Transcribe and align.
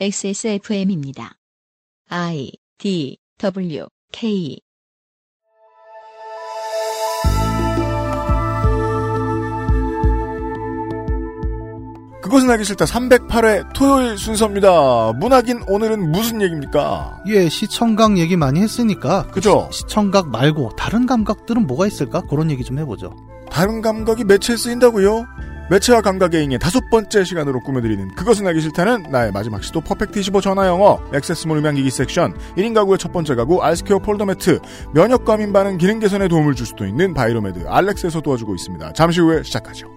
XSFM입니다. 0.00 1.34
I 2.08 2.50
D 2.78 3.18
W 3.38 3.86
K 4.10 4.58
그것은 12.22 12.50
알기 12.50 12.64
싫다 12.64 12.86
308회 12.86 13.74
토요일 13.74 14.16
순서입니다. 14.16 15.12
문학인 15.12 15.62
오늘은 15.68 16.10
무슨 16.10 16.40
얘기입니까? 16.40 17.22
예, 17.26 17.48
시청각 17.50 18.16
얘기 18.16 18.36
많이 18.36 18.60
했으니까 18.60 19.26
그죠? 19.26 19.68
시청각 19.70 20.30
말고 20.30 20.74
다른 20.76 21.04
감각들은 21.04 21.66
뭐가 21.66 21.86
있을까? 21.86 22.22
그런 22.22 22.50
얘기 22.50 22.64
좀 22.64 22.78
해보죠. 22.78 23.14
다른 23.50 23.82
감각이 23.82 24.24
매체에 24.24 24.56
쓰인다고요? 24.56 25.26
매체와 25.70 26.02
감각의 26.02 26.44
잉여 26.44 26.58
다섯 26.58 26.90
번째 26.90 27.24
시간으로 27.24 27.60
꾸며드리는 27.60 28.08
그것은 28.14 28.46
알기 28.46 28.60
싫다는 28.60 29.04
나의 29.10 29.32
마지막 29.32 29.62
시도 29.64 29.80
퍼펙트 29.80 30.18
25 30.18 30.40
전화 30.42 30.66
영어 30.66 31.00
액세스몰 31.14 31.58
음향기기 31.58 31.90
섹션 31.90 32.34
1인 32.56 32.74
가구의 32.74 32.98
첫 32.98 33.12
번째 33.12 33.34
가구 33.34 33.62
알스케어 33.62 33.98
폴더 34.00 34.26
매트 34.26 34.60
면역 34.92 35.24
과민 35.24 35.52
반응 35.52 35.78
기능 35.78 35.98
개선에 35.98 36.28
도움을 36.28 36.54
줄 36.54 36.66
수도 36.66 36.84
있는 36.86 37.14
바이로메드 37.14 37.66
알렉스에서 37.66 38.20
도와주고 38.20 38.54
있습니다. 38.54 38.92
잠시 38.92 39.20
후에 39.20 39.42
시작하죠. 39.42 39.88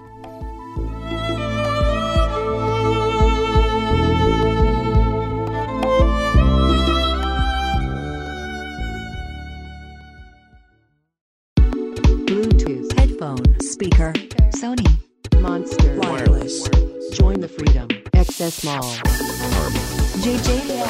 Bluetooth, 12.25 12.91
headphone, 12.97 13.43
freedom. 17.57 17.87
Access 18.13 18.63
Mall. 18.63 18.83
JJL 20.23 20.87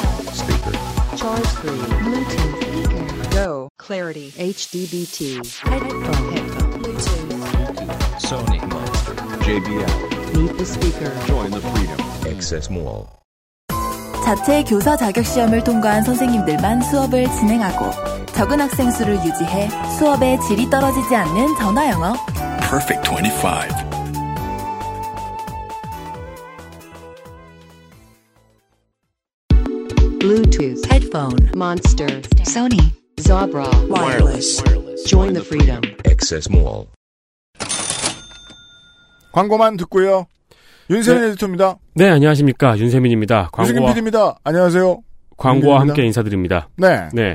Charge 1.16 1.46
free. 1.60 1.70
Bluetooth 2.04 2.60
speaker 2.62 3.30
Go. 3.30 3.68
Clarity. 3.78 4.32
HDBT. 4.32 5.46
Headphone. 5.58 6.32
Headphone. 6.32 6.82
Bluetooth. 6.82 7.26
Sony 8.20 8.60
Monster. 8.68 9.14
JBL. 9.44 10.36
Meet 10.36 10.58
the 10.58 10.66
speaker. 10.66 11.12
Join 11.26 11.50
the 11.50 11.60
freedom. 11.60 12.00
Access 12.26 12.70
Mall. 12.70 13.08
자체 14.24 14.64
교사 14.64 14.96
자격 14.96 15.24
시험을 15.24 15.62
통과한 15.62 16.02
선생님들만 16.02 16.82
수업을 16.82 17.26
진행하고 17.30 18.26
적은 18.32 18.60
학생 18.60 18.90
수를 18.90 19.14
유지해 19.24 19.68
수업의 19.98 20.40
질이 20.40 20.68
떨어지지 20.68 21.14
않는 21.14 21.56
전화 21.56 21.88
영어. 21.90 22.14
Perfect 22.68 23.08
25. 23.08 23.85
Bluetooth, 30.20 30.84
headphone, 30.90 31.50
monster, 31.54 32.06
Sony 32.44 32.92
Zabra, 33.18 33.66
wireless. 33.88 34.62
Join 35.06 35.32
the 35.34 35.44
freedom. 35.44 35.80
Access 36.06 36.48
Mall. 36.50 36.86
광고만 39.32 39.76
듣고요. 39.76 40.26
윤세민 40.90 41.24
에디터입니다. 41.24 41.76
네, 41.94 42.08
안녕하십니까. 42.08 42.78
윤세민입니다. 42.78 43.50
광고와, 43.52 43.90
PD입니다. 43.90 44.38
안녕하세요. 44.44 45.02
광고와 45.36 45.74
윤세민입니다. 45.76 45.80
함께 45.80 46.04
인사드립니다. 46.06 46.68
네. 46.76 47.08
네. 47.12 47.34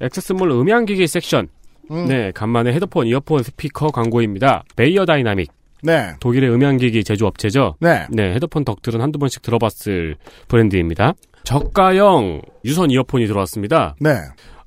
액세스몰 0.00 0.50
음향기기 0.50 1.06
섹션. 1.06 1.48
음. 1.90 2.06
네, 2.06 2.30
간만에 2.32 2.72
헤드폰, 2.72 3.06
이어폰, 3.06 3.42
스피커 3.42 3.88
광고입니다. 3.88 4.64
베이어 4.76 5.04
다이나믹. 5.06 5.50
네. 5.82 6.12
독일의 6.20 6.50
음향기기 6.50 7.04
제조업체죠. 7.04 7.76
네. 7.80 8.06
네, 8.10 8.34
헤드폰 8.34 8.64
덕들은 8.64 9.00
한두 9.00 9.18
번씩 9.18 9.42
들어봤을 9.42 10.16
브랜드입니다. 10.46 11.14
저가형 11.44 12.42
유선 12.64 12.90
이어폰이 12.90 13.26
들어왔습니다. 13.26 13.96
네. 14.00 14.10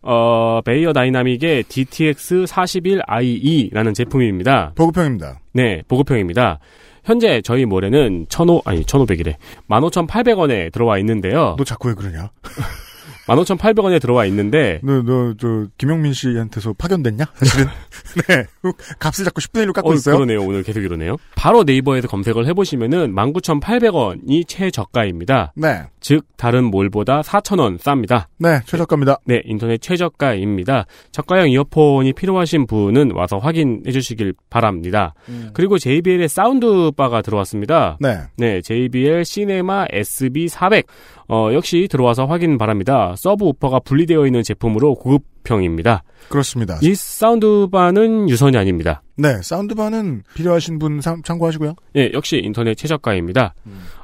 어, 0.01 0.61
베이어 0.65 0.91
다이나믹의 0.93 1.63
DTX 1.63 2.43
41IE라는 2.43 3.95
제품입니다. 3.95 4.73
보급형입니다. 4.75 5.39
네, 5.53 5.81
보급형입니다. 5.87 6.59
현재 7.05 7.41
저희 7.41 7.65
몰에는 7.65 8.27
1,500, 8.29 8.67
아니, 8.67 8.81
1,500이래. 8.83 9.35
15,800원에 9.69 10.71
들어와 10.71 10.97
있는데요. 10.99 11.55
너 11.57 11.63
자꾸 11.63 11.89
왜 11.89 11.93
그러냐? 11.93 12.31
15,800원에 13.27 14.01
들어와 14.01 14.25
있는데, 14.25 14.79
너, 14.83 15.01
너, 15.01 15.33
저, 15.39 15.65
김영민 15.77 16.13
씨한테서 16.13 16.73
파견됐냐? 16.73 17.25
사실은. 17.35 17.67
네. 18.27 18.45
값을 18.99 19.25
자꾸 19.25 19.41
10분의 19.41 19.67
1로 19.67 19.73
깎고 19.73 19.91
어, 19.91 19.93
있어요. 19.93 20.15
그러네요. 20.15 20.41
오늘 20.41 20.63
계속 20.63 20.81
이러네요. 20.81 21.17
바로 21.35 21.63
네이버에서 21.63 22.07
검색을 22.07 22.45
해보시면은 22.47 23.13
19,800원이 23.15 24.47
최저가입니다. 24.47 25.53
네. 25.55 25.83
즉, 26.01 26.25
다른 26.35 26.65
몰보다 26.65 27.21
4,000원 27.21 27.79
쌉니다. 27.79 28.25
네. 28.37 28.59
최저가입니다. 28.65 29.19
네, 29.25 29.41
인터넷 29.45 29.81
최저가입니다. 29.81 30.85
저가형 31.11 31.49
이어폰이 31.49 32.13
필요하신 32.13 32.67
분은 32.67 33.11
와서 33.11 33.37
확인해 33.37 33.91
주시길 33.91 34.33
바랍니다. 34.49 35.13
그리고 35.53 35.77
JBL의 35.77 36.27
사운드바가 36.27 37.21
들어왔습니다. 37.21 37.97
네. 38.01 38.19
네, 38.35 38.61
JBL 38.61 39.23
시네마 39.23 39.85
SB400. 39.87 40.85
어, 41.29 41.49
역시 41.53 41.87
들어와서 41.89 42.25
확인 42.25 42.57
바랍니다. 42.57 43.13
서브 43.17 43.45
우퍼가 43.45 43.79
분리되어 43.79 44.25
있는 44.25 44.43
제품으로 44.43 44.95
고급형입니다. 44.95 46.03
그렇습니다. 46.29 46.79
이 46.81 46.93
사운드바는 46.95 48.29
유선이 48.29 48.57
아닙니다. 48.57 49.01
네. 49.15 49.41
사운드바는 49.41 50.23
필요하신 50.35 50.79
분 50.79 50.99
참- 51.01 51.21
참고하시고요. 51.21 51.75
예, 51.97 52.11
역시 52.13 52.41
인터넷 52.43 52.75
최저가입니다. 52.75 53.53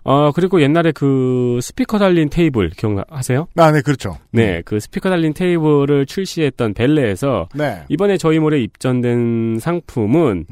어, 0.04 0.32
그리고 0.34 0.62
옛날에 0.62 0.92
그 0.92 1.60
스피커 1.62 1.98
달린 1.98 2.30
테이블 2.30 2.70
기억하세요? 2.72 3.48
아, 3.56 3.72
네. 3.72 3.82
그렇죠. 3.82 4.18
네, 4.32 4.62
그 4.66 4.80
스피커 4.80 5.10
달린 5.10 5.34
테이블을 5.34 6.06
출시했던 6.06 6.74
벨레에서 6.74 7.50
네. 7.56 7.84
이번에 7.90 8.18
저희 8.18 8.40
몰에 8.40 8.60
입점된 8.62 9.60
상품은 9.60 10.46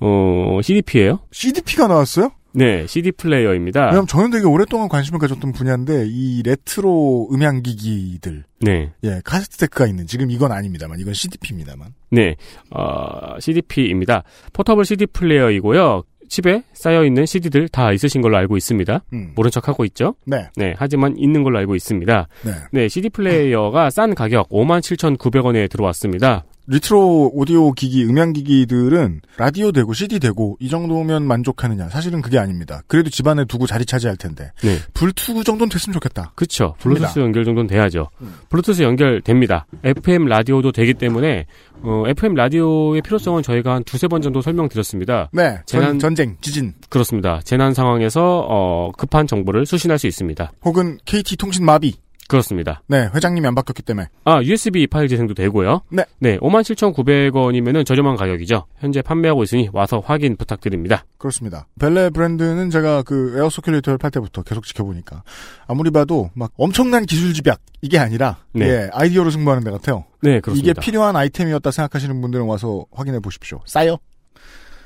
어, 0.00 0.60
CDP예요. 0.62 1.20
CDP가 1.30 1.86
나왔어요? 1.86 2.32
네, 2.52 2.86
CD 2.86 3.12
플레이어입니다. 3.12 3.86
왜냐면 3.86 4.06
저는 4.06 4.30
되게 4.30 4.44
오랫동안 4.46 4.88
관심을 4.88 5.18
가졌던 5.18 5.52
분야인데, 5.52 6.06
이 6.08 6.42
레트로 6.42 7.28
음향 7.32 7.62
기기들, 7.62 8.44
네. 8.60 8.92
예, 9.04 9.20
카세트 9.24 9.58
데크가 9.58 9.86
있는, 9.86 10.06
지금 10.06 10.30
이건 10.30 10.52
아닙니다만, 10.52 10.98
이건 10.98 11.14
CDP입니다만. 11.14 11.94
네, 12.10 12.36
어, 12.70 13.38
CDP입니다. 13.38 14.24
포터블 14.52 14.84
CD 14.84 15.06
플레이어이고요. 15.06 16.02
집에 16.30 16.62
쌓여 16.72 17.04
있는 17.04 17.26
CD들 17.26 17.68
다 17.68 17.92
있으신 17.92 18.22
걸로 18.22 18.36
알고 18.36 18.56
있습니다. 18.56 19.02
음. 19.12 19.32
모른 19.34 19.50
척 19.50 19.68
하고 19.68 19.84
있죠? 19.84 20.14
네. 20.24 20.48
네, 20.56 20.74
하지만 20.78 21.16
있는 21.18 21.42
걸로 21.42 21.58
알고 21.58 21.74
있습니다. 21.74 22.28
네. 22.44 22.52
네, 22.72 22.88
CD 22.88 23.10
플레이어가 23.10 23.90
싼 23.90 24.14
가격 24.14 24.48
57,900원에 24.48 25.68
들어왔습니다. 25.68 26.44
레트로 26.66 27.30
오디오 27.34 27.72
기기, 27.72 28.04
음향 28.04 28.32
기기들은 28.32 29.22
라디오 29.38 29.72
되고 29.72 29.92
CD 29.92 30.20
되고 30.20 30.56
이 30.60 30.68
정도면 30.68 31.24
만족하느냐? 31.24 31.88
사실은 31.88 32.22
그게 32.22 32.38
아닙니다. 32.38 32.82
그래도 32.86 33.10
집안에 33.10 33.44
두고 33.46 33.66
자리 33.66 33.84
차지할 33.84 34.16
텐데. 34.16 34.52
네. 34.62 34.76
블루투스 34.94 35.42
정도는 35.42 35.68
됐으면 35.70 35.94
좋겠다. 35.94 36.32
그쵸. 36.36 36.74
블루투스 36.80 37.14
됩니다. 37.14 37.20
연결 37.22 37.44
정도는 37.44 37.66
돼야죠. 37.66 38.08
음. 38.20 38.34
블루투스 38.50 38.82
연결됩니다. 38.82 39.66
FM 39.82 40.26
라디오도 40.26 40.70
되기 40.72 40.94
때문에, 40.94 41.46
어, 41.82 42.04
FM 42.06 42.34
라디오의 42.34 43.02
필요성은 43.02 43.42
저희가 43.42 43.74
한 43.74 43.84
두세 43.84 44.06
번 44.06 44.22
정도 44.22 44.40
설명드렸습니다. 44.40 45.30
네. 45.32 45.58
전, 45.66 45.80
재난- 45.80 45.98
전쟁, 45.98 46.36
지진, 46.40 46.74
그렇습니다. 46.88 47.40
재난 47.42 47.74
상황에서, 47.74 48.46
어, 48.48 48.92
급한 48.96 49.26
정보를 49.26 49.66
수신할 49.66 49.98
수 49.98 50.06
있습니다. 50.06 50.52
혹은 50.64 50.98
KT 51.04 51.36
통신 51.36 51.64
마비. 51.64 51.94
그렇습니다. 52.30 52.82
네. 52.86 53.10
회장님이 53.14 53.46
안 53.46 53.54
바뀌었기 53.54 53.82
때문에. 53.82 54.06
아, 54.24 54.40
USB 54.42 54.86
파일 54.86 55.08
재생도 55.08 55.34
되고요. 55.34 55.82
네. 55.90 56.04
네, 56.20 56.38
57,900원이면은 56.38 57.84
저렴한 57.84 58.16
가격이죠. 58.16 58.66
현재 58.78 59.02
판매하고 59.02 59.42
있으니 59.42 59.68
와서 59.72 60.00
확인 60.04 60.36
부탁드립니다. 60.36 61.04
그렇습니다. 61.18 61.66
벨레 61.78 62.10
브랜드는 62.10 62.70
제가 62.70 63.02
그 63.02 63.34
에어 63.36 63.48
서큘레이터를 63.48 63.98
팔 64.00 64.10
때부터 64.10 64.42
계속 64.42 64.64
지켜보니까 64.64 65.22
아무리 65.66 65.90
봐도 65.90 66.30
막 66.34 66.52
엄청난 66.56 67.04
기술 67.04 67.34
집약 67.34 67.60
이게 67.82 67.98
아니라 67.98 68.38
네. 68.52 68.66
예, 68.66 68.90
아이디어로 68.92 69.30
승부하는 69.30 69.64
데 69.64 69.70
같아요. 69.70 70.04
네, 70.22 70.32
이게 70.32 70.40
그렇습니다. 70.40 70.80
필요한 70.80 71.16
아이템이었다 71.16 71.70
생각하시는 71.70 72.20
분들은 72.20 72.44
와서 72.46 72.86
확인해 72.92 73.18
보십시오. 73.20 73.60
싸요? 73.66 73.96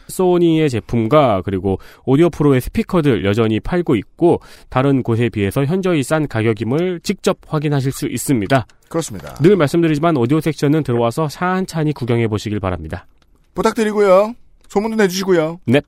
소니의 0.09 0.71
제품과 0.71 1.43
그리고 1.45 1.79
오디오 2.05 2.31
프로의 2.31 2.61
스피커들 2.61 3.25
여전히 3.25 3.61
팔고 3.61 3.97
있고 3.97 4.41
다른 4.69 5.03
곳에 5.03 5.29
비해서 5.29 5.65
현저히 5.65 6.03
싼 6.03 6.29
가격임을 6.29 7.01
직접 7.03 7.39
확인하실 7.47 7.93
수 7.93 8.07
있습니다. 8.07 8.67
그렇습니다. 8.89 9.35
늘 9.35 9.57
말씀드리지만 9.57 10.17
오디오 10.17 10.41
섹션은 10.41 10.83
들어와서 10.85 11.29
찬찬히 11.29 11.93
구경해 11.93 12.29
보시길 12.29 12.61
바랍니다. 12.61 13.07
부탁드리고요. 13.55 14.35
소문도 14.69 14.97
내주시고요. 14.97 15.61
네. 15.67 15.81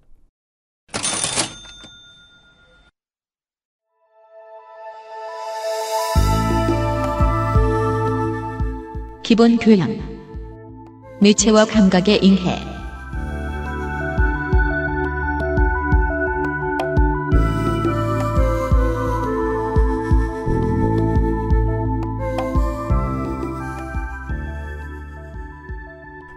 기본 9.23 9.57
교양 9.57 9.99
매체와 11.21 11.65
감각의 11.65 12.25
인해 12.25 12.76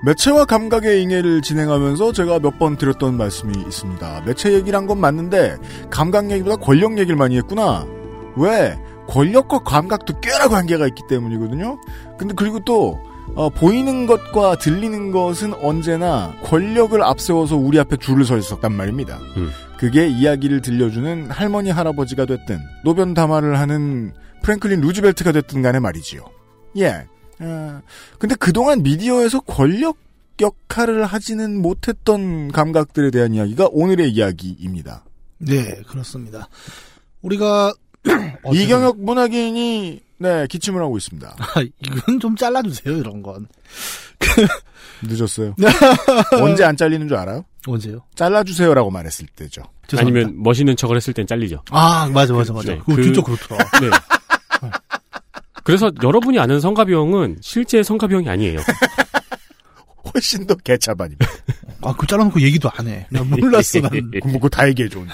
매체와 0.04 0.46
감각의 0.46 1.04
잉해를 1.04 1.42
진행하면서 1.42 2.13
제가 2.13 2.40
몇 2.40 2.57
번 2.60 2.78
드렸던 2.78 3.16
말씀이 3.18 3.54
있습니다. 3.68 4.24
매체 4.25 4.51
얘기란 4.54 4.86
건 4.88 5.00
맞는데 5.00 5.57
감각 5.90 6.30
얘기보다 6.31 6.56
권력 6.57 6.98
얘기를 6.98 7.16
많이 7.16 7.38
했구나. 7.38 7.86
왜? 8.36 8.78
권력과 9.07 9.60
감각도 9.60 10.19
꽤나 10.19 10.48
관계가 10.48 10.88
있기 10.88 11.04
때문이거든요. 11.10 11.80
근데 12.18 12.34
그리고 12.36 12.60
또 12.60 13.00
어, 13.36 13.50
보이는 13.50 14.07
것과 14.07 14.57
들리는 14.57 15.12
것은 15.12 15.54
언제나 15.62 16.34
권력을 16.44 17.02
앞세워서 17.02 17.56
우리 17.57 17.80
앞에 17.80 17.98
줄을 17.98 18.25
서 18.25 18.38
있었단 18.38 18.74
말입니다. 18.74 19.19
음. 19.38 19.52
그게 19.78 20.07
이야기를 20.07 20.62
들려주는 20.62 21.30
할머니 21.30 21.69
할아버지가 21.69 22.25
됐든 22.25 22.60
노변 22.84 23.13
담화를 23.13 23.57
하는 23.60 24.13
프랭클린 24.44 24.81
루즈벨트가 24.81 25.31
됐든 25.31 25.62
간에 25.62 25.80
말이지요. 25.80 26.22
예. 26.78 27.06
어, 27.40 27.82
근데 28.18 28.36
그동안 28.36 28.84
미디어에서 28.84 29.42
권력 29.42 29.98
역할을 30.42 31.06
하지는 31.06 31.62
못했던 31.62 32.50
감각들에 32.52 33.12
대한 33.12 33.34
이야기가 33.34 33.70
오늘의 33.72 34.12
이야기입니다. 34.12 35.04
네, 35.40 35.82
그렇습니다. 35.88 36.48
우리가 37.22 37.74
이경혁 38.54 39.02
문학인이 39.02 40.02
네 40.22 40.48
기침을 40.48 40.82
하고 40.82 40.98
있습니다. 40.98 41.36
아, 41.40 41.62
이건 41.62 42.20
좀 42.20 42.36
잘라주세요 42.36 42.96
이런 42.98 43.22
건 43.22 43.48
늦었어요. 45.04 45.56
언제 46.42 46.64
안 46.64 46.76
잘리는 46.78 47.08
줄 47.08 47.18
알아요? 47.18 47.44
언제요? 47.68 48.02
잘라주세요라고 48.16 48.92
말했을 48.92 49.28
때죠. 49.36 49.64
죄송합니다. 49.88 50.20
아니면 50.28 50.44
멋있는 50.44 50.76
척을 50.76 50.96
했을 50.96 51.14
땐 51.14 51.28
잘리죠. 51.28 51.64
아 51.72 52.10
맞아 52.14 52.34
맞아 52.34 52.54
맞아. 52.54 52.72
네, 52.74 52.78
그거 52.80 52.96
그- 52.96 53.04
진짜 53.04 53.22
그렇더라. 53.22 53.58
네. 53.82 53.90
그래서 55.69 55.92
여러분이 56.01 56.39
아는 56.39 56.60
성가병은 56.60 57.38
실제 57.42 57.83
성가병이 57.83 58.27
아니에요. 58.27 58.60
훨씬 60.13 60.48
더 60.48 60.56
개차반입니다. 60.56 61.27
아 61.83 61.94
그 61.94 62.07
잘라놓고 62.07 62.42
얘기도 62.42 62.69
안 62.74 62.88
해. 62.88 63.06
나 63.12 63.24
몰랐어 63.24 63.80
난. 63.80 63.92
그럼 63.92 64.10
뭐그 64.33 64.50
다 64.50 64.68
얘기해줘. 64.68 65.00
언제. 65.00 65.13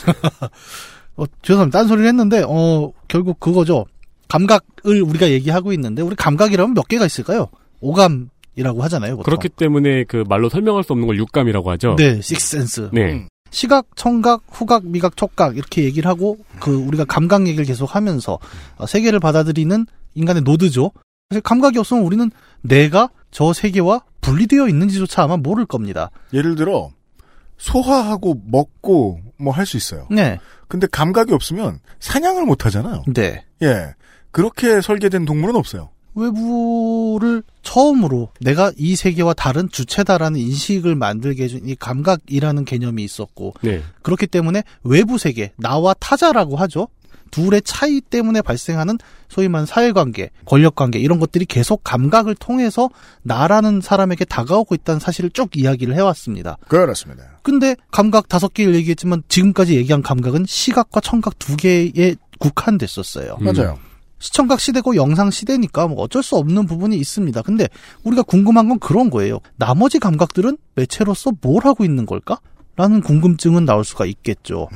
어, 1.17 1.25
죄송합니다. 1.41 1.79
딴 1.79 1.87
소리를 1.87 2.07
했는데, 2.07 2.43
어, 2.47 2.91
결국 3.07 3.39
그거죠. 3.39 3.85
감각을 4.29 5.01
우리가 5.03 5.29
얘기하고 5.29 5.73
있는데, 5.73 6.01
우리 6.01 6.15
감각이라면 6.15 6.73
몇 6.73 6.87
개가 6.87 7.05
있을까요? 7.05 7.47
오감이라고 7.81 8.81
하잖아요. 8.83 9.17
보통. 9.17 9.23
그렇기 9.23 9.49
때문에 9.49 10.05
그 10.05 10.23
말로 10.27 10.49
설명할 10.49 10.83
수 10.83 10.93
없는 10.93 11.05
걸 11.07 11.17
육감이라고 11.17 11.71
하죠. 11.71 11.95
네, 11.97 12.19
식센스. 12.21 12.89
네. 12.93 13.13
음. 13.13 13.27
시각, 13.51 13.85
청각, 13.95 14.43
후각, 14.49 14.85
미각, 14.87 15.15
촉각 15.15 15.55
이렇게 15.55 15.83
얘기를 15.83 16.09
하고 16.09 16.37
그 16.59 16.75
우리가 16.75 17.05
감각 17.05 17.47
얘기를 17.47 17.63
계속 17.65 17.95
하면서 17.95 18.39
어, 18.77 18.85
세계를 18.85 19.19
받아들이는 19.19 19.85
인간의 20.15 20.41
노드죠. 20.44 20.91
사실 21.29 21.41
감각이 21.41 21.77
없으면 21.79 22.03
우리는 22.03 22.31
내가 22.62 23.09
저 23.31 23.53
세계와 23.53 24.01
분리되어 24.21 24.67
있는지조차 24.67 25.23
아마 25.23 25.38
모를 25.38 25.65
겁니다. 25.65 26.09
예를 26.33 26.56
들어 26.56 26.91
소화하고 27.57 28.41
먹고 28.45 29.19
뭐 29.38 29.53
할 29.53 29.65
수 29.65 29.77
있어요. 29.77 30.07
네, 30.09 30.39
근데 30.67 30.88
감각이 30.88 31.33
없으면 31.33 31.79
사냥을 32.00 32.45
못 32.45 32.65
하잖아요. 32.65 33.03
네. 33.13 33.45
예. 33.62 33.94
그렇게 34.31 34.81
설계된 34.81 35.25
동물은 35.25 35.56
없어요. 35.56 35.89
외부를 36.15 37.44
처음으로 37.62 38.29
내가 38.39 38.71
이 38.77 38.95
세계와 38.95 39.33
다른 39.33 39.69
주체다라는 39.69 40.39
인식을 40.39 40.95
만들게 40.95 41.44
해준 41.44 41.67
이 41.67 41.75
감각이라는 41.75 42.63
개념이 42.65 43.03
있었고 43.03 43.53
네. 43.62 43.81
그렇기 44.01 44.27
때문에 44.27 44.63
외부 44.83 45.17
세계 45.17 45.51
나와 45.57 45.94
타자라고 45.94 46.56
하죠. 46.57 46.88
둘의 47.35 47.61
차이 47.63 47.99
때문에 47.99 48.41
발생하는 48.41 48.97
소위 49.27 49.49
말하는 49.49 49.65
사회관계, 49.65 50.29
권력관계 50.45 50.99
이런 50.99 51.19
것들이 51.19 51.43
계속 51.43 51.81
감각을 51.83 52.35
통해서 52.35 52.89
나라는 53.23 53.81
사람에게 53.81 54.23
다가오고 54.23 54.73
있다는 54.75 54.99
사실을 55.01 55.29
쭉 55.31 55.49
이야기를 55.53 55.95
해왔습니다. 55.95 56.57
그렇습니다. 56.69 57.23
근데 57.41 57.75
감각 57.91 58.29
다섯 58.29 58.53
개를 58.53 58.75
얘기했지만 58.75 59.23
지금까지 59.27 59.75
얘기한 59.75 60.01
감각은 60.01 60.45
시각과 60.47 61.01
청각 61.01 61.37
두 61.37 61.57
개에 61.57 62.15
국한됐었어요. 62.39 63.38
음. 63.41 63.45
맞아요. 63.45 63.77
시청각 64.19 64.61
시대고 64.61 64.95
영상 64.95 65.29
시대니까 65.29 65.88
뭐 65.88 66.01
어쩔 66.01 66.23
수 66.23 66.38
없는 66.38 66.65
부분이 66.65 66.95
있습니다. 66.95 67.41
근데 67.41 67.67
우리가 68.03 68.23
궁금한 68.23 68.69
건 68.69 68.79
그런 68.79 69.09
거예요. 69.09 69.39
나머지 69.57 69.99
감각들은 69.99 70.57
매체로서 70.75 71.31
뭘 71.41 71.65
하고 71.65 71.83
있는 71.83 72.05
걸까? 72.05 72.39
라는 72.77 73.01
궁금증은 73.01 73.65
나올 73.65 73.83
수가 73.83 74.05
있겠죠. 74.05 74.69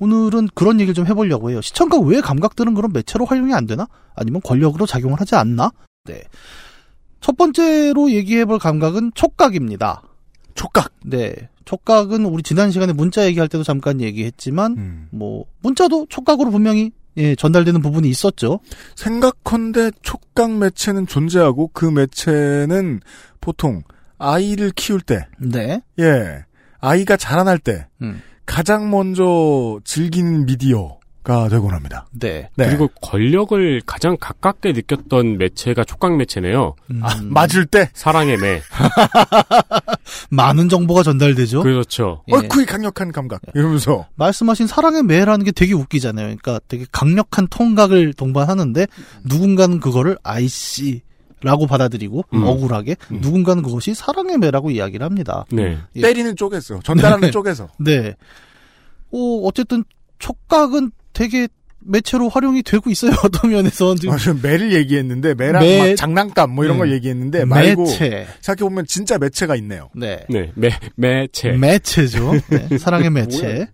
오늘은 0.00 0.48
그런 0.54 0.80
얘기를 0.80 0.94
좀 0.94 1.06
해보려고 1.06 1.50
해요. 1.50 1.60
시청각 1.60 2.02
외의 2.02 2.22
감각들은 2.22 2.74
그럼 2.74 2.92
매체로 2.92 3.24
활용이 3.24 3.54
안 3.54 3.66
되나? 3.66 3.86
아니면 4.14 4.40
권력으로 4.42 4.86
작용을 4.86 5.20
하지 5.20 5.34
않나? 5.34 5.72
네. 6.04 6.22
첫 7.20 7.36
번째로 7.36 8.10
얘기해볼 8.10 8.58
감각은 8.58 9.12
촉각입니다. 9.14 10.02
촉각. 10.54 10.92
네. 11.04 11.34
촉각은 11.64 12.24
우리 12.24 12.42
지난 12.42 12.70
시간에 12.70 12.92
문자 12.92 13.24
얘기할 13.26 13.48
때도 13.48 13.64
잠깐 13.64 14.00
얘기했지만, 14.00 14.72
음. 14.76 15.08
뭐, 15.10 15.44
문자도 15.62 16.06
촉각으로 16.08 16.50
분명히 16.50 16.92
예, 17.18 17.34
전달되는 17.34 17.80
부분이 17.80 18.08
있었죠. 18.08 18.60
생각컨대 18.94 19.90
촉각 20.02 20.52
매체는 20.58 21.06
존재하고 21.06 21.70
그 21.72 21.86
매체는 21.86 23.00
보통 23.40 23.82
아이를 24.18 24.70
키울 24.70 25.00
때, 25.00 25.26
네. 25.38 25.80
예, 25.98 26.44
아이가 26.78 27.16
자라날 27.16 27.58
때 27.58 27.86
음. 28.02 28.20
가장 28.46 28.90
먼저 28.90 29.78
즐기는 29.84 30.46
미디어가 30.46 31.48
되곤 31.50 31.74
합니다. 31.74 32.06
네. 32.12 32.48
네. 32.56 32.66
그리고 32.66 32.88
권력을 33.02 33.82
가장 33.84 34.16
가깝게 34.18 34.72
느꼈던 34.72 35.36
매체가 35.38 35.84
촉각 35.84 36.16
매체네요. 36.16 36.74
음, 36.90 37.00
아, 37.02 37.20
맞을 37.22 37.66
때, 37.66 37.90
사랑의 37.92 38.38
매. 38.38 38.62
많은 40.30 40.68
정보가 40.68 41.02
전달되죠. 41.02 41.62
그렇죠. 41.62 42.22
예. 42.28 42.36
어이쿠 42.36 42.64
강력한 42.66 43.12
감각 43.12 43.42
이러면서 43.54 44.06
말씀하신 44.14 44.66
사랑의 44.66 45.02
매라는 45.02 45.44
게 45.44 45.50
되게 45.50 45.74
웃기잖아요. 45.74 46.26
그러니까 46.26 46.60
되게 46.68 46.86
강력한 46.92 47.48
통각을 47.48 48.14
동반하는데 48.14 48.86
누군가는 49.24 49.80
그거를 49.80 50.16
아이씨 50.22 51.02
라고 51.46 51.66
받아들이고 51.68 52.24
음. 52.34 52.42
억울하게 52.42 52.96
음. 53.12 53.20
누군가는 53.22 53.62
그것이 53.62 53.94
사랑의 53.94 54.36
매라고 54.38 54.70
이야기를 54.72 55.04
합니다. 55.06 55.44
네. 55.52 55.78
예. 55.94 56.00
때리는 56.00 56.34
쪽에서 56.34 56.80
전달하는 56.82 57.20
네. 57.28 57.30
쪽에서 57.30 57.68
네. 57.78 58.14
어, 59.12 59.18
어쨌든 59.44 59.84
촉각은 60.18 60.90
되게 61.12 61.46
매체로 61.78 62.28
활용이 62.28 62.64
되고 62.64 62.90
있어요. 62.90 63.12
어떤 63.22 63.52
면에서 63.52 63.94
지금 63.94 64.14
아, 64.14 64.18
지금 64.18 64.40
매를 64.42 64.72
얘기했는데 64.72 65.34
매랑 65.34 65.62
매- 65.62 65.90
막 65.90 65.96
장난감 65.96 66.50
뭐 66.50 66.64
이런 66.64 66.76
음. 66.76 66.78
걸 66.80 66.92
얘기했는데 66.92 67.44
말고 67.44 67.84
매체. 67.84 68.26
생각해 68.40 68.68
보면 68.68 68.86
진짜 68.88 69.16
매체가 69.18 69.54
있네요. 69.56 69.88
네. 69.94 70.24
네. 70.28 70.50
매, 70.56 70.70
매체. 70.96 71.52
매체죠. 71.52 72.32
네, 72.50 72.76
사랑의 72.78 73.10
매체. 73.10 73.68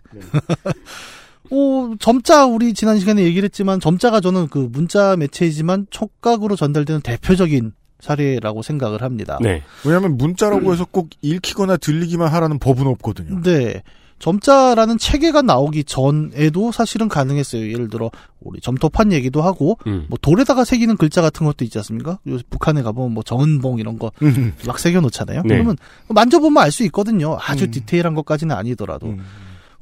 오, 1.53 1.95
점자 1.99 2.45
우리 2.45 2.73
지난 2.73 2.99
시간에 2.99 3.21
얘기를 3.21 3.45
했지만 3.45 3.79
점자가 3.79 4.21
저는 4.21 4.47
그 4.47 4.69
문자 4.71 5.15
매체이지만 5.15 5.85
촉각으로 5.91 6.55
전달되는 6.55 7.01
대표적인 7.01 7.73
사례라고 7.99 8.63
생각을 8.63 9.03
합니다. 9.03 9.37
네. 9.39 9.61
왜냐하면 9.85 10.17
문자라고 10.17 10.73
해서 10.73 10.85
꼭 10.89 11.09
읽히거나 11.21 11.77
들리기만 11.77 12.27
하라는 12.27 12.57
법은 12.57 12.87
없거든요. 12.87 13.41
네. 13.43 13.83
점자라는 14.17 14.97
체계가 14.97 15.41
나오기 15.43 15.83
전에도 15.83 16.71
사실은 16.71 17.07
가능했어요. 17.07 17.69
예를 17.71 17.87
들어 17.89 18.09
우리 18.39 18.59
점토판 18.59 19.11
얘기도 19.11 19.41
하고 19.41 19.77
음. 19.85 20.05
뭐 20.09 20.17
돌에다가 20.21 20.63
새기는 20.63 20.97
글자 20.97 21.21
같은 21.21 21.45
것도 21.45 21.63
있지 21.65 21.77
않습니까? 21.77 22.17
요새 22.25 22.43
북한에 22.49 22.81
가보면 22.81 23.13
뭐 23.13 23.21
정은봉 23.21 23.79
이런 23.79 23.99
거 23.99 24.11
음. 24.23 24.53
막 24.65 24.79
새겨 24.79 25.01
놓잖아요. 25.01 25.43
네. 25.43 25.55
그러면 25.55 25.77
만져보면 26.07 26.63
알 26.63 26.71
수 26.71 26.83
있거든요. 26.85 27.37
아주 27.39 27.65
음. 27.65 27.71
디테일한 27.71 28.15
것까지는 28.15 28.55
아니더라도. 28.55 29.07
음. 29.07 29.23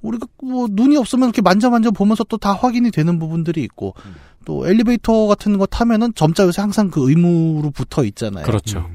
우리가 0.02 0.26
뭐 0.44 0.68
눈이 0.70 0.98
없으면 0.98 1.30
이렇게 1.30 1.42
만져 1.42 1.70
만져 1.70 1.92
보면서 1.92 2.24
또 2.24 2.38
다 2.38 2.54
확인이 2.54 2.90
되는 2.92 3.20
부분들이 3.20 3.62
있고 3.64 3.94
음. 4.06 4.16
또 4.46 4.68
엘리베이터 4.68 5.28
같은 5.28 5.58
거 5.60 5.66
타면은 5.68 6.14
점자 6.16 6.44
요새 6.44 6.62
항상 6.62 6.90
그 6.90 7.10
의무로 7.10 7.70
붙어 7.72 8.04
있잖아요. 8.06 8.44
그렇죠. 8.46 8.90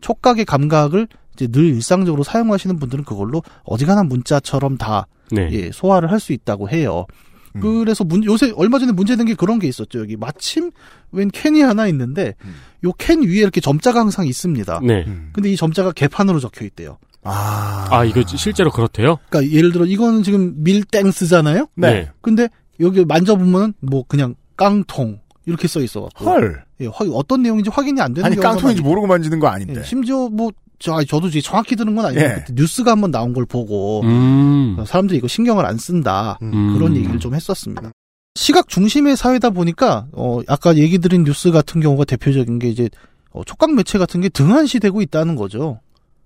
촉각의 0.00 0.44
감각을 0.46 1.06
이제 1.34 1.46
늘 1.46 1.64
일상적으로 1.66 2.22
사용하시는 2.22 2.78
분들은 2.78 3.04
그걸로 3.04 3.42
어지간한 3.64 4.08
문자처럼 4.08 4.76
다 4.78 5.06
네. 5.30 5.48
예, 5.52 5.70
소화를 5.70 6.10
할 6.10 6.18
수 6.20 6.32
있다고 6.32 6.68
해요. 6.70 7.06
음. 7.56 7.60
그래서 7.60 8.04
문, 8.04 8.24
요새 8.24 8.52
얼마 8.56 8.78
전에 8.78 8.92
문제된 8.92 9.26
게 9.26 9.34
그런 9.34 9.58
게 9.58 9.68
있었죠. 9.68 10.00
여기 10.00 10.16
마침 10.16 10.70
웬 11.10 11.30
캔이 11.30 11.60
하나 11.62 11.86
있는데 11.88 12.34
음. 12.44 12.54
요캔 12.84 13.22
위에 13.22 13.38
이렇게 13.40 13.60
점자가 13.60 14.00
항상 14.00 14.26
있습니다. 14.26 14.80
네. 14.82 15.04
음. 15.06 15.30
근데 15.32 15.50
이 15.50 15.56
점자가 15.56 15.92
개판으로 15.92 16.40
적혀 16.40 16.64
있대요. 16.64 16.98
아, 17.24 17.86
아, 17.90 18.04
이거 18.04 18.22
실제로 18.26 18.70
그렇대요? 18.70 19.18
그러니까 19.28 19.54
예를 19.54 19.70
들어 19.72 19.84
이거는 19.86 20.22
지금 20.24 20.54
밀땡스잖아요. 20.64 21.66
네. 21.76 22.10
근데 22.20 22.48
여기 22.80 23.04
만져보면 23.04 23.74
뭐 23.80 24.04
그냥 24.08 24.34
깡통 24.56 25.20
이렇게 25.46 25.68
써 25.68 25.80
있어 25.80 26.02
갖고 26.02 26.24
헐. 26.24 26.64
예, 26.80 26.86
확- 26.86 27.08
어떤 27.12 27.42
내용인지 27.42 27.70
확인이 27.70 28.00
안 28.00 28.12
되는 28.14 28.24
아니 28.26 28.36
깡통인지 28.36 28.82
많- 28.82 28.88
모르고 28.88 29.06
만지는 29.06 29.38
거 29.38 29.46
아닌데. 29.48 29.76
예, 29.80 29.82
심지어 29.84 30.28
뭐 30.28 30.50
저, 30.82 30.94
아니, 30.94 31.06
저도 31.06 31.28
이제 31.28 31.40
정확히 31.40 31.76
들은 31.76 31.94
건 31.94 32.06
아니고 32.06 32.20
예. 32.20 32.34
그때 32.44 32.52
뉴스가 32.54 32.90
한번 32.92 33.10
나온 33.10 33.32
걸 33.32 33.46
보고 33.46 34.02
음. 34.02 34.76
사람들이 34.86 35.18
이거 35.18 35.28
신경을 35.28 35.64
안 35.64 35.78
쓴다 35.78 36.38
음. 36.42 36.74
그런 36.74 36.96
얘기를 36.96 37.18
좀 37.20 37.34
했었습니다. 37.34 37.90
시각 38.34 38.68
중심의 38.68 39.16
사회다 39.16 39.50
보니까 39.50 40.06
어 40.12 40.40
아까 40.48 40.76
얘기 40.76 40.98
드린 40.98 41.22
뉴스 41.24 41.50
같은 41.50 41.80
경우가 41.80 42.04
대표적인 42.04 42.58
게 42.58 42.68
이제 42.68 42.88
어, 43.30 43.44
촉각 43.44 43.74
매체 43.74 43.98
같은 43.98 44.20
게 44.20 44.28
등한시되고 44.28 45.00
있다는 45.02 45.36
거죠. 45.36 45.80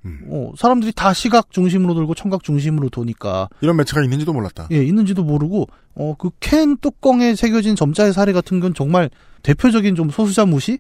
음. 0.05 0.21
어, 0.31 0.53
사람들이 0.57 0.93
다 0.95 1.13
시각 1.13 1.51
중심으로 1.51 1.95
돌고 1.95 2.15
청각 2.15 2.45
중심으로 2.45 2.91
도니까 2.91 3.49
이런 3.61 3.77
매체가 3.77 4.03
있는지도 4.05 4.33
몰랐다. 4.33 4.69
예, 4.71 4.85
있는지도 4.85 5.25
모르고 5.25 5.67
어, 5.97 6.15
그 6.17 6.31
캔 6.41 6.77
뚜껑에 6.79 7.35
새겨진 7.35 7.75
점자의 7.75 8.13
사례 8.13 8.33
같은 8.33 8.61
건 8.61 8.73
정말 8.73 9.11
대표적인 9.43 9.97
좀 9.97 10.11
소수자 10.11 10.45
무시의 10.47 10.79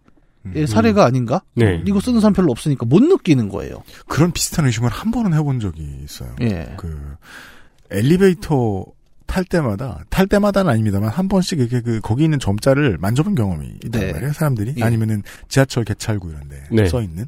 음. 0.54 0.66
사례가 0.66 1.04
아닌가? 1.04 1.42
네. 1.54 1.82
이거 1.86 2.00
쓰는 2.00 2.20
사람 2.20 2.32
별로 2.32 2.50
없으니까 2.52 2.86
못 2.86 3.02
느끼는 3.02 3.48
거예요. 3.48 3.82
그런 4.06 4.32
비슷한 4.32 4.66
의심을 4.66 4.90
한 4.90 5.10
번은 5.10 5.34
해본 5.34 5.60
적이 5.60 6.00
있어요. 6.04 6.34
예. 6.42 6.74
그 6.76 7.16
엘리베이터 7.90 8.84
탈 9.26 9.44
때마다 9.44 10.04
탈 10.08 10.26
때마다는 10.26 10.70
아닙니다만 10.70 11.10
한 11.10 11.28
번씩 11.28 11.58
이렇게 11.58 11.80
그 11.80 12.00
거기 12.00 12.24
있는 12.24 12.38
점자를 12.38 12.96
만져본 13.00 13.34
경험이 13.34 13.66
있단 13.84 14.00
네. 14.00 14.12
말이에요. 14.12 14.32
사람들이 14.32 14.74
예. 14.78 14.82
아니면은 14.82 15.22
지하철 15.48 15.84
개찰구 15.84 16.30
이런데 16.30 16.62
네. 16.70 16.86
써 16.88 17.02
있는 17.02 17.26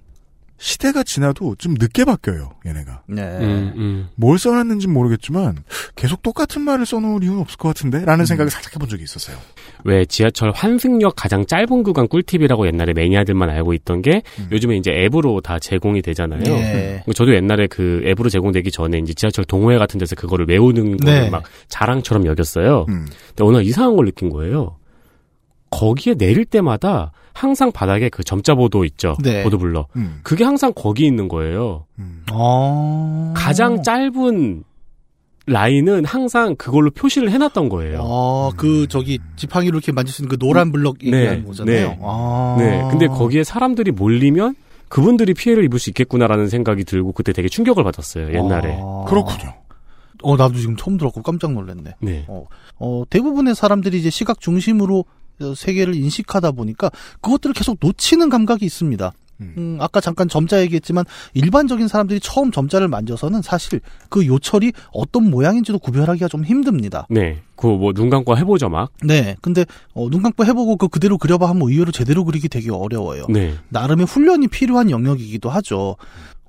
시대가 0.59 1.05
지나도 1.05 1.55
좀 1.57 1.75
늦게 1.79 2.05
바뀌어요. 2.05 2.51
얘네가 2.67 3.03
네. 3.07 3.23
음, 3.23 3.73
음. 3.77 4.09
뭘 4.17 4.39
써놨는지 4.39 4.89
는 4.89 4.95
모르겠지만 4.95 5.59
계속 5.95 6.23
똑같은 6.23 6.63
말을 6.63 6.85
써놓을 6.85 7.23
이유는 7.23 7.41
없을 7.41 7.57
것 7.57 7.69
같은데 7.69 8.05
라는 8.05 8.27
생각을 8.27 8.51
살짝 8.51 8.75
해본 8.75 8.89
적이 8.89 9.05
있었어요. 9.05 9.37
왜 9.85 10.05
지하철 10.05 10.51
환승역 10.51 11.15
가장 11.17 11.47
짧은 11.47 11.85
구간 11.85 12.09
꿀팁이라고 12.09 12.67
옛날에 12.67 12.93
매니아들만 12.93 13.49
알고 13.51 13.73
있던 13.75 14.03
게 14.03 14.23
음. 14.41 14.49
요즘에 14.51 14.77
이제 14.77 14.91
앱으로 14.91 15.41
다 15.41 15.61
제공이 15.61 16.03
되잖아요. 16.03 16.43
네. 16.43 17.05
저도 17.15 17.35
옛날에 17.35 17.69
그 17.69 18.03
앱으로 18.05 18.29
제공되기 18.29 18.73
전에 18.73 18.99
이제 18.99 19.15
지하철 19.15 19.45
동호회 19.45 19.79
같은 19.79 19.99
데서 19.99 20.17
그거를 20.17 20.47
외우는 20.49 20.97
거를 20.97 21.23
네. 21.23 21.31
막 21.31 21.45
자랑처럼 21.69 22.27
여겼어요. 22.27 22.87
음. 22.89 23.07
근데 23.29 23.45
어느 23.45 23.57
날 23.59 23.65
이상한 23.65 23.95
걸 23.95 24.07
느낀 24.07 24.29
거예요. 24.31 24.78
거기에 25.71 26.15
내릴 26.15 26.45
때마다 26.45 27.13
항상 27.33 27.71
바닥에 27.71 28.09
그 28.09 28.25
점자 28.25 28.55
보도 28.55 28.85
있죠. 28.85 29.17
네. 29.23 29.45
보도블러. 29.45 29.87
음. 29.97 30.21
그게 30.23 30.45
항상 30.45 30.73
거기 30.75 31.07
있는 31.07 31.29
거예요. 31.29 31.87
음. 31.99 32.25
어. 32.33 33.33
가장 33.37 33.83
짧은 33.83 34.65
라인은 35.47 36.05
항상 36.05 36.57
그걸로 36.57 36.91
표시를 36.91 37.31
해놨던 37.31 37.69
거예요. 37.71 38.01
어, 38.03 38.51
그 38.57 38.87
저기 38.89 39.19
지팡이로 39.37 39.79
이렇게 39.79 39.93
만질 39.93 40.13
수 40.13 40.23
있는 40.23 40.29
그 40.29 40.39
노란 40.39 40.71
블럭 40.71 40.99
네, 40.99 41.07
얘기하는 41.07 41.45
거잖아요. 41.47 41.89
네. 41.89 41.99
아. 42.03 42.57
네. 42.59 42.87
근데 42.91 43.07
거기에 43.07 43.45
사람들이 43.45 43.93
몰리면 43.93 44.55
그분들이 44.89 45.33
피해를 45.35 45.65
입을 45.65 45.79
수 45.79 45.91
있겠구나라는 45.91 46.49
생각이 46.49 46.85
들고 46.85 47.13
그때 47.13 47.33
되게 47.33 47.49
충격을 47.49 47.83
받았어요. 47.83 48.35
옛날에. 48.35 48.79
아. 48.81 49.05
그렇군요. 49.09 49.55
어, 50.23 50.37
나도 50.37 50.59
지금 50.59 50.77
처음 50.77 50.99
들었고 50.99 51.23
깜짝 51.23 51.53
놀랐네. 51.53 51.95
네. 52.01 52.27
어, 52.79 53.03
대부분의 53.09 53.55
사람들이 53.55 53.99
이제 53.99 54.11
시각 54.11 54.41
중심으로 54.41 54.99
어, 54.99 55.05
세계를 55.55 55.95
인식하다 55.95 56.53
보니까 56.53 56.91
그것들을 57.21 57.55
계속 57.55 57.79
놓치는 57.81 58.29
감각이 58.29 58.65
있습니다. 58.65 59.13
음. 59.41 59.55
음, 59.57 59.77
아까 59.81 60.01
잠깐 60.01 60.29
점자 60.29 60.61
얘기했지만 60.63 61.05
일반적인 61.35 61.87
사람들이 61.87 62.19
처음 62.19 62.51
점자를 62.51 62.89
만져서는 62.89 63.41
사실 63.43 63.81
그 64.09 64.27
요철이 64.27 64.73
어떤 64.93 65.31
모양인지도 65.31 65.79
구별하기가 65.79 66.27
좀 66.27 66.45
힘듭니다. 66.45 67.07
네. 67.09 67.39
그 67.55 67.69
뭐 67.69 67.93
눈 67.93 68.11
감고 68.11 68.37
해보죠 68.37 68.69
막. 68.69 68.91
네, 69.05 69.37
근데 69.41 69.65
어, 69.95 70.11
눈 70.11 70.23
감고 70.23 70.45
해보고 70.45 70.77
그 70.77 70.89
그대로 70.89 71.19
그려봐 71.19 71.49
하면 71.51 71.69
의외로 71.69 71.93
제대로 71.93 72.25
그리기 72.25 72.49
되게 72.49 72.73
어려워요. 72.73 73.27
네. 73.29 73.55
나름의 73.69 74.07
훈련이 74.07 74.49
필요한 74.49 74.91
영역이기도 74.91 75.49
하죠. 75.51 75.97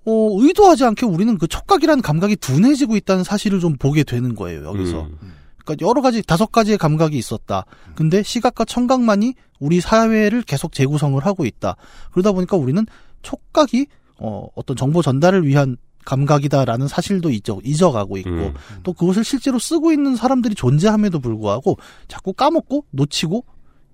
어, 0.05 0.29
의도하지 0.39 0.85
않게 0.85 1.05
우리는 1.05 1.37
그 1.37 1.47
촉각이라는 1.47 2.01
감각이 2.01 2.37
둔해지고 2.37 2.95
있다는 2.95 3.23
사실을 3.23 3.59
좀 3.59 3.75
보게 3.77 4.03
되는 4.03 4.33
거예요, 4.33 4.65
여기서. 4.65 5.01
음. 5.21 5.33
그러니까 5.69 5.87
여러 5.87 6.01
가지 6.01 6.23
다섯 6.23 6.51
가지의 6.51 6.77
감각이 6.77 7.17
있었다. 7.17 7.65
근데 7.95 8.23
시각과 8.23 8.65
청각만이 8.65 9.35
우리 9.59 9.81
사회를 9.81 10.41
계속 10.41 10.73
재구성을 10.73 11.23
하고 11.23 11.45
있다. 11.45 11.75
그러다 12.11 12.31
보니까 12.31 12.57
우리는 12.57 12.85
촉각이 13.21 13.87
어, 14.17 14.47
어떤 14.55 14.75
정보 14.75 15.01
전달을 15.01 15.45
위한 15.45 15.77
감각이다라는 16.05 16.87
사실도 16.87 17.29
잊어, 17.29 17.59
잊어가고 17.63 18.17
있고 18.17 18.29
음. 18.29 18.53
또 18.83 18.93
그것을 18.93 19.23
실제로 19.23 19.59
쓰고 19.59 19.91
있는 19.91 20.15
사람들이 20.15 20.55
존재함에도 20.55 21.19
불구하고 21.19 21.77
자꾸 22.07 22.33
까먹고 22.33 22.85
놓치고 22.91 23.45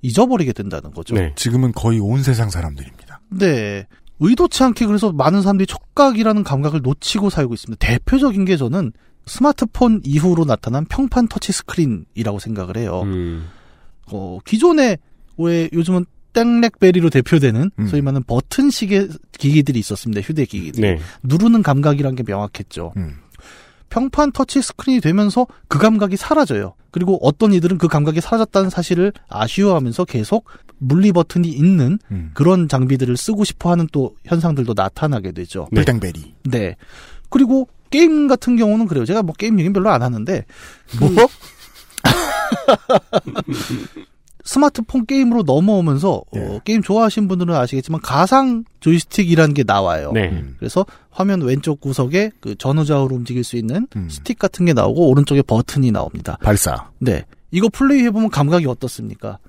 잊어버리게 0.02 0.54
된다는 0.54 0.92
거죠. 0.92 1.16
네. 1.16 1.34
지금은 1.36 1.74
거의 1.74 2.00
온 2.00 2.24
세상 2.24 2.50
사람들입니다. 2.50 3.20
네. 3.30 3.88
의도치 4.20 4.64
않게 4.64 4.86
그래서 4.86 5.12
많은 5.12 5.42
사람들이 5.42 5.68
촉각이라는 5.68 6.44
감각을 6.44 6.82
놓치고 6.84 7.30
살고 7.30 7.54
있습니다. 7.56 7.86
대표적인 7.86 8.46
게 8.46 8.56
저는 8.56 8.94
스마트폰 9.26 10.02
이후로 10.04 10.46
나타난 10.46 10.86
평판 10.86 11.28
터치 11.28 11.52
스크린이라고 11.52 12.40
생각을 12.40 12.78
해요. 12.78 13.02
음. 13.06 13.48
어, 14.12 14.40
기존에 14.46 14.98
왜 15.38 15.70
요즘은 15.74 16.06
땡렉베리로 16.34 17.10
대표되는 17.10 17.72
음. 17.80 17.88
소위 17.88 18.02
말하는 18.02 18.24
버튼식의 18.24 19.10
기기들이 19.38 19.80
있었습니다. 19.80 20.22
휴대기기들. 20.22 20.82
네. 20.82 21.00
누르는 21.24 21.64
감각이란 21.64 22.16
게 22.16 22.24
명확했죠. 22.28 22.94
음. 22.98 23.16
평판 23.90 24.32
터치 24.34 24.62
스크린이 24.62 25.00
되면서 25.00 25.48
그 25.68 25.80
감각이 25.80 26.18
사라져요. 26.18 26.74
그리고 26.92 27.18
어떤 27.22 27.54
이들은 27.54 27.78
그 27.78 27.88
감각이 27.88 28.20
사라졌다는 28.20 28.70
사실을 28.70 29.14
아쉬워하면서 29.30 30.06
계속 30.06 30.46
물리 30.78 31.12
버튼이 31.14 31.48
있는 31.48 32.00
음. 32.12 32.32
그런 32.34 32.68
장비들을 32.68 33.16
쓰고 33.16 33.44
싶어 33.44 33.72
하는 33.72 33.88
또 33.92 34.16
현상들도 34.26 34.74
나타나게 34.76 35.32
되죠. 35.32 35.68
네. 35.72 35.84
불땡베리. 35.84 36.34
네. 36.46 36.76
그리고 37.30 37.70
게임 37.90 38.28
같은 38.28 38.56
경우는 38.56 38.88
그래요. 38.88 39.06
제가 39.06 39.24
뭐 39.24 39.34
게임 39.36 39.60
얘기는 39.60 39.74
별로 39.74 39.90
안 39.90 40.02
하는데 40.02 40.46
뭐? 41.00 41.10
스마트폰 44.46 45.08
게임으로 45.08 45.42
넘어오면서 45.42 46.22
예. 46.36 46.40
어, 46.40 46.60
게임 46.64 46.84
좋아하시는 46.84 47.28
분들은 47.28 47.56
아시겠지만 47.56 48.00
가상 48.02 48.64
조이스틱이라는 48.80 49.56
게 49.56 49.64
나와요. 49.64 50.12
네. 50.14 50.30
음. 50.30 50.56
그래서 50.60 50.86
화면 51.10 51.42
왼쪽 51.42 51.82
구석에 51.82 52.32
그 52.40 52.56
전후좌우로 52.56 53.16
움직일 53.16 53.44
수 53.44 53.58
있는 53.58 53.88
음. 53.96 54.08
스틱 54.08 54.38
같은 54.38 54.66
게 54.66 54.74
나오고 54.74 55.10
오른쪽에 55.10 55.42
버튼이 55.42 55.92
나옵니다. 55.92 56.38
발사. 56.44 56.92
네. 57.00 57.26
이거 57.50 57.70
플레이 57.70 58.04
해보면 58.04 58.30
감각이 58.30 58.68
어떻습니까? 58.68 59.40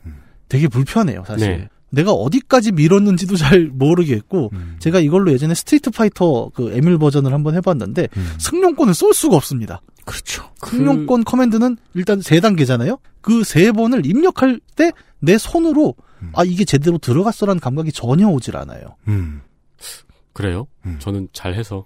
되게 0.49 0.69
불편해요, 0.69 1.25
사실. 1.27 1.49
네. 1.49 1.69
내가 1.91 2.13
어디까지 2.13 2.73
밀었는지도 2.73 3.37
잘 3.37 3.67
모르겠고, 3.73 4.51
음. 4.53 4.77
제가 4.81 5.01
이걸로 5.01 5.33
예전에 5.33 5.55
스트리트 5.55 5.91
파이터 5.91 6.51
그 6.55 6.73
에뮬 6.73 6.99
버전을 6.99 7.33
한번 7.33 7.55
해봤는데, 7.55 8.09
음. 8.17 8.35
승룡권을 8.39 8.95
쏠 8.95 9.15
수가 9.15 9.37
없습니다. 9.37 9.81
그렇죠. 10.05 10.51
승룡권 10.67 11.25
커맨드는 11.25 11.77
일단 11.95 12.21
세 12.21 12.41
단계잖아요? 12.41 12.99
그 13.21 13.43
세 13.45 13.73
번을 13.73 14.07
입력할 14.07 14.61
때 14.77 14.93
내 15.21 15.39
손으로, 15.39 15.95
음. 16.23 16.31
아, 16.35 16.45
이게 16.45 16.65
제대로 16.65 16.99
들어갔어라는 16.99 17.59
감각이 17.61 17.91
전혀 17.93 18.29
오질 18.29 18.57
않아요. 18.57 18.97
음. 19.09 19.41
그래요? 20.33 20.67
음. 20.85 20.97
저는 21.01 21.29
잘해서. 21.33 21.85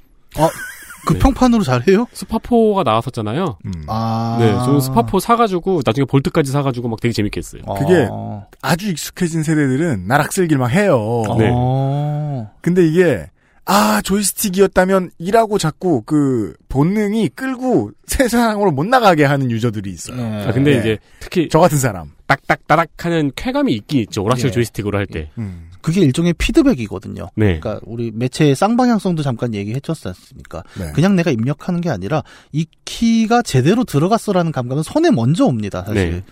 그 1.07 1.14
네. 1.14 1.19
평판으로 1.19 1.62
잘해요? 1.62 2.07
스파포가 2.12 2.83
나왔었잖아요. 2.83 3.59
음. 3.64 3.73
아. 3.87 4.37
네. 4.38 4.52
저는 4.64 4.80
스파포 4.80 5.21
사가지고 5.21 5.83
나중에 5.85 6.04
볼트까지 6.04 6.50
사가지고 6.50 6.88
막 6.88 7.00
되게 7.00 7.12
재밌게 7.12 7.38
했어요. 7.38 7.62
그게 7.78 8.09
어. 8.11 8.47
아주 8.62 8.88
익숙해진 8.90 9.42
세대들은 9.42 10.07
나락슬길 10.07 10.59
막 10.59 10.69
해요. 10.69 11.23
네. 11.38 11.50
어. 11.52 12.50
근데 12.61 12.87
이게 12.87 13.26
아 13.64 14.00
조이스틱이었다면 14.02 15.11
이라고 15.19 15.59
자꾸 15.59 16.02
그 16.02 16.54
본능이 16.69 17.28
끌고 17.28 17.92
세상으로 18.07 18.73
못 18.73 18.87
나가게 18.87 19.25
하는 19.25 19.50
유저들이 19.50 19.90
있어요. 19.90 20.16
네. 20.16 20.47
아, 20.47 20.52
근데 20.52 20.73
네. 20.73 20.78
이제 20.80 20.99
특히 21.21 21.49
저 21.50 21.61
같은 21.61 21.78
사람. 21.78 22.11
딱딱따닥 22.26 22.90
하는 23.04 23.33
쾌감이 23.35 23.73
있긴 23.75 24.00
있죠. 24.02 24.23
오락실 24.23 24.49
예. 24.49 24.50
조이스틱으로 24.52 24.99
할 24.99 25.07
때. 25.07 25.30
음. 25.38 25.70
그게 25.82 26.00
일종의 26.00 26.34
피드백이거든요. 26.34 27.30
네. 27.34 27.60
그러니까 27.60 27.80
우리 27.84 28.10
매체의 28.10 28.54
쌍방향성도 28.54 29.22
잠깐 29.22 29.54
얘기해줬지 29.54 30.08
않습니까? 30.08 30.62
네. 30.78 30.92
그냥 30.92 31.16
내가 31.16 31.30
입력하는 31.30 31.80
게 31.80 31.90
아니라 31.90 32.22
이 32.52 32.66
키가 32.84 33.42
제대로 33.42 33.84
들어갔어라는 33.84 34.52
감각은 34.52 34.82
손에 34.82 35.10
먼저 35.10 35.44
옵니다. 35.44 35.84
사실. 35.87 36.10
네. 36.10 36.25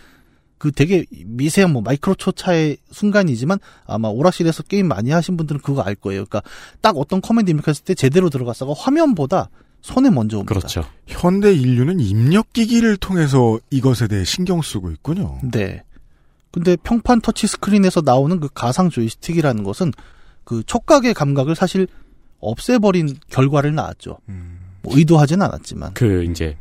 그 0.58 0.72
되게 0.72 1.04
미세한 1.24 1.72
뭐 1.72 1.82
마이크로초 1.82 2.32
차의 2.32 2.78
순간이지만 2.90 3.58
아마 3.86 4.08
오락실에서 4.08 4.64
게임 4.64 4.88
많이 4.88 5.10
하신 5.10 5.36
분들은 5.36 5.60
그거 5.60 5.82
알 5.82 5.94
거예요. 5.94 6.24
그러니까 6.26 6.42
딱 6.80 6.96
어떤 6.98 7.20
커맨드 7.20 7.50
입력했을 7.50 7.84
때 7.84 7.94
제대로 7.94 8.28
들어갔다가 8.28 8.72
화면보다 8.76 9.50
손에 9.80 10.10
먼저 10.10 10.38
옵니다. 10.38 10.54
그렇죠. 10.54 10.84
현대 11.06 11.54
인류는 11.54 12.00
입력 12.00 12.52
기기를 12.52 12.96
통해서 12.96 13.58
이것에 13.70 14.08
대해 14.08 14.24
신경 14.24 14.60
쓰고 14.60 14.90
있군요. 14.90 15.38
네. 15.52 15.82
근데 16.50 16.76
평판 16.76 17.20
터치 17.20 17.46
스크린에서 17.46 18.02
나오는 18.04 18.40
그 18.40 18.48
가상 18.52 18.90
조이스틱이라는 18.90 19.64
것은 19.64 19.92
그 20.44 20.62
촉각의 20.64 21.14
감각을 21.14 21.54
사실 21.54 21.86
없애버린 22.40 23.16
결과를 23.30 23.74
낳았죠. 23.74 24.18
음. 24.28 24.58
뭐 24.82 24.96
의도하진 24.96 25.42
않았지만. 25.42 25.94
그 25.94 26.24
이제 26.24 26.56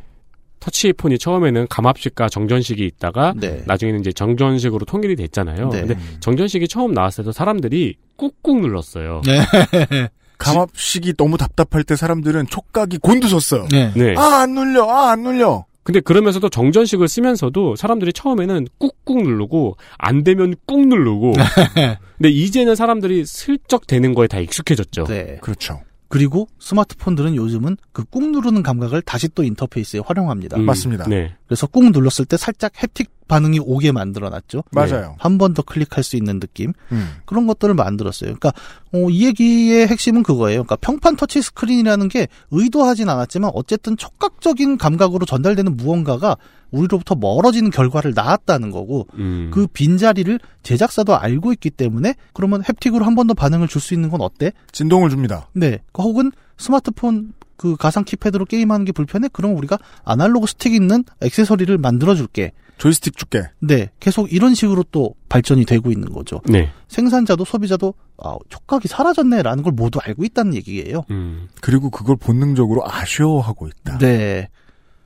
터치폰이 0.60 1.20
처음에는 1.20 1.68
감압식과 1.70 2.30
정전식이 2.30 2.84
있다가 2.86 3.34
네. 3.38 3.64
나중에는 3.66 4.00
이제 4.02 4.12
정전식으로 4.12 4.86
통일이 4.86 5.16
됐잖아요. 5.16 5.70
네. 5.70 5.82
근데 5.82 5.98
정전식이 6.20 6.68
처음 6.68 6.94
나왔을 6.94 7.24
때도 7.24 7.32
사람들이 7.32 7.96
꾹꾹 8.18 8.60
눌렀어요. 8.62 9.22
네. 9.26 9.40
감압식이 10.40 11.14
너무 11.14 11.38
답답할 11.38 11.84
때 11.84 11.96
사람들은 11.96 12.48
촉각이 12.48 12.98
곤두섰어요. 13.00 13.68
네. 13.72 13.92
네. 13.96 14.16
아안 14.18 14.54
눌려, 14.54 14.88
아 14.90 15.12
안 15.12 15.24
눌려. 15.24 15.66
근데 15.88 16.02
그러면서도 16.02 16.50
정전식을 16.50 17.08
쓰면서도 17.08 17.78
사람들이 17.78 18.12
처음에는 18.12 18.68
꾹꾹 18.78 19.22
누르고 19.24 19.78
안 19.98 20.26
되면 20.26 20.54
꾹 20.66 20.86
누르고 20.86 21.32
근데 22.18 22.30
이제는 22.30 22.76
사람들이 22.76 23.26
슬쩍 23.26 23.88
되는 23.88 24.14
거에 24.14 24.28
다 24.28 24.38
익숙해졌죠. 24.42 25.06
네. 25.06 25.38
그렇죠. 25.42 25.80
그리고 26.10 26.50
스마트폰들은 26.60 27.38
요즘은 27.38 27.78
그 27.94 28.04
꾹 28.04 28.32
누르는 28.32 28.64
감각을 28.64 29.02
다시 29.02 29.30
또 29.30 29.44
인터페이스에 29.44 30.02
활용합니다. 30.06 30.58
음, 30.58 30.66
맞습니다. 30.66 31.08
네. 31.08 31.34
그래서 31.46 31.68
꾹 31.68 31.90
눌렀을 31.90 32.26
때 32.26 32.36
살짝 32.36 32.74
haptic 32.74 33.08
반응이 33.28 33.60
오게 33.60 33.92
만들어놨죠. 33.92 34.64
맞아요. 34.72 35.16
한번 35.20 35.54
더 35.54 35.62
클릭할 35.62 36.04
수 36.04 36.16
있는 36.16 36.40
느낌. 36.40 36.74
음. 36.92 37.10
그런 37.26 37.48
것들을 37.48 37.74
만들었어요. 37.74 38.36
그러니까 38.36 38.52
어, 38.94 39.10
이 39.10 39.26
얘기의 39.26 39.88
핵심은 39.88 40.24
그거예요. 40.24 40.64
그러니까 40.64 40.76
평판 40.78 41.16
터치 41.16 41.42
스크린이라는 41.42 42.08
게 42.10 42.28
의도하진 42.52 43.10
않았지만 43.10 43.52
어쨌든 43.54 43.98
촉각적인 43.98 44.78
감각으로 44.78 45.26
전달되는 45.26 45.78
무언가가 45.78 46.38
우리로부터 46.72 47.16
멀어지는 47.16 47.72
결과를 47.72 48.14
낳았다는 48.14 48.72
거고 48.72 49.08
음. 49.16 49.50
그 49.54 49.68
빈자리를 49.68 50.40
제작사도 50.64 51.16
알고 51.18 51.54
있기 51.54 51.70
때문에 51.70 52.16
그러면 52.34 52.62
haptic으로 52.62 53.04
한 53.04 53.16
번 53.16 53.28
더 53.28 53.34
반응을 53.34 53.68
줄 53.68 53.82
수 53.82 53.94
있는 53.94 54.10
건 54.10 54.22
어때? 54.22 54.52
진동을 54.72 55.10
줍니다. 55.10 55.48
네. 55.54 55.80
혹은 55.98 56.32
스마트폰 56.58 57.34
그 57.56 57.76
가상 57.76 58.04
키패드로 58.04 58.46
게임하는 58.46 58.86
게 58.86 58.92
불편해? 58.92 59.28
그럼 59.34 59.56
우리가 59.58 59.80
아날로그 60.04 60.46
스틱 60.48 60.74
있는 60.74 61.04
액세서리를 61.22 61.76
만들어 61.78 62.14
줄게. 62.16 62.52
조이스틱 62.78 63.18
줄게. 63.18 63.44
네. 63.60 63.90
계속 64.00 64.32
이런 64.32 64.54
식으로 64.54 64.84
또 64.92 65.16
발전이 65.30 65.66
되고 65.66 65.92
있는 65.92 66.12
거죠. 66.14 66.42
네. 66.46 66.72
생산자도 66.88 67.46
소비자도 67.46 67.94
아, 68.18 68.38
촉각이 68.50 68.88
사라졌네라는 68.88 69.64
걸 69.64 69.74
모두 69.74 70.00
알고 70.02 70.24
있다는 70.24 70.56
얘기예요. 70.56 71.04
음. 71.12 71.48
그리고 71.62 71.90
그걸 71.90 72.16
본능적으로 72.16 72.84
아쉬워하고 72.86 73.68
있다. 73.68 73.98
네. 73.98 74.50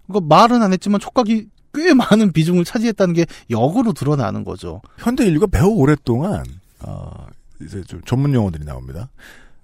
그러니까 0.08 0.36
말은 0.36 0.62
안 0.62 0.74
했지만 0.74 1.00
촉각이 1.00 1.48
꽤 1.74 1.94
많은 1.94 2.34
비중을 2.34 2.66
차지했다는 2.66 3.14
게 3.14 3.26
역으로 3.50 3.94
드러나는 3.94 4.44
거죠. 4.44 4.82
현대 4.98 5.26
인류가 5.26 5.48
매우 5.50 5.70
오랫동안 5.70 6.44
어, 6.80 7.28
이제 7.62 7.82
좀 7.84 8.02
전문 8.06 8.34
용어들이 8.34 8.66
나옵니다. 8.66 9.10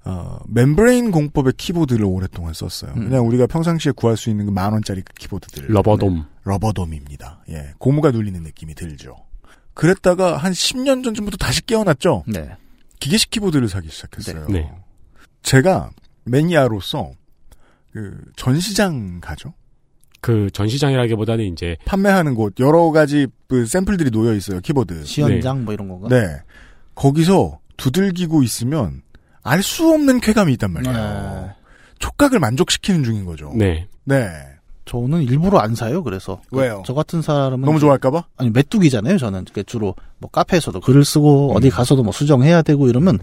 어, 0.08 0.40
membrane 0.48 1.12
공법의 1.12 1.54
키보드를 1.58 2.06
오랫동안 2.06 2.54
썼어요. 2.54 2.94
음. 2.96 3.10
그냥 3.10 3.28
우리가 3.28 3.46
평상시에 3.48 3.92
구할 3.92 4.16
수 4.16 4.30
있는 4.30 4.46
그 4.46 4.59
만 4.59 4.72
원짜리 4.72 5.04
키보드들. 5.20 5.66
rubber 5.68 5.99
dome. 5.99 6.26
rubber 6.46 6.80
dome입니다. 6.80 7.44
예, 7.50 7.74
고무가 7.78 8.12
눌리는 8.12 8.42
느낌이 8.42 8.74
들죠. 8.74 9.18
그랬다가 9.74 10.38
한 10.38 10.54
10년 10.54 11.04
전쯤부터 11.04 11.38
다시 11.38 11.66
깨어났죠. 11.66 12.24
네. 12.28 12.50
기계식 13.00 13.30
키보드를 13.32 13.68
사기 13.68 13.90
시작했어요. 13.90 14.48
네. 14.48 14.72
제가 15.44 15.92
매니아로서 16.24 17.12
그 17.92 18.18
전시장 18.36 19.20
가죠. 19.20 19.54
그 20.22 20.50
전시장이라기보다는 20.52 21.46
이제 21.46 21.78
판매하는 21.86 22.34
곳 22.34 22.54
여러 22.60 22.92
가지 22.92 23.28
그 23.48 23.66
샘플들이 23.66 24.10
놓여 24.10 24.34
있어요. 24.34 24.62
키보드. 24.62 25.06
시연장 25.06 25.66
뭐 25.66 25.74
이런 25.74 25.88
건가? 25.90 26.08
네. 26.10 26.42
거기서 26.96 27.60
두들기고 27.78 28.42
있으면 28.42 29.04
알 29.48 29.64
수 29.64 29.92
없는 29.94 30.20
쾌감이 30.20 30.54
있단 30.54 30.72
말이에요. 30.72 30.96
네. 30.96 31.52
촉각을 32.00 32.40
만족시키는 32.40 33.04
중인 33.04 33.26
거죠. 33.26 33.52
네. 33.56 33.88
네. 34.04 34.28
저는 34.86 35.24
일부러 35.24 35.60
안 35.60 35.76
사요. 35.76 36.04
그래서 36.04 36.42
그 36.50 36.58
왜요? 36.58 36.84
저 36.86 36.94
같은 36.94 37.22
사람은 37.22 37.62
너무 37.62 37.80
좋아할까봐? 37.80 38.24
아니 38.38 38.50
메뚜기잖아요. 38.52 39.18
저는 39.18 39.46
주로 39.66 39.96
뭐 40.20 40.30
카페에서도 40.30 40.80
글을 40.80 41.04
쓰고 41.04 41.52
음. 41.52 41.56
어디 41.58 41.70
가서도 41.70 42.04
뭐 42.04 42.14
수정해야 42.14 42.62
되고 42.62 42.88
이러면 42.88 43.20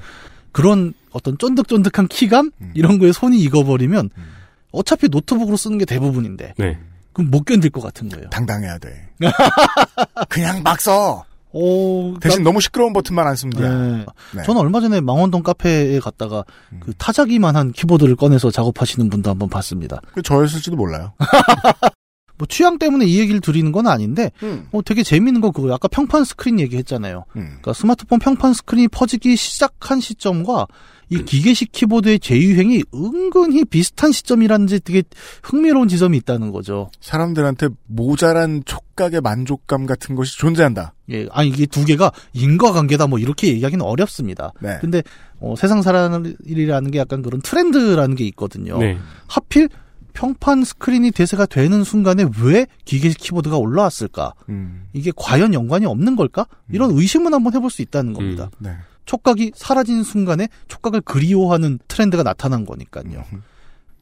그런 0.53 0.93
어떤 1.13 1.39
쫀득쫀득한 1.39 2.09
키감 2.09 2.51
음. 2.61 2.73
이런 2.75 2.99
거에 2.99 3.13
손이 3.13 3.41
익어버리면 3.41 4.11
음. 4.17 4.25
어차피 4.73 5.09
노트북으로 5.09 5.57
쓰는 5.57 5.79
게 5.79 5.85
대부분인데 5.85 6.55
네. 6.59 6.79
그럼 7.15 7.31
못 7.31 7.45
견딜 7.45 7.71
것 7.71 7.81
같은 7.81 8.09
거예요. 8.09 8.29
당당해야 8.29 8.77
돼. 8.79 9.09
그냥 10.29 10.63
막 10.63 10.81
써. 10.81 11.25
오, 11.55 12.19
대신 12.19 12.43
너무 12.43 12.61
시끄러운 12.61 12.93
버튼만 12.93 13.27
안 13.27 13.37
쓰면 13.37 13.57
돼. 13.57 13.69
네. 13.69 14.07
네. 14.35 14.43
저는 14.43 14.61
얼마 14.61 14.81
전에 14.81 15.01
망원동 15.01 15.45
카페에 15.45 16.01
갔다가 16.01 16.45
음. 16.73 16.81
그 16.81 16.93
타자기만한 16.95 17.71
키보드를 17.73 18.17
꺼내서 18.17 18.51
작업하시는 18.51 19.09
분도 19.09 19.31
한번 19.31 19.49
봤습니다. 19.49 20.01
그 20.13 20.21
저였을지도 20.21 20.77
몰라요. 20.77 21.13
뭐 22.37 22.49
취향 22.49 22.79
때문에 22.79 23.07
이 23.07 23.21
얘기를 23.21 23.41
드리는 23.41 23.71
건 23.71 23.87
아닌데 23.87 24.33
음. 24.43 24.67
어, 24.73 24.83
되게 24.83 25.05
재밌는 25.05 25.41
건 25.41 25.53
그거 25.53 25.73
아까 25.73 25.87
평판 25.87 26.25
스크린 26.25 26.59
얘기했잖아요. 26.59 27.25
음. 27.37 27.43
그러니까 27.47 27.73
스마트폰 27.73 28.19
평판 28.19 28.53
스크린이 28.53 28.89
퍼지기 28.89 29.37
시작한 29.37 30.01
시점과 30.01 30.67
이 31.15 31.25
기계식 31.25 31.73
키보드의 31.73 32.19
재유행이 32.21 32.83
은근히 32.95 33.65
비슷한 33.65 34.13
시점이라는 34.13 34.67
지 34.67 34.81
되게 34.81 35.03
흥미로운 35.43 35.89
지점이 35.89 36.17
있다는 36.19 36.51
거죠. 36.51 36.91
사람들한테 37.01 37.69
모자란 37.87 38.63
촉각의 38.65 39.21
만족감 39.21 39.87
같은 39.87 40.15
것이 40.15 40.37
존재한다. 40.39 40.95
예, 41.11 41.27
아니 41.31 41.49
이게 41.49 41.67
두 41.67 41.85
개가 41.85 42.13
인과관계다 42.33 43.07
뭐 43.07 43.19
이렇게 43.19 43.49
얘기하기는 43.49 43.85
어렵습니다. 43.85 44.53
네. 44.61 44.79
근데 44.81 45.03
어, 45.41 45.55
세상사 45.57 45.83
일이라는 45.83 46.91
게 46.91 46.99
약간 46.99 47.23
그런 47.23 47.41
트렌드라는 47.43 48.17
게 48.17 48.25
있거든요. 48.25 48.79
네. 48.79 48.99
하필 49.27 49.69
평판 50.15 50.65
스크린이 50.65 51.11
대세가 51.11 51.45
되는 51.45 51.85
순간에 51.85 52.25
왜 52.43 52.67
기계식 52.85 53.19
키보드가 53.19 53.59
올라왔을까? 53.59 54.33
음. 54.49 54.85
이게 54.93 55.13
과연 55.15 55.53
연관이 55.53 55.87
없는 55.87 56.17
걸까? 56.17 56.47
이런 56.71 56.93
의심은 56.93 57.35
한번 57.35 57.53
해볼 57.53 57.71
수 57.71 57.83
있다는 57.83 58.13
겁니다. 58.15 58.49
네. 58.59 58.71
촉각이 59.05 59.53
사라진 59.55 60.03
순간에 60.03 60.49
촉각을 60.69 61.01
그리워하는 61.03 61.79
트렌드가 61.89 62.23
나타난 62.23 62.65
거니까요. 62.65 63.25
음. 63.33 63.43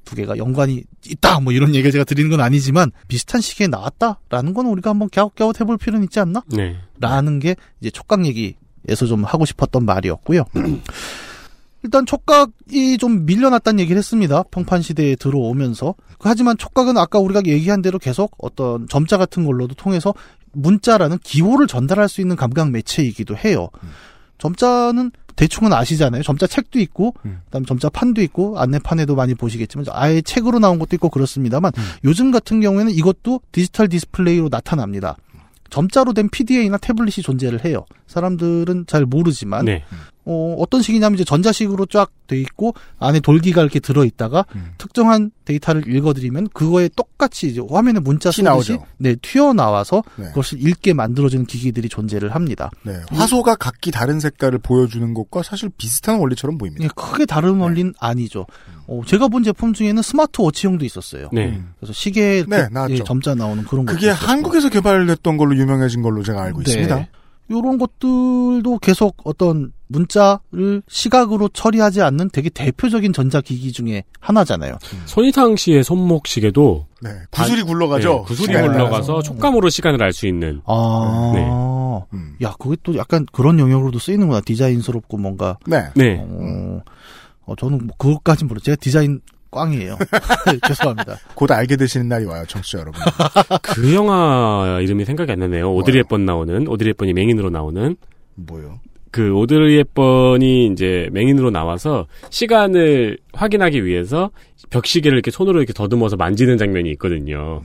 두 0.04 0.16
개가 0.16 0.36
연관이 0.36 0.82
있다 1.06 1.40
뭐 1.40 1.52
이런 1.52 1.74
얘기를 1.74 1.92
제가 1.92 2.04
드리는 2.04 2.28
건 2.30 2.40
아니지만 2.40 2.90
비슷한 3.08 3.40
시기에 3.40 3.68
나왔다라는 3.68 4.52
건 4.52 4.66
우리가 4.66 4.90
한번 4.90 5.08
갸웃갸웃 5.10 5.60
해볼 5.60 5.78
필요는 5.78 6.04
있지 6.04 6.18
않나? 6.20 6.42
네. 6.48 6.76
라는 7.00 7.38
게 7.38 7.56
이제 7.80 7.90
촉각 7.90 8.26
얘기에서 8.26 9.06
좀 9.06 9.24
하고 9.24 9.44
싶었던 9.44 9.84
말이었고요. 9.84 10.44
일단 11.84 12.06
촉각이 12.06 12.96
좀 12.98 13.26
밀려났다는 13.26 13.80
얘기를 13.80 13.98
했습니다. 13.98 14.44
평판 14.44 14.82
시대에 14.82 15.16
들어오면서. 15.16 15.94
하지만 16.20 16.56
촉각은 16.56 16.96
아까 16.96 17.18
우리가 17.18 17.42
얘기한 17.46 17.82
대로 17.82 17.98
계속 17.98 18.34
어떤 18.38 18.86
점자 18.88 19.18
같은 19.18 19.44
걸로도 19.44 19.74
통해서 19.74 20.14
문자라는 20.52 21.18
기호를 21.18 21.66
전달할 21.66 22.08
수 22.08 22.20
있는 22.20 22.36
감각 22.36 22.70
매체이기도 22.70 23.36
해요. 23.36 23.68
점자는 24.42 25.12
대충은 25.36 25.72
아시잖아요. 25.72 26.24
점자 26.24 26.48
책도 26.48 26.80
있고, 26.80 27.14
음. 27.24 27.40
그다음 27.44 27.64
점자 27.64 27.88
판도 27.88 28.22
있고, 28.22 28.58
안내판에도 28.58 29.14
많이 29.14 29.34
보시겠지만 29.34 29.86
아예 29.90 30.20
책으로 30.20 30.58
나온 30.58 30.80
것도 30.80 30.96
있고 30.96 31.10
그렇습니다만 31.10 31.70
음. 31.76 31.82
요즘 32.04 32.32
같은 32.32 32.60
경우에는 32.60 32.92
이것도 32.92 33.40
디지털 33.52 33.88
디스플레이로 33.88 34.48
나타납니다. 34.48 35.16
점자로 35.70 36.12
된 36.12 36.28
PDA나 36.28 36.76
태블릿이 36.76 37.22
존재를 37.22 37.64
해요. 37.64 37.86
사람들은 38.06 38.86
잘 38.88 39.06
모르지만 39.06 39.64
네. 39.64 39.84
어, 40.24 40.54
어떤 40.58 40.82
식이냐면 40.82 41.16
이제 41.16 41.24
전자식으로 41.24 41.86
쫙 41.86 42.10
돼 42.28 42.38
있고 42.38 42.74
안에 42.98 43.20
돌기가 43.20 43.60
이렇게 43.60 43.80
들어 43.80 44.04
있다가 44.04 44.46
음. 44.54 44.72
특정한 44.78 45.32
데이터를 45.44 45.92
읽어들이면 45.92 46.48
그거에 46.54 46.88
똑같이 46.94 47.48
이제 47.48 47.60
화면에 47.68 47.98
문자 47.98 48.30
티 48.30 48.36
쓰듯이 48.36 48.42
나오죠. 48.42 48.86
네 48.98 49.16
튀어 49.20 49.52
나와서 49.52 50.02
네. 50.16 50.26
그것을 50.28 50.66
읽게 50.66 50.94
만들어주는 50.94 51.46
기기들이 51.46 51.88
존재를 51.88 52.34
합니다. 52.34 52.70
네. 52.84 52.94
화소가 53.10 53.56
각기 53.56 53.90
다른 53.90 54.20
색깔을 54.20 54.60
보여주는 54.60 55.12
것과 55.12 55.42
사실 55.42 55.70
비슷한 55.76 56.20
원리처럼 56.20 56.56
보입니다. 56.56 56.84
예, 56.84 56.88
크게 56.94 57.26
다른 57.26 57.58
원리는 57.58 57.92
아니죠. 57.98 58.46
어, 58.86 59.02
제가 59.04 59.28
본 59.28 59.42
제품 59.42 59.72
중에는 59.72 60.00
스마트워치형도 60.02 60.84
있었어요. 60.84 61.28
네. 61.32 61.48
음. 61.48 61.72
그래서 61.78 61.92
시계에 61.92 62.44
네, 62.46 62.68
나왔죠. 62.70 62.94
예, 62.94 62.98
점자 63.04 63.34
나오는 63.34 63.64
그런 63.64 63.86
그게 63.86 64.06
있었고. 64.06 64.26
한국에서 64.26 64.68
개발됐던 64.68 65.36
걸로 65.36 65.56
유명해진 65.56 66.02
걸로 66.02 66.22
제가 66.22 66.42
알고 66.42 66.62
있습니다. 66.62 67.08
이런 67.48 67.76
것들도 67.76 68.78
계속 68.80 69.16
어떤 69.24 69.72
문자를 69.92 70.82
시각으로 70.88 71.48
처리하지 71.48 72.02
않는 72.02 72.30
되게 72.30 72.48
대표적인 72.50 73.12
전자기기 73.12 73.72
중에 73.72 74.04
하나잖아요. 74.20 74.78
손희상 75.06 75.56
씨의 75.56 75.84
손목 75.84 76.26
시계도 76.26 76.86
네. 77.02 77.10
구슬이 77.30 77.62
굴러가죠. 77.62 78.08
네, 78.12 78.22
구슬이 78.26 78.46
시간에 78.46 78.68
굴러가서 78.68 79.12
따라서. 79.12 79.22
촉감으로 79.22 79.68
시간을 79.68 80.02
알 80.02 80.12
수 80.12 80.26
있는. 80.26 80.60
아, 80.66 81.32
네. 81.34 82.16
음. 82.16 82.36
야, 82.42 82.54
그게 82.58 82.76
또 82.82 82.96
약간 82.96 83.26
그런 83.32 83.58
영역으로도 83.58 83.98
쓰이는구나. 83.98 84.40
디자인스럽고 84.42 85.16
뭔가. 85.18 85.58
네. 85.66 85.84
네. 85.94 86.18
어, 86.20 86.80
어, 87.46 87.54
저는 87.56 87.86
뭐 87.86 87.96
그것까진 87.98 88.46
모르. 88.48 88.60
제가 88.60 88.76
디자인 88.76 89.20
꽝이에요. 89.50 89.98
죄송합니다. 90.66 91.16
곧 91.34 91.50
알게 91.50 91.76
되시는 91.76 92.08
날이 92.08 92.24
와요, 92.24 92.44
청취자 92.48 92.78
여러분. 92.78 93.00
그 93.62 93.94
영화 93.94 94.78
이름이 94.80 95.04
생각이 95.04 95.30
안 95.32 95.40
나네요. 95.40 95.72
오드리? 95.74 95.98
헵번 95.98 96.24
나오는 96.24 96.66
오드리 96.68 96.90
헵번이 96.90 97.12
맹인으로 97.12 97.50
나오는 97.50 97.96
뭐요? 98.36 98.80
그 99.12 99.32
오드리 99.34 99.76
헵번이 99.78 100.66
이제 100.72 101.08
맹인으로 101.12 101.50
나와서 101.50 102.06
시간을 102.30 103.18
확인하기 103.34 103.84
위해서 103.84 104.30
벽시계를 104.70 105.16
이렇게 105.16 105.30
손으로 105.30 105.58
이렇게 105.60 105.72
더듬어서 105.72 106.16
만지는 106.16 106.56
장면이 106.58 106.90
있거든요. 106.92 107.62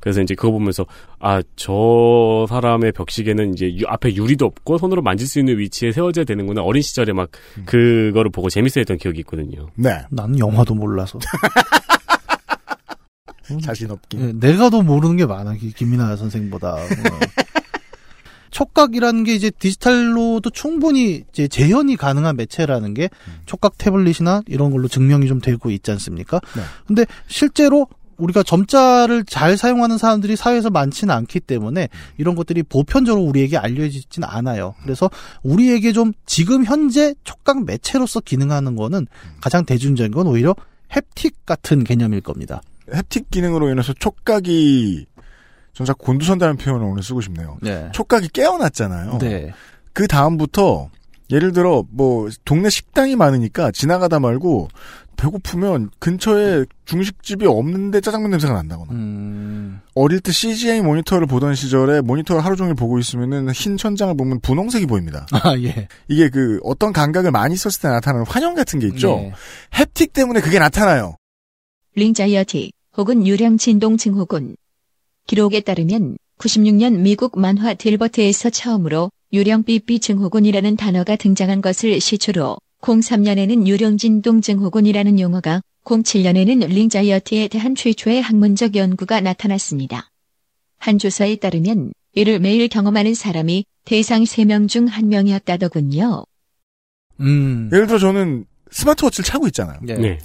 그래서 0.00 0.22
이제 0.22 0.34
그거 0.34 0.50
보면서 0.52 0.86
아 1.20 1.42
저 1.56 2.46
사람의 2.48 2.92
벽시계는 2.92 3.52
이제 3.52 3.66
유- 3.76 3.84
앞에 3.86 4.14
유리도 4.14 4.46
없고 4.46 4.78
손으로 4.78 5.02
만질 5.02 5.26
수 5.26 5.38
있는 5.40 5.58
위치에 5.58 5.92
세워져야 5.92 6.24
되는구나 6.24 6.62
어린 6.62 6.80
시절에 6.82 7.12
막 7.12 7.30
그거를 7.66 8.30
보고 8.30 8.48
재밌어했던 8.48 8.96
기억이 8.98 9.20
있거든요. 9.20 9.68
네. 9.74 9.90
나는 10.10 10.38
영화도 10.38 10.74
몰라서. 10.74 11.18
자신 13.62 13.90
없긴. 13.90 14.20
예, 14.20 14.32
내가 14.32 14.68
더 14.70 14.82
모르는 14.82 15.16
게 15.16 15.24
많아. 15.26 15.54
기- 15.54 15.72
김민아 15.72 16.16
선생보다. 16.16 16.74
어. 16.74 16.78
촉각이라는 18.50 19.24
게 19.24 19.34
이제 19.34 19.50
디지털로도 19.50 20.50
충분히 20.50 21.24
이제 21.32 21.48
재현이 21.48 21.96
가능한 21.96 22.36
매체라는 22.36 22.94
게 22.94 23.08
촉각 23.46 23.78
태블릿이나 23.78 24.42
이런 24.46 24.70
걸로 24.70 24.88
증명이 24.88 25.26
좀 25.26 25.40
되고 25.40 25.70
있지 25.70 25.90
않습니까? 25.90 26.40
네. 26.56 26.62
근데 26.86 27.06
실제로 27.26 27.86
우리가 28.18 28.42
점자를 28.42 29.24
잘 29.24 29.56
사용하는 29.56 29.96
사람들이 29.96 30.36
사회에서 30.36 30.70
많지는 30.70 31.14
않기 31.14 31.40
때문에 31.40 31.88
이런 32.18 32.34
것들이 32.34 32.62
보편적으로 32.64 33.24
우리에게 33.24 33.56
알려지진 33.56 34.24
않아요. 34.24 34.74
그래서 34.82 35.08
우리에게 35.42 35.92
좀 35.92 36.12
지금 36.26 36.64
현재 36.64 37.14
촉각 37.24 37.64
매체로서 37.64 38.20
기능하는 38.20 38.76
거는 38.76 39.06
가장 39.40 39.64
대중적인 39.64 40.12
건 40.12 40.26
오히려 40.26 40.54
햅틱 40.90 41.34
같은 41.46 41.84
개념일 41.84 42.20
겁니다. 42.20 42.60
햅틱 42.90 43.30
기능으로 43.30 43.70
인해서 43.70 43.92
촉각이 43.92 45.06
전자 45.78 45.92
곤두선다는 45.92 46.56
표현을 46.56 46.84
오늘 46.84 47.04
쓰고 47.04 47.20
싶네요. 47.20 47.56
네. 47.62 47.88
촉각이 47.92 48.30
깨어났잖아요. 48.32 49.18
네. 49.18 49.52
그 49.92 50.08
다음부터 50.08 50.90
예를 51.30 51.52
들어 51.52 51.84
뭐 51.92 52.28
동네 52.44 52.68
식당이 52.68 53.14
많으니까 53.14 53.70
지나가다 53.70 54.18
말고 54.18 54.70
배고프면 55.16 55.90
근처에 56.00 56.64
중식집이 56.84 57.46
없는데 57.46 58.00
짜장면 58.00 58.30
냄새가 58.32 58.54
난다거나 58.54 58.90
음, 58.90 59.80
어릴 59.94 60.18
때 60.18 60.32
CGA 60.32 60.80
모니터를 60.80 61.28
보던 61.28 61.54
시절에 61.54 62.00
모니터를 62.00 62.44
하루 62.44 62.56
종일 62.56 62.74
보고 62.74 62.98
있으면은 62.98 63.48
흰 63.52 63.76
천장을 63.76 64.16
보면 64.16 64.40
분홍색이 64.40 64.86
보입니다. 64.86 65.28
아, 65.30 65.56
예. 65.58 65.86
이게 66.08 66.28
그 66.28 66.58
어떤 66.64 66.92
감각을 66.92 67.30
많이 67.30 67.54
썼을 67.54 67.80
때 67.80 67.88
나타나는 67.88 68.26
환영 68.26 68.56
같은 68.56 68.80
게 68.80 68.88
있죠. 68.88 69.14
네. 69.14 69.32
햅틱 69.70 70.12
때문에 70.12 70.40
그게 70.40 70.58
나타나요. 70.58 71.14
링자이어티 71.94 72.72
혹은 72.96 73.24
유령 73.24 73.58
진동 73.58 73.96
증후군. 73.96 74.56
기록에 75.28 75.60
따르면 75.60 76.16
96년 76.38 77.00
미국 77.00 77.38
만화 77.38 77.74
딜버트에서 77.74 78.48
처음으로 78.48 79.10
유령 79.34 79.64
삐삐 79.64 80.00
증후군이라는 80.00 80.76
단어가 80.76 81.16
등장한 81.16 81.60
것을 81.60 82.00
시초로 82.00 82.56
03년에는 82.80 83.66
유령 83.66 83.98
진동 83.98 84.40
증후군이라는 84.40 85.20
용어가 85.20 85.60
07년에는 85.84 86.66
링자이어티에 86.68 87.48
대한 87.48 87.74
최초의 87.74 88.22
학문적 88.22 88.74
연구가 88.74 89.20
나타났습니다. 89.20 90.10
한 90.78 90.98
조사에 90.98 91.36
따르면 91.36 91.92
이를 92.14 92.40
매일 92.40 92.68
경험하는 92.68 93.14
사람이 93.14 93.66
대상 93.84 94.22
3명 94.22 94.66
중 94.66 94.86
1명이었다더군요. 94.86 96.24
음. 97.20 97.68
예를 97.70 97.86
들어 97.86 97.98
저는 97.98 98.46
스마트워치를 98.70 99.24
차고 99.26 99.46
있잖아요. 99.48 99.78
네. 99.82 99.94
네. 99.98 100.18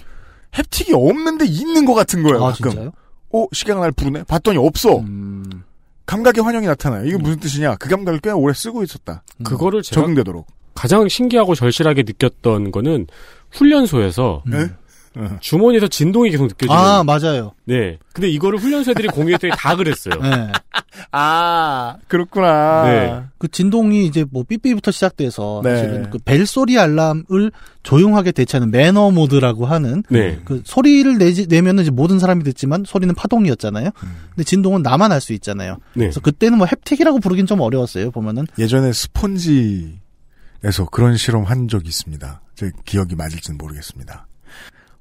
햅틱이 0.54 0.94
없는데 0.94 1.46
있는 1.46 1.84
것 1.84 1.94
같은 1.94 2.24
거예요. 2.24 2.46
아, 2.46 2.52
가끔. 2.52 2.72
진짜요? 2.72 2.92
어 3.34 3.46
시계가 3.52 3.80
날 3.80 3.92
부르네. 3.92 4.24
봤더니 4.24 4.58
없어. 4.58 5.00
음. 5.00 5.64
감각의 6.06 6.44
환영이 6.44 6.68
나타나요. 6.68 7.06
이게 7.06 7.18
무슨 7.18 7.40
뜻이냐? 7.40 7.76
그 7.76 7.90
감각을 7.90 8.20
꽤 8.20 8.30
오래 8.32 8.54
쓰고 8.54 8.84
있었다. 8.84 9.24
음. 9.40 9.44
그거를 9.44 9.82
제가 9.82 10.02
적응되도록. 10.02 10.48
가장 10.76 11.08
신기하고 11.08 11.56
절실하게 11.56 12.04
느꼈던 12.04 12.72
거는 12.72 13.08
훈련소에서 13.52 14.44
네? 14.46 14.70
주머니에서 15.40 15.88
진동이 15.88 16.30
계속 16.32 16.48
느껴지는. 16.48 16.76
아, 16.76 17.04
맞아요. 17.04 17.54
네. 17.66 17.98
근데 18.14 18.30
이거를 18.30 18.60
훈련소 18.60 18.92
애들이 18.92 19.08
공유했더니 19.08 19.54
다 19.56 19.76
그랬어요. 19.76 20.16
네. 20.22 20.52
아 21.12 21.98
그렇구나. 22.08 22.84
네. 22.86 23.22
그 23.38 23.48
진동이 23.48 24.06
이제 24.06 24.26
뭐 24.32 24.44
삐삐부터 24.44 24.92
시작돼서 24.92 25.62
네. 25.64 25.76
사실은 25.76 26.10
그 26.10 26.18
벨 26.24 26.46
소리 26.46 26.80
알람을 26.80 27.52
조용하게 27.84 28.32
대체하는 28.32 28.72
매너 28.72 29.12
모드라고 29.12 29.66
하는 29.66 30.04
네. 30.10 30.40
그 30.46 30.62
소리를 30.66 31.18
내지, 31.18 31.48
내면은 31.48 31.84
이제 31.84 31.92
모든 31.92 32.18
사람이 32.20 32.44
듣지만 32.44 32.84
소리는 32.86 33.14
파동이었잖아요. 33.14 33.90
근데 34.30 34.44
진동은 34.44 34.82
나만 34.84 35.12
알 35.12 35.20
수 35.22 35.34
있잖아요. 35.34 35.74
네. 35.94 36.06
그래서 36.06 36.20
그때는 36.22 36.58
뭐 36.58 36.68
햅틱이라고 36.68 37.22
부르긴 37.22 37.46
좀 37.46 37.60
어려웠어요. 37.62 38.12
보면은 38.12 38.46
예전에 38.58 38.92
스폰지 38.94 40.00
에서 40.66 40.86
그런 40.86 41.18
실험 41.18 41.44
한 41.44 41.68
적이 41.68 41.90
있습니다. 41.90 42.42
제 42.56 42.72
기억이 42.86 43.16
맞을지는 43.16 43.58
모르겠습니다. 43.58 44.28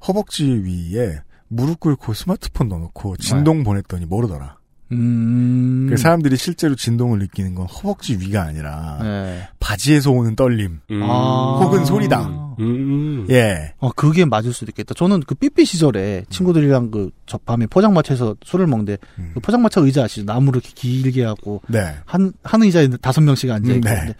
허벅지 0.06 0.44
위에 0.44 1.20
무릎 1.48 1.80
꿇고 1.80 2.14
스마트폰 2.14 2.68
넣어놓고 2.68 3.16
진동 3.18 3.62
보냈더니 3.62 4.06
모르더라. 4.06 4.56
음. 4.92 5.86
그 5.88 5.96
사람들이 5.96 6.36
실제로 6.36 6.74
진동을 6.74 7.18
느끼는 7.18 7.54
건 7.54 7.66
허벅지 7.66 8.18
위가 8.18 8.42
아니라 8.42 8.98
네. 9.02 9.48
바지에서 9.58 10.10
오는 10.10 10.36
떨림. 10.36 10.80
음. 10.90 11.02
아. 11.02 11.58
혹은 11.62 11.84
소리당. 11.84 12.56
음. 12.60 13.26
예. 13.30 13.72
어, 13.78 13.90
그게 13.92 14.24
맞을 14.24 14.52
수도 14.52 14.70
있겠다. 14.70 14.94
저는 14.94 15.20
그 15.26 15.34
삐삐 15.34 15.64
시절에 15.64 16.24
친구들이랑 16.28 16.90
그, 16.90 17.10
저 17.26 17.38
밤에 17.38 17.66
포장마차에서 17.66 18.36
술을 18.44 18.66
먹는데, 18.66 18.98
음. 19.18 19.30
그 19.34 19.40
포장마차 19.40 19.80
의자 19.80 20.04
아시죠? 20.04 20.24
나무를 20.24 20.60
이렇게 20.62 20.74
길게 20.74 21.24
하고, 21.24 21.62
네. 21.68 21.96
한, 22.04 22.32
한 22.42 22.62
의자에 22.62 22.88
다섯 23.00 23.22
명씩 23.22 23.50
앉아있고. 23.50 23.88
음, 23.88 23.94
네. 23.94 23.98
근데 24.00 24.14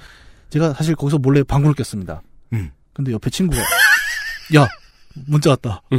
제가 0.49 0.73
사실 0.73 0.95
거기서 0.95 1.18
몰래 1.18 1.42
방구를 1.42 1.75
꼈습니다. 1.75 2.23
음. 2.55 2.71
근데 2.95 3.12
옆에 3.12 3.29
친구가, 3.29 3.61
야, 4.57 4.66
문자 5.27 5.51
왔다. 5.51 5.83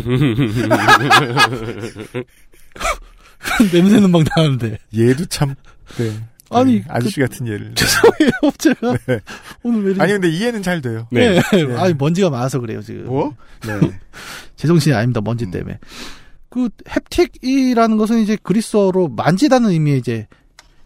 냄새는 3.72 4.10
막 4.12 4.24
나는데. 4.36 4.78
얘도 4.96 5.26
참. 5.26 5.56
네. 5.98 6.12
아니, 6.50 6.80
네, 6.80 6.86
아저씨 6.88 7.20
같은 7.20 7.48
예를. 7.48 7.74
죄송해요, 7.76 8.32
제가. 8.58 8.98
네. 9.08 9.20
오늘 9.64 9.84
왜 9.84 9.92
이렇게. 9.92 10.02
아니 10.02 10.14
근데 10.14 10.30
이해는 10.30 10.62
잘 10.62 10.82
돼요. 10.82 11.08
네. 11.12 11.40
네. 11.40 11.76
아니, 11.78 11.94
먼지가 11.94 12.30
많아서 12.30 12.60
그래요, 12.60 12.82
지금. 12.82 13.06
뭐? 13.06 13.36
네. 13.66 13.80
제정신이 14.56 14.96
아닙니다. 14.96 15.22
먼지 15.22 15.50
때문에. 15.50 15.80
그 16.50 16.70
햅틱이라는 16.86 17.98
것은 17.98 18.20
이제 18.22 18.38
그리스어로 18.42 19.08
만지다는 19.10 19.72
의미의 19.72 19.98
이제 19.98 20.28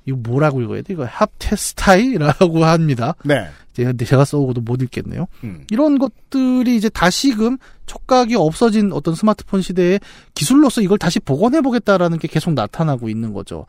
이거 0.08 0.18
뭐라고 0.18 0.62
읽어야 0.62 0.82
돼? 0.82 0.94
이거 0.94 1.06
햅테스타이라고 1.06 2.62
합니다. 2.62 3.14
네. 3.24 3.48
제가 3.74 3.94
제가 3.94 4.26
써오고도 4.26 4.62
못 4.62 4.82
읽겠네요. 4.82 5.28
음. 5.44 5.66
이런 5.70 6.00
것들이 6.00 6.76
이제 6.76 6.90
다시금 6.90 7.58
촉각이 7.86 8.36
없어진 8.36 8.92
어떤 8.92 9.14
스마트폰 9.14 9.62
시대의 9.62 10.00
기술로서 10.34 10.82
이걸 10.82 10.98
다시 10.98 11.20
복원해 11.20 11.62
보겠다라는 11.62 12.18
게 12.18 12.28
계속 12.28 12.54
나타나고 12.54 13.10
있는 13.10 13.34
거죠. 13.34 13.66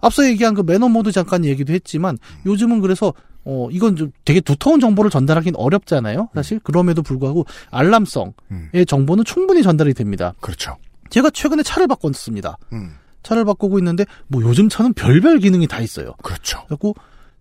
앞서 0.00 0.26
얘기한 0.26 0.54
그 0.54 0.60
매너 0.60 0.88
모드 0.88 1.10
잠깐 1.10 1.44
얘기도 1.44 1.72
했지만 1.72 2.18
요즘은 2.44 2.80
그래서 2.80 3.14
어 3.44 3.68
이건 3.70 3.96
좀 3.96 4.10
되게 4.24 4.40
두터운 4.40 4.80
정보를 4.80 5.10
전달하기는 5.10 5.58
어렵잖아요. 5.58 6.28
사실 6.34 6.58
그럼에도 6.58 7.02
불구하고 7.02 7.46
알람성의 7.70 8.32
음. 8.50 8.70
정보는 8.86 9.24
충분히 9.24 9.62
전달이 9.62 9.94
됩니다. 9.94 10.34
그렇죠. 10.40 10.76
제가 11.10 11.30
최근에 11.30 11.62
차를 11.62 11.86
바꿨습니다. 11.86 12.58
음. 12.72 12.96
차를 13.26 13.44
바꾸고 13.44 13.78
있는데 13.80 14.04
뭐 14.28 14.40
요즘 14.42 14.68
차는 14.68 14.92
별별 14.94 15.40
기능이 15.40 15.66
다 15.66 15.80
있어요. 15.80 16.14
그렇죠. 16.22 16.58
그래갖고 16.66 16.94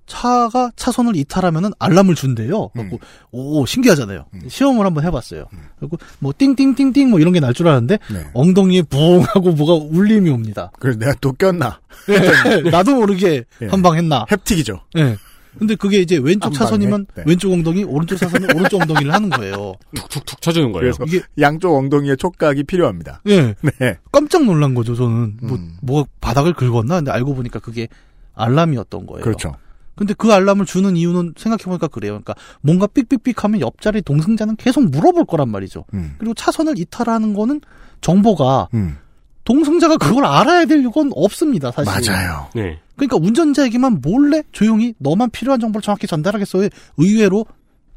차가 0.08 0.72
차선을 0.76 1.16
이탈하면은 1.16 1.72
알람을 1.80 2.14
준대요. 2.16 2.66
음. 2.66 2.70
그래갖고 2.74 3.00
오 3.32 3.66
신기하잖아요. 3.66 4.26
시험을 4.48 4.86
한번 4.86 5.04
해봤어요. 5.04 5.46
그리고 5.80 5.98
뭐 6.20 6.32
띵띵띵띵 6.38 7.10
뭐 7.10 7.20
이런 7.20 7.34
게 7.34 7.40
날 7.40 7.54
줄 7.54 7.68
알았는데 7.68 7.98
네. 8.12 8.28
엉덩이에 8.34 8.84
부엉 8.84 9.22
하고 9.22 9.52
뭐가 9.52 9.74
울림이 9.92 10.30
옵니다. 10.30 10.72
그래서 10.80 10.98
내가 11.00 11.14
또 11.22 11.34
꼈나? 11.34 11.80
예, 12.10 12.62
나도 12.70 12.96
모르게 12.96 13.46
예. 13.62 13.66
한방 13.68 13.96
했나. 13.96 14.26
햅틱이죠. 14.26 14.80
예. 14.98 15.18
근데 15.58 15.76
그게 15.76 16.00
이제 16.00 16.18
왼쪽 16.18 16.48
한 16.48 16.54
차선이면? 16.54 17.06
네. 17.16 17.24
왼쪽 17.26 17.52
엉덩이, 17.52 17.84
오른쪽 17.84 18.18
차선은 18.18 18.56
오른쪽 18.56 18.82
엉덩이를 18.82 19.14
하는 19.14 19.30
거예요. 19.30 19.74
툭툭툭 19.96 20.42
쳐주는 20.42 20.72
거예요. 20.72 20.94
그래서 20.94 21.04
이게 21.08 21.22
양쪽 21.40 21.76
엉덩이에 21.76 22.16
촉각이 22.16 22.64
필요합니다. 22.64 23.22
예. 23.28 23.56
네. 23.80 23.98
깜짝 24.12 24.44
놀란 24.46 24.74
거죠, 24.74 24.96
저는. 24.96 25.38
뭐, 25.42 25.58
음. 25.58 25.78
뭐, 25.82 26.06
바닥을 26.22 26.54
긁었나? 26.54 26.96
근데 26.96 27.12
알고 27.12 27.36
보니까 27.36 27.60
그게 27.60 27.88
알람이었던 28.34 29.06
거예요. 29.06 29.24
그렇죠. 29.24 29.56
근데 29.96 30.14
그 30.14 30.34
알람을 30.34 30.66
주는 30.66 30.98
이유는 30.98 31.36
생각해보니까 31.38 31.88
그래요. 31.88 32.12
그러니까 32.14 32.36
뭔가 32.60 32.86
삑삑삑 32.88 33.44
하면 33.46 33.62
옆자리 33.62 34.02
동승자는 34.02 34.58
계속 34.58 34.84
물어볼 34.90 35.24
거란 35.26 35.48
말이죠. 35.50 35.86
음. 35.94 36.16
그리고 36.18 36.34
차선을 36.34 36.78
이탈하는 36.78 37.34
거는 37.34 37.62
정보가 38.02 38.68
음. 38.74 38.98
동승자가 39.46 39.96
그걸 39.98 40.26
알아야 40.26 40.66
될 40.66 40.84
건 40.92 41.12
없습니다, 41.16 41.72
사실. 41.72 42.12
맞아요. 42.12 42.48
네. 42.56 42.80
그러니까 42.96 43.18
운전자에게만 43.18 44.02
몰래 44.02 44.42
조용히 44.52 44.94
너만 44.98 45.30
필요한 45.32 45.60
정보를 45.60 45.82
정확히 45.82 46.08
전달하겠어요. 46.08 46.70
의외로 46.98 47.46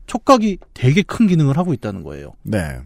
촉각이 0.07 0.59
되게 0.75 1.03
큰 1.03 1.27
기능을 1.27 1.57
하고 1.59 1.73
있다는 1.73 2.03
거예요. 2.03 2.33
네. 2.43 2.79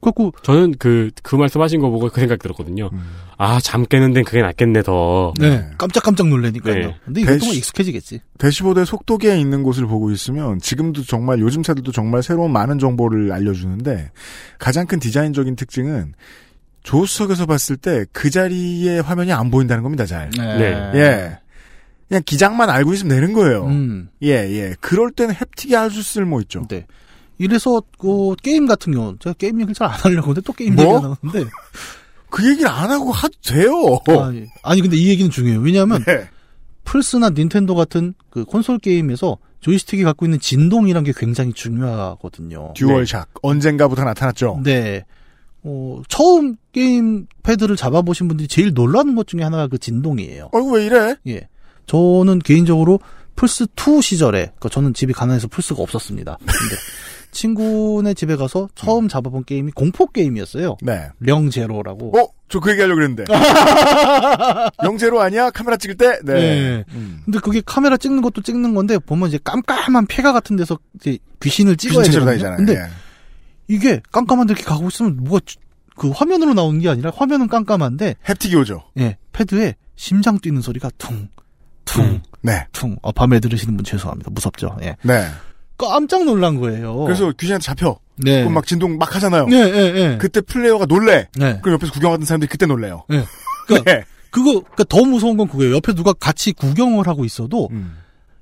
그래갖고 0.00 0.32
저는 0.42 0.74
그, 0.78 1.10
그 1.22 1.34
말씀 1.34 1.62
하신 1.62 1.80
거 1.80 1.88
보고 1.88 2.10
그 2.10 2.20
생각 2.20 2.38
들었거든요. 2.38 2.90
음. 2.92 3.00
아, 3.38 3.58
잠 3.60 3.86
깨는 3.86 4.12
데는 4.12 4.24
그게 4.24 4.42
낫겠네, 4.42 4.82
더. 4.82 5.32
네, 5.40 5.66
깜짝깜짝 5.78 6.28
놀라니까요. 6.28 6.74
네. 6.74 6.94
근데 7.06 7.20
이것도 7.22 7.34
대시- 7.38 7.46
뭐 7.46 7.54
익숙해지겠지. 7.54 8.20
대시보드의 8.38 8.84
속도계에 8.84 9.38
있는 9.40 9.62
곳을 9.62 9.86
보고 9.86 10.10
있으면 10.10 10.58
지금도 10.58 11.04
정말 11.04 11.40
요즘 11.40 11.62
차들도 11.62 11.90
정말 11.92 12.22
새로운 12.22 12.52
많은 12.52 12.78
정보를 12.78 13.32
알려주는데 13.32 14.10
가장 14.58 14.86
큰 14.86 15.00
디자인적인 15.00 15.56
특징은 15.56 16.12
조수석에서 16.82 17.46
봤을 17.46 17.76
때 17.78 18.04
그 18.12 18.28
자리에 18.28 18.98
화면이 18.98 19.32
안 19.32 19.50
보인다는 19.50 19.82
겁니다, 19.82 20.04
잘. 20.04 20.28
네. 20.36 20.90
예. 20.94 21.38
그냥 22.08 22.22
기장만 22.24 22.70
알고 22.70 22.92
있으면 22.94 23.14
되는 23.16 23.32
거예요. 23.32 23.66
음. 23.66 24.08
예, 24.22 24.28
예. 24.30 24.74
그럴 24.80 25.10
때는 25.10 25.34
haptic이 25.34 25.74
아주 25.76 26.02
쓸모 26.02 26.40
있죠. 26.42 26.66
네. 26.68 26.86
이래서 27.38 27.82
그 27.98 28.34
게임 28.42 28.66
같은 28.66 28.92
경우 28.92 29.16
제가 29.18 29.34
게임 29.38 29.56
얘기를 29.60 29.74
잘 29.74 29.88
안 29.88 29.94
하려고 29.98 30.26
하는데 30.26 30.40
또 30.42 30.52
게임 30.52 30.74
뭐? 30.76 30.84
얘기가 30.84 31.00
나오는데 31.00 31.50
그 32.30 32.48
얘기를 32.50 32.68
안 32.70 32.90
하고 32.90 33.10
하도 33.12 33.34
돼요. 33.44 33.72
아니, 34.22 34.46
아니 34.62 34.80
근데 34.80 34.96
이 34.96 35.08
얘기는 35.08 35.30
중요해요. 35.30 35.60
왜냐하면 35.60 36.02
네. 36.04 36.28
플스나 36.84 37.30
닌텐도 37.30 37.74
같은 37.74 38.14
그 38.30 38.44
콘솔 38.44 38.78
게임에서 38.78 39.38
조이스틱이 39.60 40.02
갖고 40.02 40.26
있는 40.26 40.38
진동이란 40.38 41.04
게 41.04 41.12
굉장히 41.16 41.52
중요하거든요. 41.54 42.74
듀얼쇼크 42.76 43.26
언젠가부터 43.42 44.04
나타났죠. 44.04 44.60
네. 44.62 45.04
어, 45.62 46.02
처음 46.08 46.56
게임 46.72 47.26
패드를 47.42 47.76
잡아보신 47.76 48.28
분들이 48.28 48.46
제일 48.48 48.74
놀라는 48.74 49.14
것 49.14 49.26
중에 49.26 49.42
하나가 49.42 49.66
그 49.66 49.78
진동이에요. 49.78 50.50
어이구 50.52 50.72
왜 50.72 50.86
이래? 50.86 51.16
예. 51.26 51.48
저는 51.86 52.38
개인적으로 52.40 53.00
플스 53.36 53.66
2 53.76 54.00
시절에, 54.00 54.44
그러니까 54.44 54.68
저는 54.68 54.94
집이 54.94 55.12
가난해서 55.12 55.48
플스가 55.48 55.82
없었습니다. 55.82 56.38
근데 56.38 56.76
친구네 57.32 58.14
집에 58.14 58.36
가서 58.36 58.68
처음 58.76 59.08
잡아본 59.08 59.44
게임이 59.44 59.72
공포 59.72 60.06
게임이었어요. 60.06 60.76
네. 60.82 61.08
령제로라고. 61.18 62.16
어? 62.18 62.28
저 62.48 62.60
그 62.60 62.70
얘기하려고 62.70 62.96
그랬는데. 62.96 63.24
영제로 64.84 65.20
아니야? 65.20 65.50
카메라 65.50 65.76
찍을 65.76 65.96
때? 65.96 66.18
네. 66.22 66.32
네. 66.32 66.84
음. 66.92 67.22
근데 67.24 67.38
그게 67.40 67.60
카메라 67.64 67.96
찍는 67.96 68.22
것도 68.22 68.42
찍는 68.42 68.74
건데 68.74 68.98
보면 68.98 69.28
이제 69.28 69.38
깜깜한 69.42 70.06
폐가 70.06 70.32
같은 70.32 70.54
데서 70.56 70.78
이제 71.00 71.18
귀신을 71.42 71.76
찍어야 71.76 72.04
귀신. 72.04 72.24
다니잖아요. 72.24 72.56
근데 72.58 72.74
예. 72.74 72.86
이게 73.66 74.00
깜깜한 74.12 74.46
데 74.46 74.52
이렇게 74.52 74.64
가고 74.64 74.86
있으면 74.88 75.16
뭐가 75.24 75.40
주- 75.44 75.56
그 75.96 76.10
화면으로 76.10 76.54
나오는 76.54 76.78
게 76.80 76.88
아니라 76.88 77.10
화면은 77.14 77.48
깜깜한데 77.48 78.16
햅틱이 78.26 78.60
오죠. 78.60 78.84
예, 78.98 79.16
패드에 79.32 79.74
심장 79.96 80.38
뛰는 80.38 80.60
소리가 80.60 80.90
퉁, 80.98 81.28
퉁, 81.84 82.20
네. 82.42 82.66
퉁. 82.72 82.96
어, 83.02 83.12
밤에 83.12 83.40
들으시는 83.40 83.76
분 83.76 83.84
죄송합니다. 83.84 84.30
무섭죠. 84.32 84.76
예. 84.82 84.96
네. 85.02 85.26
깜짝 85.76 86.24
놀란 86.24 86.60
거예요. 86.60 86.96
그래서 87.04 87.32
귀신한테 87.32 87.64
잡혀. 87.64 87.98
네. 88.16 88.40
그럼 88.40 88.54
막 88.54 88.66
진동 88.66 88.96
막 88.96 89.14
하잖아요. 89.16 89.46
네, 89.46 89.70
네, 89.70 89.92
네. 89.92 90.18
그때 90.18 90.40
플레이어가 90.40 90.86
놀래. 90.86 91.28
네. 91.36 91.58
그럼 91.62 91.74
옆에서 91.74 91.92
구경하던 91.92 92.24
사람들이 92.24 92.48
그때 92.48 92.66
놀래요. 92.66 93.04
네. 93.08 93.24
그러니까 93.66 93.90
네. 93.92 94.04
그거 94.30 94.52
그러니까 94.60 94.84
더 94.84 95.02
무서운 95.04 95.36
건 95.36 95.48
그거예요. 95.48 95.74
옆에 95.76 95.94
누가 95.94 96.12
같이 96.12 96.52
구경을 96.52 97.06
하고 97.08 97.24
있어도 97.24 97.68
음. 97.72 97.98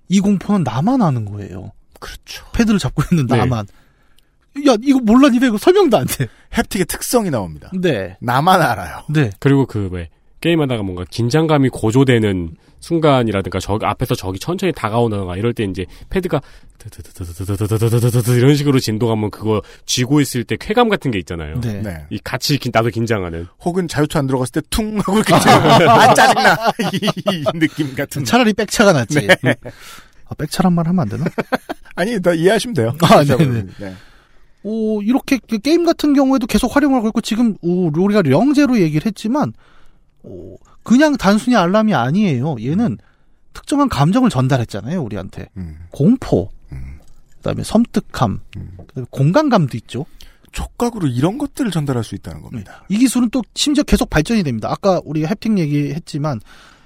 이 0.09 0.21
공포는 0.21 0.63
나만 0.65 1.01
아는 1.03 1.25
거예요. 1.25 1.73
그렇죠. 2.01 2.45
패드를 2.53 2.79
잡고 2.79 3.03
있는 3.13 3.27
네. 3.27 3.37
나만. 3.37 3.67
야, 4.67 4.77
이거 4.83 4.99
몰라니래 5.01 5.47
이거 5.47 5.57
설명도 5.57 5.97
안 5.97 6.07
돼. 6.07 6.27
햅틱의 6.53 6.87
특성이 6.87 7.31
나옵니다. 7.31 7.71
네. 7.75 8.17
나만 8.21 8.61
알아요. 8.61 9.03
네. 9.09 9.31
그리고 9.39 9.65
그 9.65 9.89
왜 9.91 10.11
게임하다가 10.43 10.83
뭔가 10.83 11.05
긴장감이 11.09 11.71
고조되는 11.71 12.57
순간이라든가 12.83 13.61
저기 13.61 13.87
앞에서 13.87 14.15
저기 14.15 14.39
천천히 14.39 14.73
다가오는가 14.73 15.37
이럴 15.37 15.55
때 15.55 15.63
이제 15.65 15.87
패드가 16.11 16.41
이런 18.37 18.55
식으로 18.57 18.79
진동하면 18.81 19.31
그거 19.31 19.63
쥐고 19.87 20.21
있을 20.21 20.43
때 20.45 20.57
쾌감 20.59 20.89
같은 20.89 21.11
게 21.13 21.19
있잖아요. 21.21 21.61
네. 21.61 21.81
네. 21.81 22.05
이 22.11 22.19
같이 22.19 22.59
나도 22.73 22.89
긴장하는. 22.91 23.47
혹은 23.65 23.87
자유투 23.87 24.19
안 24.19 24.27
들어갔을 24.27 24.53
때 24.53 24.61
퉁 24.69 24.99
하고 24.99 25.15
이렇게 25.19 25.33
아 25.89 26.13
짜증나 26.13 26.57
이 27.33 27.45
느낌 27.55 27.95
같은. 27.95 28.25
차라리 28.25 28.53
백차가 28.53 28.93
낫지. 28.93 29.27
네. 29.27 29.37
음. 29.45 29.53
아, 30.29 30.35
백차란 30.35 30.73
말 30.73 30.87
하면 30.89 31.01
안 31.03 31.09
되나? 31.09 31.25
아니 31.95 32.21
나 32.21 32.33
이해하시면 32.35 32.75
돼요. 32.75 32.97
아, 33.03 33.23
네. 33.23 33.37
네. 33.37 33.67
네. 33.79 33.95
오, 34.65 35.03
이렇게 35.03 35.39
그 35.49 35.59
게임 35.59 35.85
같은 35.85 36.15
경우에도 36.15 36.47
계속 36.49 36.75
활용을 36.75 36.99
하고 36.99 37.09
있고 37.09 37.21
지금 37.21 37.57
우리가 37.63 38.23
영제로 38.31 38.79
얘기를 38.81 39.07
했지만 39.07 39.53
오, 40.25 40.57
그냥 40.83 41.17
단순히 41.17 41.57
알람이 41.57 41.95
아니에요. 41.95 42.57
얘는 42.61 42.99
특정한 43.53 43.89
감정을 43.89 44.31
전달했잖아요, 44.31 45.03
우리한테. 45.03 45.49
음. 45.57 45.87
공포, 45.91 46.51
음. 46.73 46.99
그다음에 47.37 47.63
섬뜩함, 47.63 48.41
그다음에 48.87 49.07
공간감도 49.11 49.77
있죠. 49.79 50.07
촉각으로 50.53 51.09
이런 51.09 51.39
것들을 51.39 51.71
전달할 51.71 52.05
수 52.05 52.15
있다는 52.15 52.43
겁니다 52.43 52.85
이 52.91 52.99
기술은 52.99 53.31
또 53.31 53.43
심지어 53.55 53.83
계속 53.85 54.11
발전이 54.11 54.43
됩니다. 54.43 54.71
아까 54.71 55.01
우리 55.05 55.23
햅틱 55.23 55.59
얘기했지만 55.59 56.41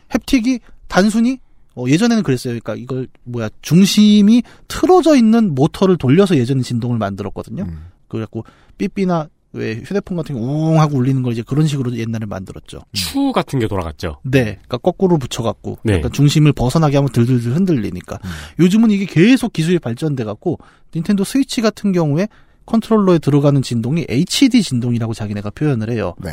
햅틱이 0.08 0.60
단순히 0.86 1.40
어, 1.74 1.84
예전에는 1.88 2.22
그랬어요. 2.22 2.58
그러니까 2.58 2.74
이걸 2.74 3.06
뭐야 3.24 3.50
중심이 3.60 4.42
틀어져 4.66 5.14
있는 5.14 5.54
모터를 5.54 5.98
돌려서 5.98 6.36
예전에 6.36 6.62
진동을 6.62 6.96
만들었거든요. 6.96 7.64
음. 7.64 7.88
그래갖고 8.08 8.44
삐삐나 8.78 9.28
왜 9.56 9.80
휴대폰 9.84 10.16
같은 10.16 10.34
게 10.34 10.40
우웅 10.40 10.78
하고 10.80 10.98
울리는 10.98 11.22
걸 11.22 11.32
이제 11.32 11.42
그런 11.42 11.66
식으로 11.66 11.96
옛날에 11.96 12.26
만들었죠. 12.26 12.80
추 12.92 13.32
같은 13.32 13.58
게 13.58 13.66
돌아갔죠. 13.66 14.20
네, 14.22 14.42
그러니까 14.44 14.78
거꾸로 14.78 15.18
붙여갖고 15.18 15.78
네. 15.82 15.94
약간 15.94 16.12
중심을 16.12 16.52
벗어나게 16.52 16.96
하면 16.96 17.10
들들들 17.10 17.54
흔들리니까. 17.54 18.18
음. 18.22 18.30
요즘은 18.60 18.90
이게 18.90 19.06
계속 19.06 19.52
기술이 19.52 19.78
발전돼 19.78 20.24
갖고 20.24 20.58
닌텐도 20.94 21.24
스위치 21.24 21.60
같은 21.60 21.92
경우에 21.92 22.28
컨트롤러에 22.66 23.18
들어가는 23.18 23.62
진동이 23.62 24.06
HD 24.08 24.62
진동이라고 24.62 25.14
자기네가 25.14 25.50
표현을 25.50 25.90
해요. 25.90 26.14
네. 26.18 26.30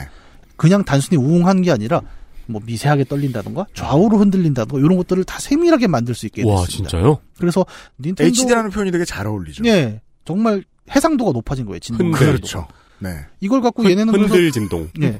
그냥 0.55 0.83
단순히 0.83 1.17
우웅한 1.17 1.61
게 1.61 1.71
아니라 1.71 2.01
뭐 2.45 2.61
미세하게 2.65 3.05
떨린다던가 3.05 3.67
좌우로 3.73 4.17
흔들린다던가 4.17 4.85
이런 4.85 4.97
것들을 4.97 5.23
다 5.23 5.39
세밀하게 5.39 5.87
만들 5.87 6.13
수 6.13 6.25
있게 6.25 6.43
와 6.43 6.65
됐습니다. 6.65 6.89
진짜요? 6.89 7.19
그래서 7.37 7.65
닌텐도 7.99 8.27
HD라는 8.27 8.69
표현이 8.69 8.91
되게 8.91 9.05
잘 9.05 9.27
어울리죠 9.27 9.63
예 9.65 10.01
정말 10.25 10.63
해상도가 10.93 11.31
높아진 11.31 11.65
거예요. 11.65 11.79
진동. 11.79 12.11
그렇죠 12.11 12.67
네 13.03 13.25
이걸 13.41 13.61
갖고 13.61 13.83
얘네는 13.89 14.13
흔들 14.13 14.51
진동. 14.51 14.89
예. 15.01 15.17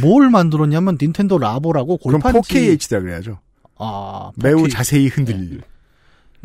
뭘 0.00 0.30
만들었냐면 0.30 0.96
닌텐도 1.00 1.38
라보라고 1.38 1.98
그럼 1.98 2.20
골판지 2.20 2.54
4K 2.54 2.70
HD라 2.74 3.00
그래야죠 3.00 3.38
아 3.76 4.30
매우 4.36 4.62
4K. 4.62 4.70
자세히 4.70 5.08
흔들 5.08 5.60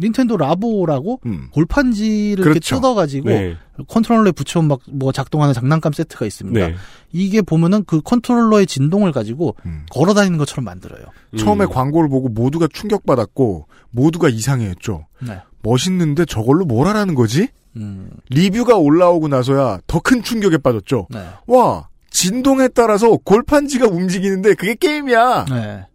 닌텐도 0.01 0.37
라보라고 0.37 1.19
음. 1.25 1.49
골판지를 1.51 2.39
이렇게 2.39 2.49
그렇죠. 2.49 2.75
뜯어가지고 2.75 3.29
네. 3.29 3.57
컨트롤러에 3.87 4.31
붙여온 4.31 4.67
막 4.67 4.86
뭐 4.86 5.11
작동하는 5.11 5.53
장난감 5.53 5.91
세트가 5.91 6.25
있습니다. 6.25 6.67
네. 6.67 6.75
이게 7.11 7.41
보면은 7.41 7.83
그 7.85 8.01
컨트롤러의 8.01 8.65
진동을 8.65 9.11
가지고 9.11 9.55
음. 9.65 9.85
걸어다니는 9.91 10.37
것처럼 10.37 10.65
만들어요. 10.65 11.05
처음에 11.37 11.65
음. 11.65 11.69
광고를 11.69 12.09
보고 12.09 12.29
모두가 12.29 12.67
충격받았고 12.71 13.67
모두가 13.91 14.29
이상해했죠 14.29 15.05
네. 15.21 15.41
멋있는데 15.61 16.25
저걸로 16.25 16.65
뭘 16.65 16.87
하라는 16.87 17.15
거지? 17.15 17.49
음, 17.77 18.09
리뷰가 18.29 18.75
올라오고 18.77 19.27
나서야 19.27 19.79
더 19.87 19.99
큰 19.99 20.23
충격에 20.23 20.57
빠졌죠 20.57 21.07
네. 21.09 21.23
와 21.47 21.87
진동에 22.09 22.67
따라서 22.69 23.15
골판지가 23.17 23.87
움직이는데 23.87 24.55
그게 24.55 24.75
게임이야 24.75 25.45
네. 25.45 25.85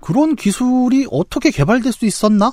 그런 0.00 0.36
기술이 0.36 1.06
어떻게 1.10 1.50
개발될 1.50 1.92
수 1.92 2.06
있었나? 2.06 2.52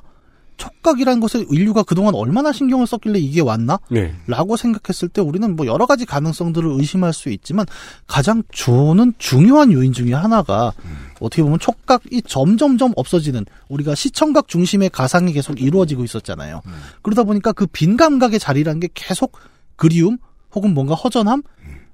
촉각이라는 0.62 1.19
것에 1.19 1.45
인류가 1.50 1.82
그동안 1.82 2.13
얼마나 2.13 2.52
신경을 2.52 2.86
썼길래 2.86 3.17
이게 3.17 3.41
왔나? 3.41 3.80
네. 3.89 4.13
라고 4.28 4.56
생각했을 4.58 5.10
때 5.10 5.19
우리는 5.21 5.56
뭐 5.56 5.65
여러 5.65 5.88
가지 5.88 6.06
가능성들을 6.06 6.69
의심할 6.78 7.13
수 7.13 7.30
있지만 7.30 7.65
가장 8.06 8.43
주는 8.52 9.12
중요한 9.17 9.71
요인 9.71 9.91
중에 9.91 10.13
하나가 10.13 10.71
어떻게 11.19 11.41
보면 11.41 11.58
촉각이 11.60 12.21
점점점 12.28 12.93
없어지는 12.95 13.45
우리가 13.69 13.95
시청각 13.95 14.47
중심의 14.47 14.91
가상이 14.91 15.34
계속 15.34 15.60
이루어지고 15.60 16.04
있었잖아요. 16.04 16.62
그러다 17.02 17.24
보니까 17.24 17.52
그 17.54 17.65
빈 17.71 17.95
감각의 17.97 18.38
자리라는 18.39 18.80
게 18.82 18.89
계속 18.93 19.38
그리움 19.78 20.17
혹은 20.54 20.74
뭔가 20.74 20.93
허전함 20.93 21.41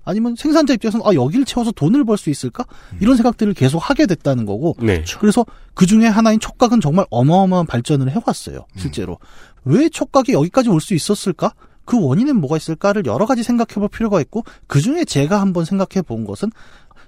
아니면 0.07 0.35
생산자 0.37 0.73
입장에서는 0.73 1.05
아 1.05 1.13
여기를 1.13 1.45
채워서 1.45 1.71
돈을 1.71 2.05
벌 2.05 2.17
수 2.17 2.29
있을까 2.29 2.65
이런 2.99 3.15
생각들을 3.17 3.53
계속 3.53 3.77
하게 3.77 4.05
됐다는 4.05 4.45
거고 4.45 4.75
네. 4.79 5.03
그래서 5.19 5.45
그 5.73 5.85
중에 5.85 6.07
하나인 6.07 6.39
촉각은 6.39 6.81
정말 6.81 7.05
어마어마한 7.11 7.65
발전을 7.67 8.09
해왔어요. 8.11 8.65
실제로 8.77 9.19
왜 9.65 9.89
촉각이 9.89 10.31
여기까지 10.33 10.69
올 10.69 10.79
수 10.79 10.93
있었을까? 10.95 11.51
그 11.85 12.01
원인은 12.01 12.39
뭐가 12.39 12.57
있을까를 12.57 13.05
여러 13.05 13.25
가지 13.25 13.43
생각해볼 13.43 13.89
필요가 13.89 14.19
있고 14.21 14.43
그 14.67 14.81
중에 14.81 15.05
제가 15.05 15.39
한번 15.41 15.63
생각해 15.65 16.01
본 16.01 16.25
것은 16.25 16.51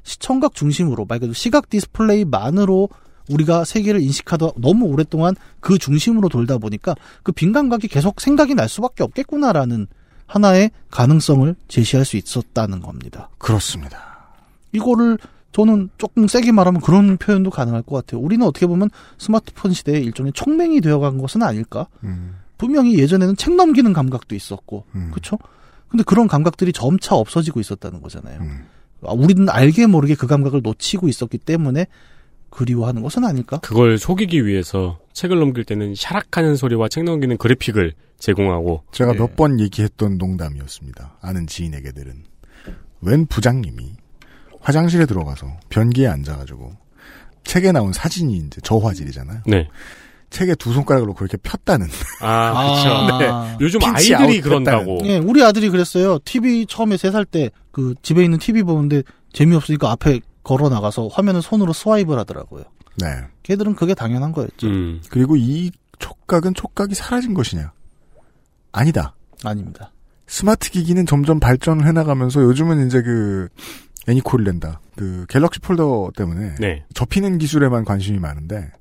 시청각 0.03 0.53
중심으로 0.53 1.05
말 1.05 1.19
그대로 1.19 1.33
시각 1.33 1.69
디스플레이만으로 1.69 2.89
우리가 3.29 3.63
세계를 3.63 4.01
인식하다 4.01 4.51
너무 4.57 4.85
오랫동안 4.85 5.35
그 5.59 5.77
중심으로 5.77 6.29
돌다 6.29 6.57
보니까 6.57 6.95
그 7.23 7.31
빈감각이 7.31 7.87
계속 7.87 8.19
생각이 8.21 8.55
날 8.55 8.67
수밖에 8.69 9.03
없겠구나라는 9.03 9.87
하나의 10.29 10.69
가능성을 10.91 11.55
제시할 11.67 12.05
수 12.05 12.15
있었다는 12.15 12.81
겁니다. 12.81 13.29
그렇습니다 13.39 13.97
이거를 14.71 15.17
저는 15.51 15.89
조금 15.97 16.27
세게 16.27 16.51
말하면 16.51 16.81
그런 16.81 17.17
표현도 17.17 17.49
가능할 17.49 17.81
것 17.81 17.95
같아요. 17.95 18.21
우리는 18.21 18.45
어떻게 18.45 18.67
보면 18.67 18.91
스마트폰 19.17 19.73
시대의 19.73 20.03
일종의 20.05 20.33
촉맹이 20.33 20.81
되어간 20.81 21.17
것은 21.17 21.41
아닐까? 21.41 21.87
음. 22.03 22.35
분명히 22.59 22.99
예전에는 22.99 23.35
책 23.35 23.55
넘기는 23.55 23.91
감각도 23.91 24.35
있었고, 24.35 24.85
음. 24.93 25.09
그렇죠? 25.09 25.39
근데 25.87 26.03
그런 26.03 26.27
감각들이 26.27 26.71
점차 26.71 27.15
없어지고 27.15 27.59
있었다는 27.59 28.01
거잖아요. 28.03 28.39
음. 28.41 28.65
아, 29.03 29.13
우리는 29.13 29.49
알게 29.49 29.87
모르게 29.87 30.13
그 30.13 30.27
감각을 30.27 30.61
놓치고 30.61 31.07
있었기 31.07 31.39
때문에 31.39 31.87
그리워하는 32.49 33.01
것은 33.01 33.23
아닐까? 33.25 33.59
그걸 33.59 33.97
속이기 33.97 34.45
위해서 34.45 34.99
책을 35.13 35.37
넘길 35.39 35.63
때는 35.65 35.95
샤락하는 35.95 36.55
소리와 36.55 36.87
책 36.89 37.03
넘기는 37.03 37.35
그래픽을 37.37 37.93
제공하고 38.19 38.83
제가 38.91 39.13
예. 39.13 39.17
몇번 39.19 39.59
얘기했던 39.59 40.17
농담이었습니다. 40.17 41.17
아는 41.21 41.47
지인에게 41.47 41.91
들은 41.91 42.23
웬 43.01 43.25
부장님이 43.27 43.93
화장실에 44.61 45.05
들어가서 45.05 45.47
변기에 45.69 46.07
앉아가지고 46.07 46.73
책에 47.45 47.71
나온 47.71 47.93
사진이 47.93 48.35
이제 48.37 48.59
저화질이잖아요. 48.61 49.41
네. 49.47 49.69
책에 50.29 50.53
두 50.55 50.73
손가락으로 50.73 51.13
그렇게 51.15 51.37
폈다는. 51.37 51.87
아, 52.21 52.81
그렇죠. 52.83 52.89
아. 53.33 53.57
요즘 53.61 53.79
아이들이 53.83 54.41
그런다고. 54.41 54.99
예, 55.05 55.17
우리 55.17 55.41
아들이 55.43 55.69
그랬어요. 55.69 56.19
TV 56.23 56.65
처음에 56.67 56.97
세 56.97 57.09
살 57.09 57.25
때 57.25 57.49
그 57.71 57.95
집에 58.01 58.23
있는 58.23 58.37
TV 58.39 58.63
보는데 58.63 59.03
재미없으니까 59.31 59.89
앞에 59.91 60.19
걸어 60.49 60.67
나가서 60.67 61.09
화면을 61.09 61.43
손으로 61.43 61.73
스와이프를 61.73 62.19
하더라고요. 62.21 62.63
네. 62.97 63.05
걔들은 63.43 63.75
그게 63.75 63.93
당연한 63.93 64.31
거였죠. 64.31 64.65
음. 64.65 64.99
그리고 65.11 65.35
이 65.35 65.69
촉각은 65.99 66.55
촉각이 66.55 66.95
사라진 66.95 67.35
것이냐? 67.35 67.71
아니다. 68.71 69.13
아닙니다. 69.43 69.91
스마트 70.25 70.71
기기는 70.71 71.05
점점 71.05 71.39
발전을 71.39 71.85
해나가면서 71.85 72.41
요즘은 72.41 72.87
이제 72.87 73.03
그 73.03 73.47
애니콜랜다 74.07 74.81
그 74.95 75.27
갤럭시 75.29 75.59
폴더 75.59 76.13
때문에 76.17 76.55
네. 76.59 76.83
접히는 76.95 77.37
기술에만 77.37 77.85
관심이 77.85 78.17
많은데 78.17 78.71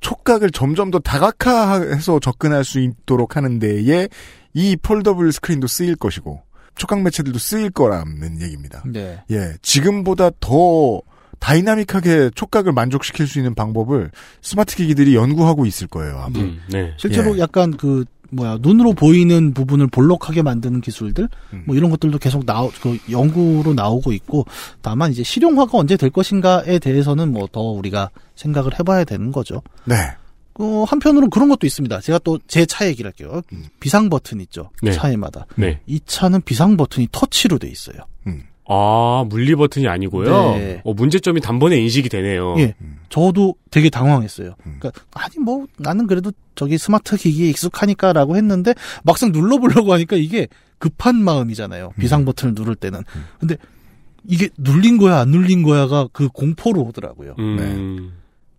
촉각을 0.00 0.50
점점 0.50 0.90
더 0.90 0.98
다각화해서 0.98 2.20
접근할 2.20 2.64
수 2.64 2.80
있도록 2.80 3.36
하는 3.38 3.58
데에 3.58 4.08
이 4.52 4.76
foldable 4.76 5.32
스크린도 5.32 5.68
쓰일 5.68 5.96
것이고 5.96 6.42
촉각 6.74 7.00
매체들도 7.00 7.38
쓰일 7.38 7.70
거라는 7.70 8.42
얘기입니다. 8.42 8.82
네. 8.84 9.22
예, 9.30 9.54
지금보다 9.62 10.30
더 10.40 11.00
다이나믹하게 11.44 12.30
촉각을 12.34 12.72
만족시킬 12.72 13.26
수 13.26 13.38
있는 13.38 13.54
방법을 13.54 14.10
스마트 14.40 14.76
기기들이 14.76 15.14
연구하고 15.14 15.66
있을 15.66 15.86
거예요. 15.88 16.18
아마. 16.18 16.38
음. 16.38 16.58
네. 16.70 16.94
실제로 16.96 17.36
예. 17.36 17.40
약간 17.40 17.76
그 17.76 18.06
뭐야 18.30 18.56
눈으로 18.62 18.94
보이는 18.94 19.52
부분을 19.52 19.88
볼록하게 19.88 20.40
만드는 20.40 20.80
기술들 20.80 21.28
음. 21.52 21.64
뭐 21.66 21.76
이런 21.76 21.90
것들도 21.90 22.16
계속 22.18 22.46
나오 22.46 22.72
그 22.80 22.98
연구로 23.10 23.74
나오고 23.74 24.12
있고 24.12 24.46
다만 24.80 25.10
이제 25.12 25.22
실용화가 25.22 25.76
언제 25.76 25.98
될 25.98 26.08
것인가에 26.08 26.78
대해서는 26.78 27.30
뭐 27.30 27.46
더 27.52 27.60
우리가 27.60 28.08
생각을 28.36 28.78
해봐야 28.78 29.04
되는 29.04 29.30
거죠. 29.30 29.62
네. 29.84 29.94
어, 30.58 30.84
한편으로 30.88 31.28
그런 31.28 31.48
것도 31.50 31.66
있습니다. 31.66 32.00
제가 32.00 32.18
또 32.20 32.38
제 32.48 32.64
차 32.64 32.86
얘기를 32.86 33.08
할게요. 33.08 33.42
음. 33.52 33.64
비상 33.80 34.08
버튼 34.08 34.40
있죠. 34.40 34.70
네. 34.82 34.92
차에마다. 34.92 35.46
네. 35.56 35.80
이 35.86 36.00
차는 36.06 36.40
비상 36.40 36.78
버튼이 36.78 37.08
터치로 37.12 37.58
돼 37.58 37.68
있어요. 37.68 37.98
아, 38.66 39.24
물리 39.28 39.54
버튼이 39.54 39.88
아니고요. 39.88 40.56
네. 40.56 40.80
어, 40.84 40.94
문제점이 40.94 41.40
단번에 41.40 41.76
인식이 41.78 42.08
되네요. 42.08 42.54
예. 42.58 42.74
저도 43.10 43.54
되게 43.70 43.90
당황했어요. 43.90 44.54
음. 44.66 44.76
그러니까 44.80 44.92
아니 45.12 45.38
뭐 45.38 45.66
나는 45.78 46.06
그래도 46.06 46.32
저기 46.54 46.78
스마트 46.78 47.16
기기에 47.16 47.50
익숙하니까라고 47.50 48.36
했는데 48.36 48.74
막상 49.02 49.32
눌러 49.32 49.58
보려고 49.58 49.92
하니까 49.92 50.16
이게 50.16 50.48
급한 50.78 51.16
마음이잖아요. 51.16 51.92
비상 51.98 52.24
버튼을 52.24 52.54
누를 52.54 52.74
때는. 52.74 53.02
근데 53.38 53.56
이게 54.26 54.48
눌린 54.58 54.96
거야 54.98 55.18
안 55.20 55.28
눌린 55.30 55.62
거야가 55.62 56.08
그 56.12 56.28
공포로 56.28 56.80
오더라고요. 56.82 57.34
음. 57.38 58.14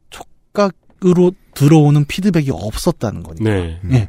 촉각으로 0.09 1.33
들어오는 1.53 2.05
피드백이 2.05 2.51
없었다는 2.51 3.23
거니까. 3.23 3.43
네. 3.43 3.79
예. 3.91 4.07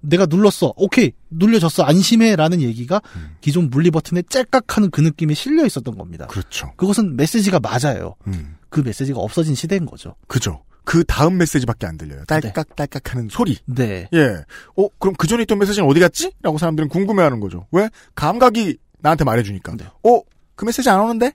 내가 0.00 0.26
눌렀어. 0.26 0.72
오케이. 0.76 1.12
눌려졌어. 1.30 1.82
안심해. 1.82 2.36
라는 2.36 2.60
얘기가 2.60 3.00
기존 3.40 3.70
물리 3.70 3.90
버튼에 3.90 4.22
짤깍하는 4.22 4.90
그 4.90 5.00
느낌이 5.00 5.34
실려 5.34 5.66
있었던 5.66 5.96
겁니다. 5.96 6.26
그렇죠. 6.26 6.72
그것은 6.76 7.16
메시지가 7.16 7.60
맞아요. 7.60 8.14
음. 8.26 8.56
그 8.68 8.80
메시지가 8.80 9.18
없어진 9.18 9.54
시대인 9.54 9.86
거죠. 9.86 10.14
그죠. 10.26 10.62
그 10.84 11.04
다음 11.04 11.36
메시지밖에 11.36 11.86
안 11.86 11.98
들려요. 11.98 12.24
딸깍딸깍 12.24 13.12
하는 13.12 13.28
소리. 13.30 13.58
네. 13.66 14.08
예. 14.14 14.44
어, 14.76 14.88
그럼 14.98 15.14
그 15.18 15.26
전에 15.26 15.42
있던 15.42 15.58
메시지는 15.58 15.86
어디 15.86 16.00
갔지? 16.00 16.32
라고 16.42 16.56
사람들은 16.56 16.88
궁금해 16.88 17.22
하는 17.22 17.40
거죠. 17.40 17.66
왜? 17.72 17.90
감각이 18.14 18.78
나한테 19.00 19.24
말해주니까. 19.24 19.76
네. 19.76 19.84
어, 19.84 20.22
그 20.54 20.64
메시지 20.64 20.88
안 20.88 21.00
오는데? 21.00 21.32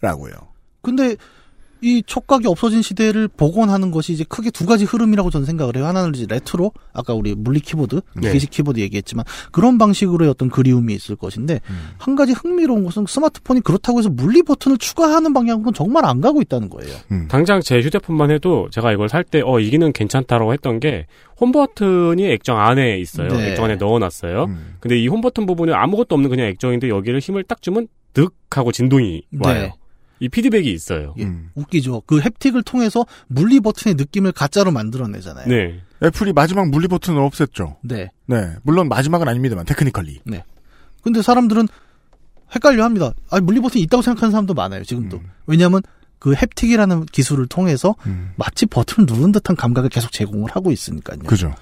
라고요. 0.00 0.32
근데 0.82 1.16
이 1.86 2.02
촉각이 2.04 2.48
없어진 2.48 2.82
시대를 2.82 3.28
복원하는 3.28 3.92
것이 3.92 4.12
이제 4.12 4.24
크게 4.28 4.50
두 4.50 4.66
가지 4.66 4.84
흐름이라고 4.84 5.30
저는 5.30 5.46
생각을 5.46 5.76
해요. 5.76 5.86
하나는 5.86 6.12
이제 6.14 6.26
레트로, 6.28 6.72
아까 6.92 7.14
우리 7.14 7.34
물리 7.36 7.60
키보드, 7.60 8.00
네. 8.16 8.28
기계식 8.28 8.50
키보드 8.50 8.80
얘기했지만 8.80 9.24
그런 9.52 9.78
방식으로의 9.78 10.28
어떤 10.30 10.48
그리움이 10.50 10.92
있을 10.94 11.14
것인데 11.14 11.60
음. 11.70 11.90
한 11.98 12.16
가지 12.16 12.32
흥미로운 12.32 12.84
것은 12.84 13.04
스마트폰이 13.06 13.60
그렇다고 13.60 14.00
해서 14.00 14.08
물리 14.10 14.42
버튼을 14.42 14.78
추가하는 14.78 15.32
방향으로는 15.32 15.74
정말 15.74 16.04
안 16.04 16.20
가고 16.20 16.42
있다는 16.42 16.68
거예요. 16.70 16.92
음. 17.12 17.28
당장 17.28 17.60
제 17.60 17.78
휴대폰만 17.80 18.30
해도 18.32 18.68
제가 18.72 18.90
이걸 18.92 19.08
살 19.08 19.22
때, 19.22 19.40
어, 19.44 19.60
이기는 19.60 19.92
괜찮다라고 19.92 20.52
했던 20.52 20.80
게, 20.80 21.06
홈 21.40 21.52
버튼이 21.52 22.24
액정 22.32 22.58
안에 22.58 22.98
있어요. 22.98 23.28
네. 23.28 23.50
액정 23.50 23.66
안에 23.66 23.76
넣어놨어요. 23.76 24.44
음. 24.44 24.74
근데 24.80 24.98
이 24.98 25.06
홈 25.06 25.20
버튼 25.20 25.46
부분은 25.46 25.72
아무것도 25.72 26.14
없는 26.16 26.30
그냥 26.30 26.46
액정인데 26.48 26.88
여기를 26.88 27.20
힘을 27.20 27.44
딱 27.44 27.62
주면 27.62 27.86
득 28.12 28.34
하고 28.50 28.72
진동이 28.72 29.22
와요. 29.40 29.54
네. 29.62 29.72
이 30.20 30.28
피드백이 30.28 30.72
있어요. 30.72 31.14
예. 31.18 31.24
음. 31.24 31.50
웃기죠. 31.54 32.02
그 32.06 32.20
haptic을 32.20 32.64
통해서 32.64 33.04
물리 33.26 33.60
버튼의 33.60 33.94
느낌을 33.96 34.32
가짜로 34.32 34.70
만들어내잖아요. 34.72 35.46
네. 35.46 35.80
애플이 36.02 36.32
마지막 36.32 36.68
물리 36.68 36.88
버튼을 36.88 37.20
없앴죠. 37.20 37.76
네. 37.82 38.10
네. 38.26 38.54
물론 38.62 38.88
마지막은 38.88 39.28
아닙니다만, 39.28 39.64
technically. 39.66 40.20
근데 41.02 41.22
사람들은 41.22 41.68
헷갈려 42.54 42.84
합니다. 42.84 43.12
아, 43.30 43.40
물리 43.40 43.60
버튼이 43.60 43.82
있다고 43.84 44.02
생각하는 44.02 44.30
사람도 44.30 44.54
많아요, 44.54 44.84
지금도. 44.84 45.18
음. 45.18 45.30
왜냐하면 45.46 45.82
그 46.18 46.32
haptic이라는 46.32 47.10
기술을 47.12 47.46
통해서 47.46 47.94
음. 48.06 48.32
마치 48.36 48.66
버튼을 48.66 49.06
누른 49.06 49.32
듯한 49.32 49.56
감각을 49.56 49.90
계속 49.90 50.12
제공을 50.12 50.50
하고 50.50 50.72
있으니까요. 50.72 51.18
그죠. 51.20 51.54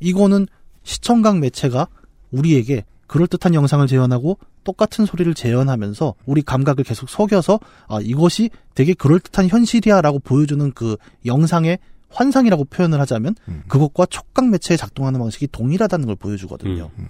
이거는 0.00 0.46
시청각 0.82 1.38
매체가 1.38 1.88
우리에게 2.30 2.84
그럴듯한 3.06 3.54
영상을 3.54 3.86
재현하고 3.86 4.38
똑같은 4.64 5.06
소리를 5.06 5.32
재현하면서 5.34 6.14
우리 6.26 6.42
감각을 6.42 6.84
계속 6.84 7.08
속여서 7.08 7.60
아 7.88 7.98
이것이 8.02 8.50
되게 8.74 8.94
그럴듯한 8.94 9.48
현실이야라고 9.48 10.18
보여주는 10.20 10.72
그 10.72 10.96
영상의 11.26 11.78
환상이라고 12.10 12.64
표현을 12.64 13.00
하자면 13.00 13.34
음. 13.48 13.62
그것과 13.68 14.06
촉각 14.06 14.48
매체에 14.48 14.76
작동하는 14.76 15.20
방식이 15.20 15.48
동일하다는 15.48 16.06
걸 16.06 16.16
보여주거든요. 16.16 16.90
음. 16.98 17.08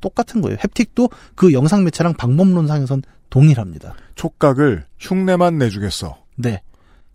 똑같은 0.00 0.40
거예요. 0.40 0.56
햅틱도 0.58 1.10
그 1.34 1.52
영상 1.52 1.82
매체랑 1.84 2.14
방법론상에선 2.14 3.02
동일합니다. 3.30 3.94
촉각을 4.14 4.84
흉내만 4.98 5.58
내주겠어. 5.58 6.18
네. 6.36 6.62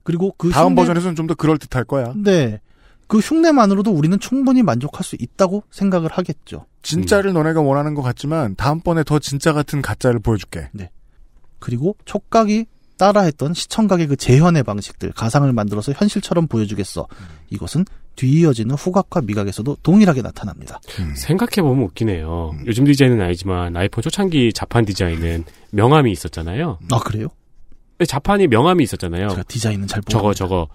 그리고 0.03 0.33
그 0.37 0.49
다음 0.49 0.73
흉내- 0.73 0.75
버전에서는 0.81 1.15
좀 1.15 1.27
더 1.27 1.33
그럴 1.35 1.57
듯할 1.57 1.83
거야. 1.85 2.13
네. 2.15 2.59
그 3.07 3.19
흉내만으로도 3.19 3.91
우리는 3.91 4.19
충분히 4.19 4.61
만족할 4.63 5.03
수 5.03 5.15
있다고 5.19 5.63
생각을 5.71 6.09
하겠죠. 6.11 6.65
진짜를 6.81 7.33
너네가 7.33 7.61
원하는 7.61 7.93
것 7.93 8.01
같지만, 8.01 8.55
다음번에 8.55 9.03
더 9.03 9.19
진짜 9.19 9.53
같은 9.53 9.81
가짜를 9.81 10.19
보여줄게. 10.19 10.69
그리고 11.59 11.95
촉각이 12.05 12.65
따라했던 12.97 13.53
시청각의 13.53 14.07
그 14.07 14.15
재현의 14.15 14.63
방식들, 14.63 15.11
가상을 15.13 15.51
만들어서 15.53 15.93
현실처럼 15.93 16.47
보여주겠어. 16.47 17.07
이것은 17.49 17.85
뒤이어지는 18.15 18.75
후각과 18.75 19.21
미각에서도 19.21 19.77
동일하게 19.81 20.21
나타납니다. 20.21 20.81
음. 20.99 21.13
생각해보면 21.15 21.85
웃기네요. 21.85 22.55
요즘 22.65 22.83
디자인은 22.83 23.21
아니지만 23.21 23.77
아이폰 23.77 24.01
초창기 24.01 24.51
자판 24.53 24.83
디자인은 24.83 25.45
명암이 25.71 26.11
있었잖아요. 26.11 26.79
아, 26.91 26.99
그래요? 26.99 27.29
자판이 28.05 28.47
명암이 28.47 28.83
있었잖아요. 28.83 29.29
제가 29.29 29.43
디자인은 29.43 29.87
잘 29.87 30.01
저거 30.03 30.23
모르겠어요. 30.23 30.47
저거 30.47 30.67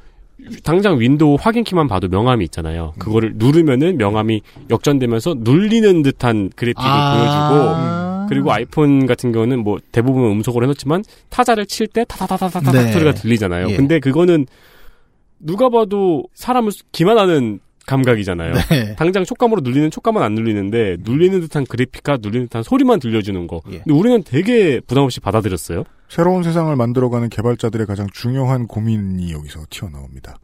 당장 0.65 0.99
윈도우 0.99 1.37
확인키만 1.41 1.89
봐도 1.89 2.09
명암이 2.09 2.45
있잖아요. 2.47 2.93
그거를 2.99 3.35
누르면은 3.37 3.97
명암이 3.97 4.43
역전되면서 4.71 5.37
눌리는 5.39 6.03
듯한 6.03 6.51
그래픽을 6.57 6.85
보여주고 6.85 6.91
아. 6.91 8.27
그리고 8.29 8.53
아이폰 8.53 9.07
같은 9.07 9.33
경우는 9.33 9.63
뭐 9.63 9.79
대부분 9.93 10.25
음소거로 10.25 10.65
해놓지만 10.65 11.05
타자를 11.29 11.67
칠 11.67 11.87
때 11.87 12.05
타타타타타타 12.09 12.73
네. 12.73 12.93
소리가 12.93 13.13
들리잖아요. 13.13 13.71
예. 13.71 13.77
근데 13.77 14.01
그거는 14.01 14.47
누가 15.39 15.69
봐도 15.69 16.25
사람을 16.35 16.73
기만하는 16.91 17.61
감각이잖아요. 17.87 18.55
네. 18.71 18.95
당장 18.97 19.25
촉감으로 19.25 19.61
눌리는 19.61 19.91
촉감은 19.91 20.23
안 20.23 20.35
눌리는데 20.35 20.97
눌리는 21.01 21.39
듯한 21.43 21.67
그래픽과 21.67 22.19
눌리는 22.23 22.47
듯한 22.47 22.63
소리만 22.63 22.99
들려주는 22.99 23.47
거. 23.47 23.61
예. 23.71 23.79
근데 23.85 23.93
우리는 23.93 24.23
되게 24.25 24.81
부담 24.81 25.05
없이 25.05 25.21
받아들였어요. 25.21 25.85
새로운 26.15 26.45
세상을 26.45 26.75
만들어가는 26.77 27.29
개발자들의 27.29 27.87
가장 27.89 28.07
중요한 28.13 28.69
고민이 28.69 29.33
여기서 29.33 29.67
튀어나옵니다. 29.69 30.37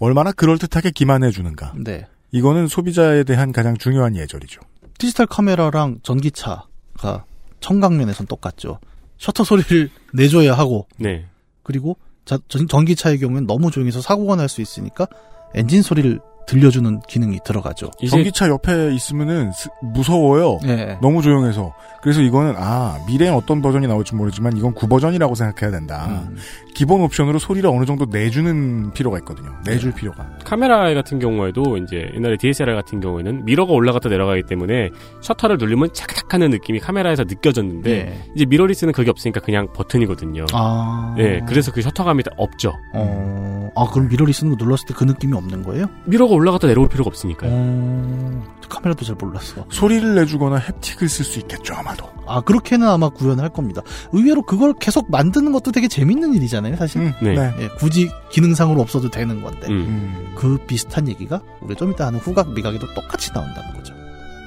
얼마나 0.00 0.32
그럴듯하게 0.32 0.90
기만해주는가. 0.90 1.74
네. 1.76 2.08
이거는 2.32 2.66
소비자에 2.66 3.22
대한 3.22 3.52
가장 3.52 3.76
중요한 3.76 4.16
예절이죠. 4.16 4.60
디지털 4.98 5.26
카메라랑 5.26 6.00
전기차가 6.02 7.24
청각면에선 7.60 8.26
똑같죠. 8.26 8.80
셔터 9.18 9.44
소리를 9.44 9.90
내줘야 10.12 10.54
하고, 10.54 10.88
네. 10.98 11.26
그리고 11.62 11.96
자- 12.24 12.40
전, 12.48 12.66
전기차의 12.66 13.20
경우엔 13.20 13.46
너무 13.46 13.70
조용해서 13.70 14.00
사고가 14.00 14.34
날 14.34 14.48
수 14.48 14.60
있으니까 14.60 15.06
엔진 15.54 15.82
소리를 15.82 16.18
들려주는 16.46 17.00
기능이 17.08 17.38
들어가죠. 17.44 17.90
전기차 18.08 18.48
옆에 18.48 18.92
있으면은 18.94 19.52
스- 19.52 19.68
무서워요. 19.82 20.58
네. 20.62 20.98
너무 21.00 21.22
조용해서. 21.22 21.72
그래서 22.02 22.20
이거는 22.20 22.54
아 22.56 22.98
미래엔 23.06 23.32
어떤 23.32 23.62
버전이 23.62 23.86
나올지 23.86 24.14
모르지만 24.16 24.56
이건 24.56 24.74
9버전이라고 24.74 25.36
생각해야 25.36 25.70
된다. 25.70 26.06
음. 26.28 26.36
기본 26.74 27.00
옵션으로 27.02 27.38
소리를 27.38 27.68
어느 27.70 27.84
정도 27.84 28.06
내주는 28.06 28.90
필요가 28.92 29.18
있거든요. 29.18 29.50
내줄 29.64 29.92
필요가. 29.92 30.26
카메라 30.44 30.92
같은 30.94 31.18
경우에도 31.20 31.76
이제 31.76 32.10
옛날에 32.14 32.36
DSLR 32.38 32.74
같은 32.74 33.00
경우에는 33.00 33.44
미러가 33.44 33.72
올라갔다 33.72 34.08
내려가기 34.08 34.42
때문에 34.48 34.90
셔터를 35.20 35.58
누르면 35.58 35.90
착착하는 35.92 36.50
느낌이 36.50 36.80
카메라에서 36.80 37.22
느껴졌는데 37.24 38.04
네. 38.04 38.24
이제 38.34 38.46
미러리스는 38.46 38.92
그게 38.92 39.10
없으니까 39.10 39.38
그냥 39.40 39.68
버튼이거든요. 39.72 40.46
아. 40.52 41.14
예, 41.18 41.40
그래서 41.46 41.70
그 41.70 41.82
셔터감이 41.82 42.22
없죠. 42.36 42.72
어, 42.94 43.70
아, 43.76 43.86
그럼 43.92 44.08
미러리 44.08 44.32
쓰는 44.32 44.56
거 44.56 44.64
눌렀을 44.64 44.86
때 44.88 44.94
그 44.94 45.04
느낌이 45.04 45.32
없는 45.34 45.62
거예요? 45.62 45.86
미러가 46.06 46.31
올라갔다 46.32 46.66
내려올 46.66 46.88
필요가 46.88 47.08
없으니까요. 47.08 47.50
어, 47.52 48.42
카메라도 48.68 49.04
잘 49.04 49.16
몰랐어. 49.16 49.64
소리를 49.68 50.14
내주거나 50.14 50.60
햅틱을 50.60 51.08
쓸 51.08 51.24
수 51.24 51.38
있겠죠 51.40 51.74
아마도. 51.74 52.08
아, 52.26 52.40
그렇게는 52.40 52.88
아마 52.88 53.08
구현할 53.08 53.50
겁니다. 53.50 53.82
의외로 54.12 54.42
그걸 54.42 54.72
계속 54.74 55.10
만드는 55.10 55.52
것도 55.52 55.72
되게 55.72 55.88
재밌는 55.88 56.34
일이잖아요, 56.34 56.76
사실. 56.76 57.02
음, 57.02 57.12
네. 57.20 57.52
예, 57.58 57.68
굳이 57.78 58.10
기능상으로 58.30 58.80
없어도 58.80 59.10
되는 59.10 59.42
건데. 59.42 59.66
음. 59.68 59.72
음, 59.72 60.32
그 60.34 60.58
비슷한 60.66 61.08
얘기가 61.08 61.42
우리 61.60 61.74
좀 61.74 61.92
이따 61.92 62.06
하는 62.06 62.18
후각 62.18 62.52
미각에도 62.52 62.92
똑같이 62.94 63.32
나온다는 63.32 63.74
거죠. 63.74 63.94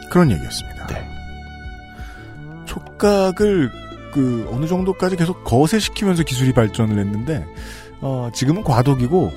그런 0.10 0.32
얘기였습니다. 0.32 0.88
네. 0.88 1.08
촉각을 2.66 3.72
그 4.14 4.48
어느 4.52 4.66
정도까지 4.66 5.18
계속 5.18 5.44
거세시키면서 5.44 6.24
기술이 6.24 6.54
발전을 6.54 6.98
했는데 6.98 7.46
어, 8.02 8.30
지금은 8.34 8.64
과도기고 8.64 9.32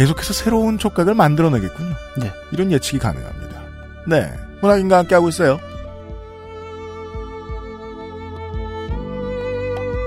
계속해서 0.00 0.32
새로운 0.32 0.78
촉각을 0.78 1.12
만들어내겠군요. 1.12 1.94
네. 2.20 2.32
이런 2.52 2.72
예측이 2.72 2.98
가능합니다. 2.98 3.60
네, 4.08 4.32
문학인과 4.62 4.96
함께 4.96 5.14
하고 5.14 5.28
있어요. 5.28 5.58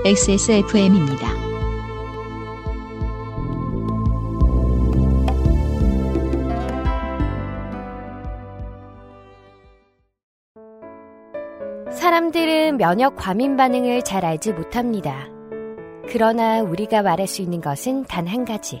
XSFM입니다. 0.04 1.28
사람들은 11.92 12.78
면역 12.78 13.14
과민 13.14 13.56
반응을 13.56 14.02
잘 14.02 14.24
알지 14.24 14.54
못합니다. 14.54 15.28
그러나 16.08 16.62
우리가 16.62 17.02
말할 17.02 17.28
수 17.28 17.42
있는 17.42 17.60
것은 17.60 18.06
단 18.06 18.26
한 18.26 18.44
가지. 18.44 18.80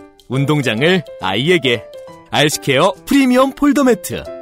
운동장을 0.31 1.03
아이에게. 1.19 1.83
알스케어 2.31 2.93
프리미엄 3.05 3.53
폴더 3.53 3.83
매트. 3.83 4.40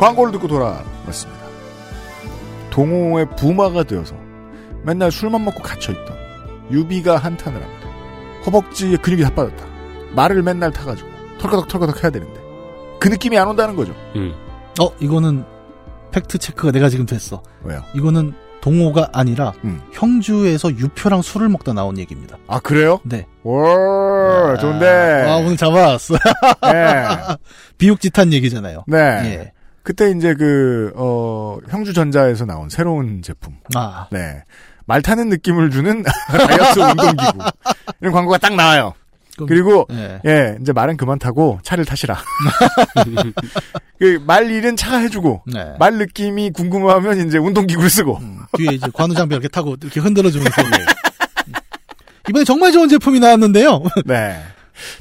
광고를 0.00 0.32
듣고 0.32 0.48
돌아왔습니다. 0.48 1.44
동호의 2.70 3.26
부마가 3.36 3.82
되어서 3.82 4.14
맨날 4.82 5.12
술만 5.12 5.44
먹고 5.44 5.62
갇혀있던 5.62 6.16
유비가 6.70 7.18
한탄을 7.18 7.62
합니다. 7.62 7.88
허벅지에 8.46 8.96
근육이 8.96 9.22
다 9.22 9.34
빠졌다. 9.34 9.62
말을 10.14 10.42
맨날 10.42 10.72
타가지고 10.72 11.06
털거덕 11.38 11.68
털거덕 11.68 12.02
해야 12.02 12.10
되는데 12.10 12.40
그 12.98 13.08
느낌이 13.08 13.36
안 13.36 13.48
온다는 13.48 13.76
거죠. 13.76 13.94
음. 14.16 14.32
어, 14.80 14.90
이거는 15.00 15.44
팩트 16.12 16.38
체크가 16.38 16.72
내가 16.72 16.88
지금 16.88 17.04
됐어. 17.04 17.42
왜요? 17.62 17.84
이거는 17.94 18.32
동호가 18.62 19.10
아니라 19.12 19.52
음. 19.64 19.82
형주에서 19.92 20.70
유표랑 20.70 21.20
술을 21.20 21.50
먹다 21.50 21.74
나온 21.74 21.98
얘기입니다. 21.98 22.38
아 22.46 22.58
그래요? 22.58 23.00
네. 23.04 23.26
오 23.42 23.62
좋은데. 24.58 25.24
아, 25.28 25.36
오늘 25.36 25.58
잡아왔어. 25.58 26.14
네. 26.72 27.36
비육짓한 27.76 28.32
얘기잖아요. 28.32 28.84
네. 28.86 28.98
예. 28.98 29.52
그때 29.82 30.10
이제 30.10 30.34
그, 30.34 30.92
어, 30.94 31.58
형주전자에서 31.68 32.44
나온 32.44 32.68
새로운 32.68 33.22
제품. 33.22 33.54
아, 33.74 34.06
네. 34.10 34.42
말 34.86 35.02
타는 35.02 35.28
느낌을 35.28 35.70
주는 35.70 36.02
다이어트 36.28 36.80
운동기구. 36.80 37.38
이런 38.00 38.12
광고가 38.12 38.38
딱 38.38 38.54
나와요. 38.54 38.94
그럼- 39.36 39.48
그리고, 39.48 39.86
예. 39.92 40.20
예, 40.26 40.58
이제 40.60 40.72
말은 40.72 40.96
그만 40.96 41.18
타고 41.18 41.58
차를 41.62 41.84
타시라. 41.86 42.18
그말 43.98 44.50
일은 44.50 44.76
차가 44.76 44.98
해주고, 44.98 45.42
네. 45.46 45.74
말 45.78 45.94
느낌이 45.94 46.50
궁금하면 46.50 47.26
이제 47.26 47.38
운동기구를 47.38 47.88
쓰고. 47.88 48.18
음, 48.18 48.40
뒤에 48.56 48.74
이제 48.74 48.86
관우 48.92 49.14
장비 49.14 49.34
이렇게 49.34 49.48
타고 49.48 49.76
이렇게 49.80 50.00
흔들어주면서. 50.00 50.62
이번에 52.28 52.44
정말 52.44 52.72
좋은 52.72 52.88
제품이 52.88 53.18
나왔는데요. 53.20 53.82
네. 54.04 54.40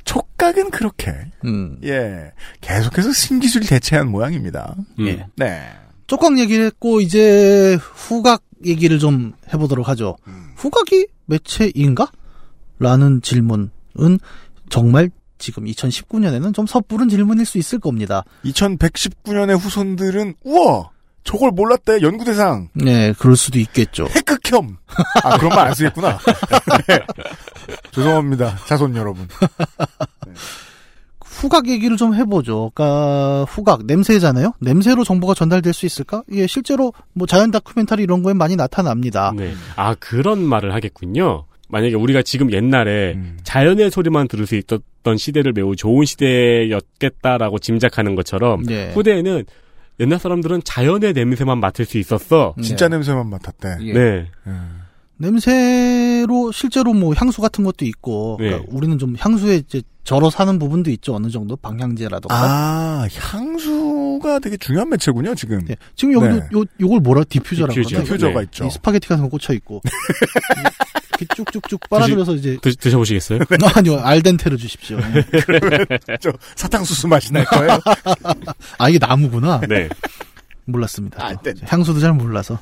촉각은 0.03 0.71
그렇게, 0.71 1.13
음. 1.45 1.79
예, 1.83 2.31
계속해서 2.61 3.13
신기술이 3.13 3.67
대체한 3.67 4.09
모양입니다. 4.09 4.75
음. 4.99 5.07
예. 5.07 5.25
네. 5.35 5.69
쪽각 6.07 6.39
얘기를 6.39 6.65
했고 6.65 7.01
이제 7.01 7.77
후각 7.79 8.41
얘기를 8.65 8.97
좀 8.99 9.33
해보도록 9.53 9.87
하죠. 9.89 10.17
후각이 10.55 11.07
매체인가? 11.25 12.11
라는 12.79 13.21
질문은 13.21 13.69
정말 14.69 15.11
지금 15.37 15.65
2019년에는 15.65 16.53
좀 16.53 16.65
섣부른 16.65 17.09
질문일 17.09 17.45
수 17.45 17.57
있을 17.57 17.79
겁니다. 17.79 18.23
2119년의 18.45 19.57
후손들은, 19.57 20.35
우와! 20.43 20.89
저걸 21.29 21.51
몰랐대, 21.51 22.01
연구 22.01 22.25
대상. 22.25 22.69
네, 22.73 23.13
그럴 23.19 23.35
수도 23.35 23.59
있겠죠. 23.59 24.07
핵극혐. 24.09 24.77
아, 25.23 25.37
그런 25.37 25.49
말 25.55 25.67
안 25.67 25.75
쓰겠구나. 25.75 26.17
네. 26.87 26.99
죄송합니다. 27.91 28.57
자손 28.65 28.95
여러분. 28.95 29.27
후각 31.21 31.67
얘기를 31.69 31.97
좀 31.97 32.15
해보죠. 32.15 32.71
그러니까 32.73 33.45
후각 33.47 33.85
냄새잖아요. 33.85 34.53
냄새로 34.59 35.03
정보가 35.03 35.35
전달될 35.35 35.71
수 35.71 35.85
있을까? 35.85 36.23
예, 36.31 36.47
실제로 36.47 36.93
뭐 37.13 37.27
자연 37.27 37.51
다큐멘터리 37.51 38.01
이런 38.01 38.23
거에 38.23 38.33
많이 38.33 38.55
나타납니다. 38.55 39.31
네. 39.37 39.53
아, 39.75 39.93
그런 39.99 40.43
말을 40.43 40.73
하겠군요. 40.73 41.45
만약에 41.69 41.93
우리가 41.93 42.23
지금 42.23 42.51
옛날에 42.51 43.13
음. 43.13 43.37
자연의 43.43 43.91
소리만 43.91 44.27
들을 44.27 44.47
수 44.47 44.55
있었던 44.55 45.17
시대를 45.17 45.53
매우 45.53 45.75
좋은 45.75 46.05
시대였겠다라고 46.05 47.59
짐작하는 47.59 48.15
것처럼 48.15 48.63
네. 48.63 48.91
후대에는 48.93 49.45
옛날 49.99 50.19
사람들은 50.19 50.61
자연의 50.63 51.13
냄새만 51.13 51.59
맡을 51.59 51.85
수 51.85 51.97
있었어. 51.97 52.55
진짜 52.61 52.87
네. 52.87 52.95
냄새만 52.95 53.29
맡았대. 53.29 53.77
예. 53.81 53.93
네. 53.93 54.31
음. 54.47 54.81
냄새로 55.17 56.51
실제로 56.53 56.93
뭐 56.93 57.13
향수 57.13 57.41
같은 57.41 57.65
것도 57.65 57.83
있고 57.85 58.37
그러니까 58.37 58.61
네. 58.61 58.67
우리는 58.69 58.97
좀 58.97 59.15
향수에 59.19 59.55
이제 59.57 59.81
절어 60.05 60.29
사는 60.29 60.57
부분도 60.57 60.89
있죠 60.91 61.13
어느 61.13 61.29
정도 61.29 61.57
방향제라던가 61.57 62.33
아, 62.33 63.05
향수가 63.13 64.39
되게 64.39 64.55
중요한 64.55 64.89
매체군요, 64.89 65.35
지금. 65.35 65.59
네. 65.65 65.75
지금 65.95 66.13
여기도 66.13 66.35
네. 66.35 66.47
요 66.57 66.63
요걸 66.79 67.01
뭐라 67.01 67.25
디퓨저라고 67.25 67.73
디퓨저. 67.73 68.03
디퓨저가 68.03 68.39
네. 68.39 68.43
있죠. 68.45 68.65
이 68.65 68.69
스파게티 68.69 69.09
같은 69.09 69.25
거 69.25 69.29
꽂혀 69.29 69.53
있고 69.53 69.81
이렇게 71.19 71.25
쭉쭉쭉 71.35 71.89
빨아들여서 71.89 72.35
이제 72.35 72.57
드, 72.61 72.75
드셔보시겠어요? 72.75 73.39
아니요 73.75 73.99
al 73.99 74.10
dente를 74.10 74.57
주십시오. 74.57 74.97
저 76.21 76.31
사탕수수 76.55 77.07
맛이 77.07 77.33
날 77.33 77.45
거예요. 77.45 77.79
아 78.77 78.89
이게 78.89 78.99
나무구나. 78.99 79.61
네. 79.67 79.89
몰랐습니다. 80.65 81.25
al 81.25 81.35
dente. 81.35 81.65
향수도 81.67 81.99
잘 81.99 82.13
몰라서. 82.13 82.59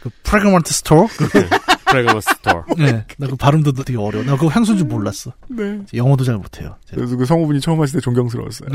그 0.00 0.10
프레그먼트 0.22 0.72
스토어? 0.72 1.06
프레그먼 1.86 2.20
스토어. 2.20 2.64
네. 2.76 3.04
나 3.16 3.26
그 3.26 3.36
발음도 3.36 3.72
되게 3.72 3.98
어려워. 3.98 4.24
나 4.24 4.36
그거 4.36 4.48
향수인 4.48 4.78
줄 4.78 4.86
몰랐어. 4.86 5.32
네. 5.48 5.80
영어도 5.94 6.24
잘 6.24 6.36
못해요. 6.36 6.76
제가. 6.86 6.96
그래서 6.96 7.16
그 7.16 7.24
성우분이 7.24 7.60
처음 7.60 7.80
하실 7.80 7.94
때 7.98 8.00
존경스러웠어요. 8.02 8.68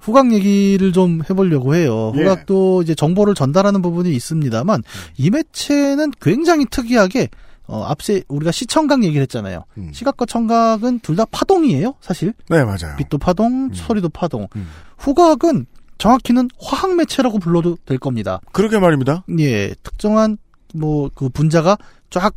후각 0.00 0.32
얘기를 0.32 0.92
좀 0.92 1.22
해보려고 1.30 1.76
해요. 1.76 2.12
예. 2.16 2.22
후각도 2.22 2.82
이제 2.82 2.92
정보를 2.94 3.34
전달하는 3.34 3.82
부분이 3.82 4.10
있습니다만 4.16 4.82
이 5.16 5.30
매체는 5.30 6.12
굉장히 6.20 6.66
특이하게 6.68 7.28
어, 7.72 7.84
앞서 7.84 8.22
우리가 8.28 8.52
시청각 8.52 9.02
얘기를 9.02 9.22
했잖아요. 9.22 9.64
음. 9.78 9.90
시각과 9.94 10.26
청각은 10.26 11.00
둘 11.00 11.16
다 11.16 11.24
파동이에요, 11.24 11.94
사실. 12.00 12.34
네, 12.50 12.62
맞아요. 12.64 12.96
빛도 12.98 13.16
파동, 13.18 13.70
소리도 13.72 14.10
파동. 14.10 14.46
음. 14.56 14.68
후각은 14.98 15.64
정확히는 15.98 16.48
화학 16.60 16.94
매체라고 16.96 17.38
불러도 17.38 17.78
될 17.86 17.98
겁니다. 17.98 18.40
그러게 18.52 18.78
말입니다. 18.78 19.24
예, 19.38 19.74
특정한 19.82 20.36
뭐 20.74 21.08
그 21.14 21.28
분자가 21.28 21.76
쫙 22.10 22.34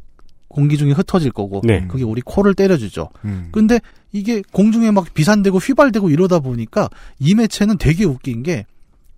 공기 0.47 0.77
중에 0.77 0.91
흩어질 0.91 1.31
거고 1.31 1.61
네. 1.65 1.85
그게 1.87 2.03
우리 2.03 2.21
코를 2.21 2.53
때려주죠. 2.53 3.09
음. 3.25 3.49
근데 3.51 3.79
이게 4.13 4.41
공중에 4.53 4.91
막 4.91 5.13
비산되고 5.13 5.57
휘발되고 5.57 6.09
이러다 6.09 6.39
보니까 6.39 6.89
이 7.19 7.35
매체는 7.35 7.77
되게 7.77 8.05
웃긴 8.05 8.41
게 8.43 8.65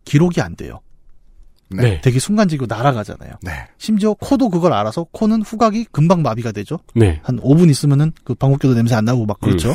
기록이 0.06 0.42
안 0.42 0.56
돼요. 0.56 0.80
네. 1.70 2.02
되게 2.02 2.20
순간적으로 2.20 2.68
날아가잖아요. 2.70 3.34
네. 3.42 3.52
심지어 3.78 4.14
코도 4.14 4.50
그걸 4.50 4.74
알아서 4.74 5.06
코는 5.12 5.42
후각이 5.42 5.88
금방 5.92 6.22
마비가 6.22 6.52
되죠. 6.52 6.80
네. 6.96 7.20
한 7.24 7.40
5분 7.40 7.70
있으면은 7.70 8.14
그 8.24 8.36
방귀껴도 8.36 8.74
냄새 8.76 8.96
안 8.96 9.06
나고 9.06 9.26
막 9.26 9.40
그렇죠. 9.40 9.74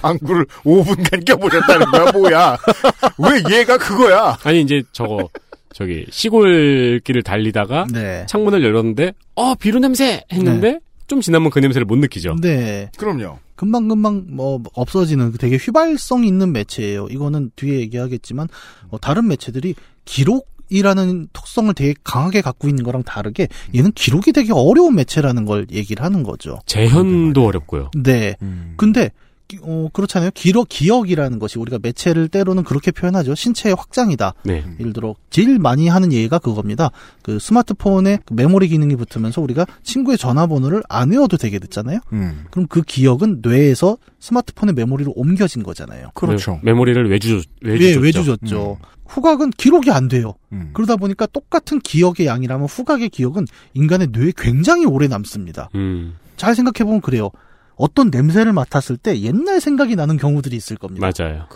방구를 0.00 0.46
5분간 0.64 1.24
껴보셨다는 1.26 1.86
거야, 1.86 2.12
뭐야? 2.12 2.56
왜 3.18 3.58
얘가 3.58 3.76
그거야? 3.76 4.38
아니 4.42 4.62
이제 4.62 4.82
저거 4.92 5.28
저기 5.72 6.06
시골길을 6.10 7.22
달리다가 7.22 7.86
네. 7.92 8.24
창문을 8.26 8.64
열었는데 8.64 9.12
어 9.34 9.54
비료 9.54 9.78
냄새 9.78 10.24
했는데 10.32 10.80
좀 11.06 11.20
지나면 11.20 11.50
그 11.50 11.58
냄새를 11.58 11.84
못 11.84 11.96
느끼죠. 11.98 12.36
네. 12.40 12.90
그럼요. 12.96 13.38
금방 13.54 13.86
금방 13.86 14.24
뭐 14.28 14.60
없어지는 14.74 15.32
그 15.32 15.38
되게 15.38 15.56
휘발성 15.56 16.24
있는 16.24 16.52
매체예요. 16.52 17.08
이거는 17.10 17.50
뒤에 17.54 17.80
얘기하겠지만 17.80 18.48
어, 18.88 18.98
다른 18.98 19.28
매체들이 19.28 19.74
기록 20.04 20.48
이라는 20.72 21.28
특성을 21.32 21.72
되게 21.74 21.94
강하게 22.04 22.40
갖고 22.40 22.68
있는 22.68 22.82
거랑 22.84 23.02
다르게 23.02 23.48
얘는 23.74 23.92
기록이 23.92 24.32
되게 24.32 24.52
어려운 24.52 24.94
매체라는 24.94 25.44
걸 25.44 25.66
얘기를 25.70 26.04
하는 26.04 26.22
거죠. 26.22 26.58
재현도 26.66 27.44
어렵고요. 27.46 27.90
네. 27.96 28.36
음. 28.42 28.74
근데 28.76 29.08
기- 29.08 29.12
어, 29.62 29.88
그렇잖아요. 29.92 30.30
기록 30.34 30.68
기억이라는 30.68 31.38
것이 31.38 31.58
우리가 31.58 31.78
매체를 31.82 32.28
때로는 32.28 32.64
그렇게 32.64 32.90
표현하죠. 32.90 33.34
신체의 33.34 33.74
확장이다. 33.74 34.34
네. 34.44 34.64
예를 34.80 34.92
들어 34.92 35.14
제일 35.30 35.58
많이 35.58 35.88
하는 35.88 36.12
예가 36.12 36.38
그겁니다. 36.38 36.90
그 37.22 37.38
스마트폰에 37.38 38.20
그 38.24 38.34
메모리 38.34 38.68
기능이 38.68 38.96
붙으면서 38.96 39.40
우리가 39.40 39.66
친구의 39.82 40.18
전화번호를 40.18 40.82
안 40.88 41.10
외워도 41.10 41.36
되게 41.36 41.58
됐잖아요. 41.58 42.00
음. 42.12 42.44
그럼 42.50 42.66
그 42.68 42.82
기억은 42.82 43.40
뇌에서 43.42 43.98
스마트폰의 44.20 44.74
메모리로 44.74 45.12
옮겨진 45.16 45.62
거잖아요. 45.62 46.10
그렇죠. 46.14 46.60
메, 46.62 46.72
모리를 46.72 47.10
외주 47.10 47.42
외주 47.60 47.84
예, 47.84 47.92
줬죠. 47.92 48.00
외주줬죠. 48.02 48.78
후각은 49.12 49.50
기록이 49.50 49.90
안 49.90 50.08
돼요. 50.08 50.34
음. 50.52 50.70
그러다 50.72 50.96
보니까 50.96 51.26
똑같은 51.26 51.80
기억의 51.80 52.26
양이라면 52.26 52.66
후각의 52.66 53.10
기억은 53.10 53.46
인간의 53.74 54.08
뇌에 54.12 54.32
굉장히 54.36 54.86
오래 54.86 55.06
남습니다. 55.06 55.68
음, 55.74 56.14
잘 56.36 56.54
생각해 56.54 56.84
보면 56.84 57.00
그래요. 57.02 57.30
어떤 57.82 58.10
냄새를 58.10 58.52
맡았을 58.52 58.96
때 58.96 59.20
옛날 59.22 59.60
생각이 59.60 59.96
나는 59.96 60.16
경우들이 60.16 60.54
있을 60.56 60.76
겁니다. 60.76 61.10
맞아요. 61.18 61.46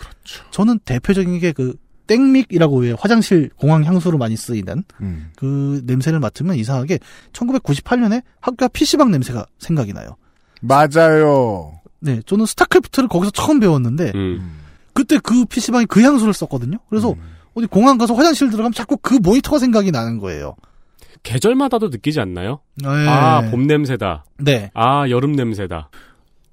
저는 0.50 0.80
대표적인 0.80 1.38
게 1.38 1.52
그 1.52 1.74
땡믹이라고 2.06 2.78
왜 2.78 2.94
화장실 2.98 3.50
공항 3.56 3.84
향수로 3.84 4.18
많이 4.18 4.36
쓰이는 4.36 4.84
음. 5.00 5.30
그 5.36 5.82
냄새를 5.84 6.20
맡으면 6.20 6.56
이상하게 6.56 6.98
1998년에 7.32 8.22
학교 8.40 8.64
앞 8.64 8.72
PC방 8.72 9.10
냄새가 9.10 9.46
생각이 9.58 9.92
나요. 9.92 10.16
맞아요. 10.60 11.80
네, 12.00 12.20
저는 12.26 12.46
스타크래프트를 12.46 13.08
거기서 13.08 13.32
처음 13.32 13.60
배웠는데 13.60 14.12
음, 14.14 14.60
그때 14.92 15.18
그 15.18 15.44
PC방이 15.44 15.86
그 15.86 16.00
향수를 16.02 16.32
썼거든요. 16.32 16.78
그래서 16.88 17.10
음. 17.12 17.20
어디 17.54 17.66
공항 17.66 17.98
가서 17.98 18.14
화장실 18.14 18.50
들어가면 18.50 18.72
자꾸 18.72 18.96
그 18.98 19.14
모니터가 19.14 19.58
생각이 19.58 19.90
나는 19.90 20.18
거예요. 20.18 20.54
계절마다도 21.22 21.88
느끼지 21.88 22.20
않나요? 22.20 22.60
네. 22.76 22.88
아, 22.88 23.50
봄 23.50 23.66
냄새다. 23.66 24.24
네. 24.38 24.70
아, 24.74 25.08
여름 25.08 25.32
냄새다. 25.32 25.90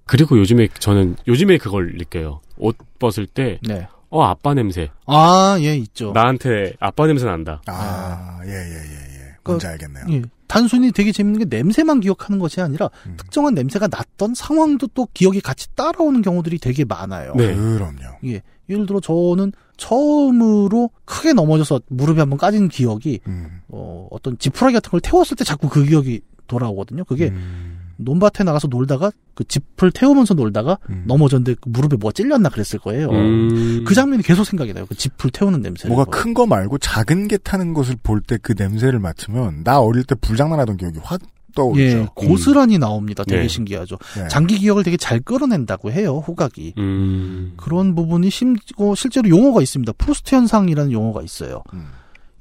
그리고 0.06 0.38
요즘에 0.38 0.68
저는 0.80 1.16
요즘에 1.28 1.58
그걸 1.58 1.94
느껴요. 1.98 2.42
옷 2.58 2.78
벗을 3.00 3.26
때 3.26 3.60
네. 3.64 3.88
어, 4.10 4.24
아빠 4.24 4.54
냄새. 4.54 4.90
아, 5.08 5.58
예, 5.60 5.76
있죠. 5.78 6.12
나한테 6.12 6.74
아빠 6.80 7.08
냄새 7.08 7.26
난다. 7.26 7.62
아, 7.66 8.40
예, 8.46 8.52
예, 8.52 8.54
예, 8.54 9.20
예. 9.20 9.36
뭔지 9.44 9.66
알겠네요. 9.66 10.06
예. 10.12 10.22
단순히 10.48 10.92
되게 10.92 11.12
재밌는 11.12 11.40
게 11.40 11.58
냄새만 11.58 12.00
기억하는 12.00 12.38
것이 12.38 12.62
아니라 12.62 12.92
음. 13.08 13.16
특정한 13.18 13.56
냄새가 13.56 13.88
났던 13.88 14.36
상황도 14.36 14.88
또 14.94 15.08
기억이 15.14 15.42
같이 15.42 15.68
따라오는 15.76 16.22
경우들이 16.22 16.60
되게 16.60 16.86
많아요. 16.86 17.34
네. 17.36 17.56
그럼요. 17.56 18.20
예. 18.26 18.44
예를 18.70 18.86
들어 18.86 19.00
저는 19.00 19.52
처음으로 19.78 20.92
크게 21.06 21.34
넘어져서 21.34 21.82
무릎이 21.88 22.20
한번 22.20 22.38
까진 22.38 22.70
기억이 22.70 23.20
음. 23.28 23.62
어, 23.68 24.08
어떤 24.12 24.38
지푸라기 24.38 24.76
같은 24.76 24.92
걸 24.92 25.02
태웠을 25.02 25.36
때 25.36 25.44
자꾸 25.44 25.70
그 25.70 25.84
기억이 25.84 26.22
돌아오거든요. 26.48 27.04
그게 27.06 27.30
음. 27.30 27.73
논밭에 27.98 28.44
나가서 28.44 28.68
놀다가 28.68 29.12
그 29.36 29.44
짚을 29.44 29.92
태우면서 29.92 30.34
놀다가 30.34 30.78
음. 30.90 31.04
넘어졌는데 31.08 31.56
그 31.62 31.70
무릎에 31.70 31.98
뭐 31.98 32.12
찔렸나 32.12 32.50
그랬을 32.50 32.80
거예요. 32.80 33.10
음, 33.10 33.84
그 33.86 33.94
장면이 33.96 34.24
계속 34.24 34.44
생각이 34.44 34.74
나요. 34.74 34.86
그 34.88 34.96
짚을 34.96 35.30
태우는 35.32 35.62
냄새. 35.62 35.88
뭐가 35.88 36.06
큰 36.06 36.34
거 36.34 36.46
말고 36.48 36.78
작은 36.80 37.28
게 37.28 37.38
타는 37.38 37.74
것을 37.74 37.96
볼 38.04 38.22
때 38.22 38.38
그 38.42 38.54
냄새를 38.58 39.00
맡으면 39.00 39.64
나 39.64 39.80
어릴 39.80 40.04
때 40.04 40.16
불장난하던 40.16 40.78
기억이 40.78 41.00
확 41.04 41.22
떠오르죠. 41.56 41.98
예, 41.98 42.08
고스란히 42.16 42.80
나옵니다. 42.80 43.24
되게 43.24 43.44
네. 43.44 43.48
신기하죠. 43.48 43.98
네. 44.18 44.28
장기 44.28 44.58
기억을 44.58 44.84
되게 44.84 44.98
잘 44.98 45.20
끌어낸다고 45.20 45.92
해요. 45.92 46.24
후각이. 46.26 46.74
음, 46.80 47.54
그런 47.58 47.94
부분이 47.94 48.32
심, 48.32 48.56
어, 48.78 48.96
실제로 48.96 49.30
용어가 49.30 49.62
있습니다. 49.62 49.92
프루스트 50.00 50.34
현상이라는 50.34 50.92
용어가 50.92 51.22
있어요. 51.22 51.62
음. 51.74 51.90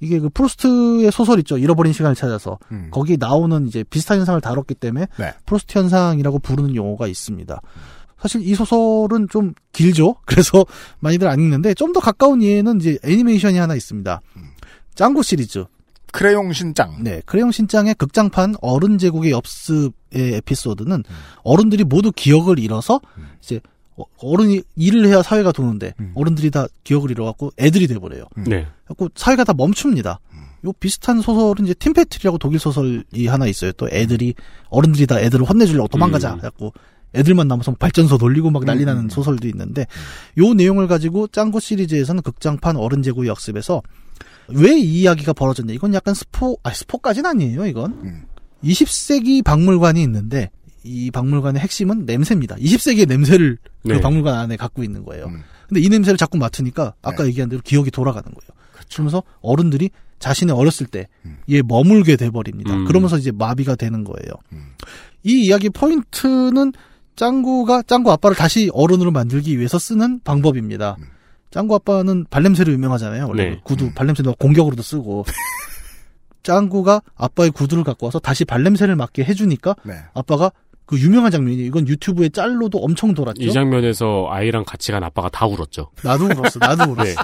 이게 0.03 0.19
그 0.19 0.29
프루스트의 0.29 1.13
소설 1.13 1.39
있죠. 1.39 1.57
잃어버린 1.57 1.93
시간을 1.93 2.17
찾아서. 2.17 2.59
음. 2.73 2.89
거기 2.91 3.17
나오는 3.17 3.67
이제 3.69 3.85
비슷한 3.85 4.19
현상을 4.19 4.41
다뤘기 4.41 4.75
때문에 4.75 5.07
네. 5.17 5.33
프루스트 5.47 5.79
현상이라고 5.79 6.41
부르는 6.41 6.75
용어가 6.75 7.07
있습니다. 7.07 7.61
사실 8.21 8.43
이 8.47 8.55
소설은 8.55 9.29
좀 9.31 9.55
길죠. 9.73 10.17
그래서 10.27 10.67
많이들 10.99 11.29
안 11.29 11.41
읽는데 11.41 11.75
좀 11.75 11.93
더 11.93 12.01
가까운 12.01 12.43
예는 12.43 12.81
이제 12.81 12.99
애니메이션이 13.05 13.59
하나 13.59 13.75
있습니다. 13.75 14.21
짱구 14.95 15.23
시리즈. 15.23 15.65
크레용 16.11 16.53
신짱. 16.53 17.03
네, 17.03 17.23
크레용 17.25 17.53
신짱의 17.53 17.95
극장판 17.95 18.57
어른 18.61 18.99
제국의 18.99 19.31
역습의 19.31 19.93
에피소드는 20.15 21.05
어른들이 21.43 21.85
모두 21.85 22.13
기억을 22.13 22.59
잃어서 22.59 23.01
음. 23.17 23.29
이제 23.43 23.61
어- 23.97 24.05
어른이 24.19 24.63
일을 24.77 25.07
해야 25.07 25.23
사회가 25.23 25.53
도는데 25.53 25.93
음. 26.01 26.13
어른들이 26.15 26.51
다 26.51 26.67
기억을 26.85 27.11
잃어갖고 27.11 27.53
애들이 27.59 27.87
돼버려요. 27.87 28.25
네. 28.37 28.67
그래갖고 28.85 29.09
사회가 29.15 29.45
다 29.45 29.53
멈춥니다. 29.55 30.21
요 30.65 30.73
비슷한 30.75 31.21
소설은 31.21 31.65
이제 31.65 31.75
팀패트리라고 31.75 32.39
독일 32.39 32.59
소설이 32.61 33.27
하나 33.27 33.47
있어요. 33.47 33.73
또 33.73 33.89
애들이 33.91 34.35
어른들이 34.69 35.07
다 35.07 35.21
애들을 35.21 35.45
혼내주려고 35.45 35.89
도망가자. 35.89 36.35
음. 36.35 36.39
해갖고 36.39 36.73
애들만 37.15 37.49
남아서 37.49 37.73
발전소 37.75 38.17
돌리고 38.17 38.51
막 38.51 38.65
난리 38.65 38.85
나는 38.85 39.09
소설도 39.09 39.47
있는데 39.49 39.87
요 40.39 40.55
내용을 40.55 40.87
가지고 40.87 41.27
짱구 41.27 41.61
시리즈에서는 41.61 42.23
극장판 42.23 42.77
어른 42.77 43.03
제국 43.03 43.27
역습에서 43.27 43.83
왜 44.49 44.73
이 44.79 45.01
이야기가 45.03 45.33
벌어졌냐? 45.35 45.73
이건 45.75 45.95
약간 45.95 46.15
스포, 46.15 46.57
아 46.63 46.73
스포까지는 46.73 47.29
아니에요. 47.29 47.67
이건 47.67 47.93
음. 48.05 48.23
20세기 48.65 49.43
박물관이 49.45 50.03
있는데 50.05 50.51
이 50.85 51.11
박물관의 51.11 51.61
핵심은 51.61 52.05
냄새입니다. 52.07 52.57
20세기의 52.57 53.09
냄새를 53.09 53.59
네. 53.85 53.95
그 53.95 54.01
박물관 54.01 54.35
안에 54.35 54.57
갖고 54.57 54.83
있는 54.83 55.05
거예요. 55.05 55.27
음. 55.27 55.43
근데 55.69 55.81
이 55.81 55.89
냄새를 55.89 56.17
자꾸 56.17 56.39
맡으니까 56.39 56.95
아까 57.03 57.23
네. 57.23 57.29
얘기한 57.29 57.49
대로 57.49 57.63
기억이 57.63 57.91
돌아가는 57.91 58.25
거예요. 58.25 58.49
그러면서 58.93 59.23
어른들이 59.41 59.91
자신의 60.19 60.55
어렸을 60.55 60.87
때 60.87 61.09
음. 61.25 61.39
얘 61.51 61.63
머물게 61.63 62.17
돼버립니다. 62.17 62.75
음. 62.75 62.85
그러면서 62.85 63.19
이제 63.19 63.33
마비가 63.33 63.75
되는 63.75 64.05
거예요. 64.05 64.33
음. 64.53 64.75
이 65.25 65.47
이야기 65.47 65.71
포인트는 65.71 66.73
짱구가 67.17 67.83
짱구 67.83 68.11
아빠를 68.13 68.37
다시 68.37 68.71
어른으로 68.73 69.11
만들기 69.11 69.59
위해서 69.59 69.79
쓰는 69.79 70.21
방법입니다. 70.23 70.97
음. 70.99 71.05
짱구 71.51 71.75
아빠는 71.75 72.27
발냄새로 72.31 72.73
유명하잖아요. 72.73 73.29
원래 73.29 73.51
네. 73.51 73.61
구두 73.65 73.87
음. 73.87 73.95
발냄새도 73.95 74.35
공격으로도 74.37 74.83
쓰고. 74.83 75.25
짱구가 76.43 77.03
아빠의 77.15 77.51
구두를 77.51 77.85
갖고 77.85 78.07
와서 78.07 78.19
다시 78.19 78.45
발냄새를 78.45 78.97
맡게 78.97 79.23
해주니까 79.25 79.77
네. 79.85 79.95
아빠가 80.13 80.51
그 80.85 80.99
유명한 80.99 81.31
장면이 81.31 81.57
이건 81.59 81.87
유튜브에 81.89 82.29
짤로도 82.29 82.79
엄청 82.79 83.15
돌았죠. 83.15 83.43
이 83.43 83.53
장면에서 83.53 84.27
아이랑 84.31 84.65
같이 84.65 84.93
간 84.93 85.03
아빠가 85.05 85.29
다 85.29 85.47
울었죠. 85.47 85.91
나도 86.03 86.25
울었어. 86.27 86.59
나도 86.59 86.93
울었어. 86.93 87.05
네. 87.05 87.15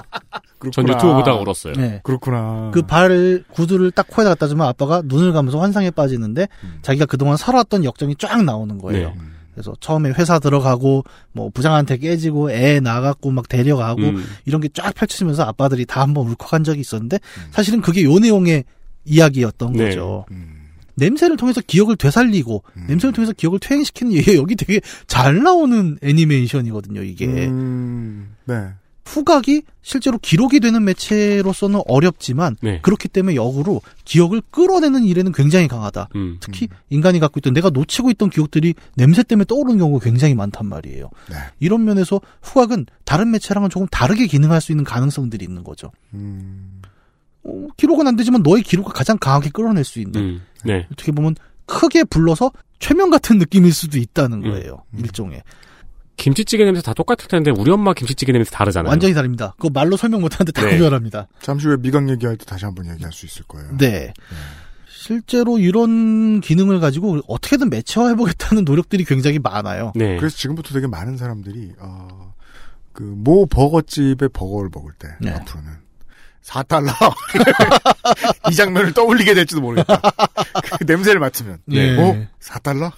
그렇구나. 0.57 0.71
전 0.71 0.87
유튜브 0.89 1.13
보다가 1.13 1.37
울었어요. 1.39 1.73
네. 1.73 2.01
그렇구나. 2.03 2.71
그발 2.73 3.43
구두를 3.51 3.91
딱 3.91 4.07
코에다 4.07 4.29
갖다 4.31 4.47
주면 4.47 4.67
아빠가 4.67 5.01
눈을 5.05 5.31
감면서 5.33 5.59
환상에 5.59 5.91
빠지는데 5.91 6.47
음. 6.63 6.79
자기가 6.81 7.05
그동안 7.05 7.37
살아왔던 7.37 7.83
역정이 7.85 8.15
쫙 8.17 8.43
나오는 8.43 8.77
거예요. 8.77 9.09
네. 9.09 9.13
음. 9.17 9.35
그래서 9.53 9.73
처음에 9.81 10.11
회사 10.11 10.39
들어가고 10.39 11.03
뭐 11.33 11.49
부장한테 11.49 11.97
깨지고 11.97 12.51
애 12.51 12.79
나갔고 12.79 13.31
막 13.31 13.49
데려가고 13.49 14.01
음. 14.01 14.25
이런 14.45 14.61
게 14.61 14.69
쫙 14.73 14.93
펼쳐지면서 14.95 15.43
아빠들이 15.43 15.85
다 15.85 16.01
한번 16.01 16.27
울컥한 16.27 16.63
적이 16.63 16.79
있었는데 16.81 17.17
음. 17.17 17.43
사실은 17.51 17.81
그게 17.81 18.03
요 18.03 18.19
내용의 18.19 18.63
이야기였던 19.05 19.73
네. 19.73 19.85
거죠. 19.89 20.25
음. 20.31 20.58
냄새를 20.99 21.37
통해서 21.37 21.61
기억을 21.65 21.95
되살리고 21.95 22.63
음. 22.77 22.85
냄새를 22.87 23.13
통해서 23.13 23.33
기억을 23.33 23.59
퇴행시키는 23.59 24.13
얘기 24.13 24.35
여기 24.35 24.55
되게 24.55 24.81
잘 25.07 25.41
나오는 25.41 25.97
애니메이션이거든요. 26.01 27.03
이게 27.03 27.25
음. 27.25 28.35
네. 28.45 28.69
후각이 29.09 29.63
실제로 29.81 30.19
기록이 30.19 30.59
되는 30.59 30.83
매체로서는 30.83 31.81
어렵지만 31.87 32.55
네. 32.61 32.79
그렇기 32.81 33.07
때문에 33.07 33.35
역으로 33.35 33.81
기억을 34.05 34.41
끌어내는 34.51 35.03
일에는 35.03 35.31
굉장히 35.31 35.67
강하다. 35.67 36.09
음. 36.15 36.37
특히 36.39 36.67
인간이 36.89 37.19
갖고 37.19 37.39
있던 37.39 37.53
내가 37.53 37.71
놓치고 37.71 38.11
있던 38.11 38.29
기억들이 38.29 38.75
냄새 38.95 39.23
때문에 39.23 39.45
떠오르는 39.45 39.79
경우가 39.79 40.03
굉장히 40.03 40.35
많단 40.35 40.67
말이에요. 40.67 41.09
네. 41.29 41.35
이런 41.59 41.85
면에서 41.85 42.21
후각은 42.43 42.85
다른 43.03 43.31
매체랑은 43.31 43.71
조금 43.71 43.87
다르게 43.87 44.27
기능할 44.27 44.61
수 44.61 44.71
있는 44.71 44.83
가능성들이 44.83 45.43
있는 45.43 45.63
거죠. 45.63 45.91
음. 46.13 46.81
어, 47.43 47.67
기록은 47.77 48.05
안 48.05 48.15
되지만 48.15 48.43
너의 48.43 48.61
기록을 48.61 48.93
가장 48.93 49.17
강하게 49.17 49.49
끌어낼 49.49 49.83
수 49.83 49.99
있는 49.99 50.21
음. 50.21 50.41
네. 50.63 50.87
어떻게 50.91 51.11
보면 51.11 51.35
크게 51.65 52.03
불러서 52.03 52.51
최면 52.79 53.09
같은 53.09 53.37
느낌일 53.37 53.73
수도 53.73 53.97
있다는 53.97 54.43
음. 54.45 54.51
거예요. 54.51 54.83
일종의. 54.97 55.43
김치찌개 56.15 56.65
냄새 56.65 56.81
다 56.81 56.93
똑같을 56.93 57.27
텐데 57.29 57.49
우리 57.49 57.71
엄마 57.71 57.93
김치찌개 57.93 58.33
냄새 58.33 58.51
다르잖아요. 58.51 58.89
완전히 58.89 59.13
다릅니다. 59.13 59.53
그거 59.57 59.69
말로 59.69 59.95
설명 59.95 60.21
못하는데 60.21 60.51
다 60.51 60.65
네. 60.65 60.71
구별합니다. 60.73 61.27
잠시 61.41 61.67
후에 61.67 61.77
미각 61.77 62.09
얘기할 62.09 62.35
때 62.35 62.45
다시 62.45 62.65
한번 62.65 62.91
얘기할 62.91 63.13
수 63.13 63.25
있을 63.25 63.43
거예요. 63.43 63.77
네. 63.77 64.13
실제로 64.87 65.57
이런 65.57 66.41
기능을 66.41 66.81
가지고 66.81 67.21
어떻게든 67.27 67.69
매체화해보겠다는 67.69 68.65
노력들이 68.65 69.05
굉장히 69.05 69.39
많아요. 69.39 69.93
네. 69.95 70.17
그래서 70.17 70.35
지금부터 70.35 70.73
되게 70.73 70.87
많은 70.87 71.15
사람들이 71.15 71.71
어, 71.79 72.33
그모 72.91 73.45
버거집의 73.45 74.29
버거를 74.33 74.69
먹을 74.73 74.91
때 74.99 75.07
네. 75.21 75.31
앞으로는 75.31 75.71
4달러 76.43 76.91
이 78.51 78.55
장면을 78.55 78.93
떠올리게 78.93 79.33
될지도 79.33 79.61
모르겠다. 79.61 80.01
그 80.79 80.85
냄새를 80.85 81.19
맡으면 81.19 81.59
예. 81.71 81.97
어? 81.97 82.27
4달러? 82.41 82.91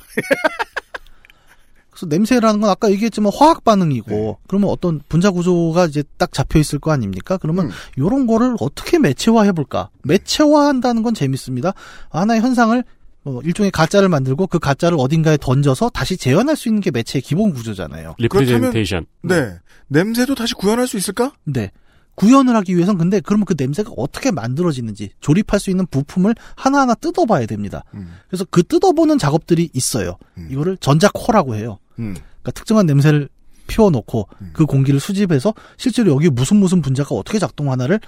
그래서 1.89 2.05
냄새라는 2.07 2.61
건 2.61 2.69
아까 2.69 2.89
얘기했지만 2.89 3.31
화학 3.35 3.63
반응이고 3.63 4.09
네. 4.09 4.35
그러면 4.47 4.69
어떤 4.69 5.01
분자 5.09 5.31
구조가 5.31 5.85
이제 5.85 6.03
딱 6.17 6.31
잡혀 6.31 6.59
있을 6.59 6.79
거 6.79 6.91
아닙니까? 6.91 7.37
그러면 7.37 7.67
음. 7.67 7.71
요런 7.97 8.27
거를 8.27 8.55
어떻게 8.59 8.97
매체화 8.97 9.43
해 9.43 9.51
볼까? 9.51 9.89
매체화한다는 10.03 11.03
건 11.03 11.13
재밌습니다. 11.13 11.73
하나의 12.09 12.41
현상을 12.41 12.83
어, 13.23 13.39
일종의 13.43 13.71
가짜를 13.71 14.09
만들고 14.09 14.47
그 14.47 14.57
가짜를 14.57 14.97
어딘가에 14.99 15.37
던져서 15.37 15.89
다시 15.89 16.17
재현할 16.17 16.55
수 16.55 16.69
있는 16.69 16.81
게 16.81 16.89
매체의 16.89 17.21
기본 17.21 17.53
구조잖아요. 17.53 18.15
representation. 18.17 19.05
네. 19.23 19.59
냄새도 19.89 20.33
다시 20.33 20.55
구현할 20.55 20.87
수 20.87 20.97
있을까? 20.97 21.33
네. 21.43 21.71
구현을 22.15 22.55
하기 22.57 22.75
위해선 22.75 22.97
근데 22.97 23.19
그러면 23.19 23.45
그 23.45 23.55
냄새가 23.57 23.91
어떻게 23.97 24.31
만들어지는지 24.31 25.11
조립할 25.21 25.59
수 25.59 25.69
있는 25.69 25.85
부품을 25.87 26.35
하나하나 26.55 26.93
뜯어봐야 26.93 27.45
됩니다. 27.45 27.83
음. 27.93 28.13
그래서 28.27 28.45
그 28.49 28.63
뜯어보는 28.63 29.17
작업들이 29.17 29.69
있어요. 29.73 30.17
음. 30.37 30.47
이거를 30.51 30.77
전자코라고 30.77 31.55
해요. 31.55 31.79
음. 31.99 32.13
그러니까 32.13 32.51
특정한 32.51 32.85
냄새를 32.85 33.29
피워놓고 33.67 34.27
음. 34.41 34.49
그 34.53 34.65
공기를 34.65 34.99
수집해서 34.99 35.53
실제로 35.77 36.11
여기 36.11 36.29
무슨 36.29 36.57
무슨 36.57 36.81
분자가 36.81 37.15
어떻게 37.15 37.39
작동하나를 37.39 37.99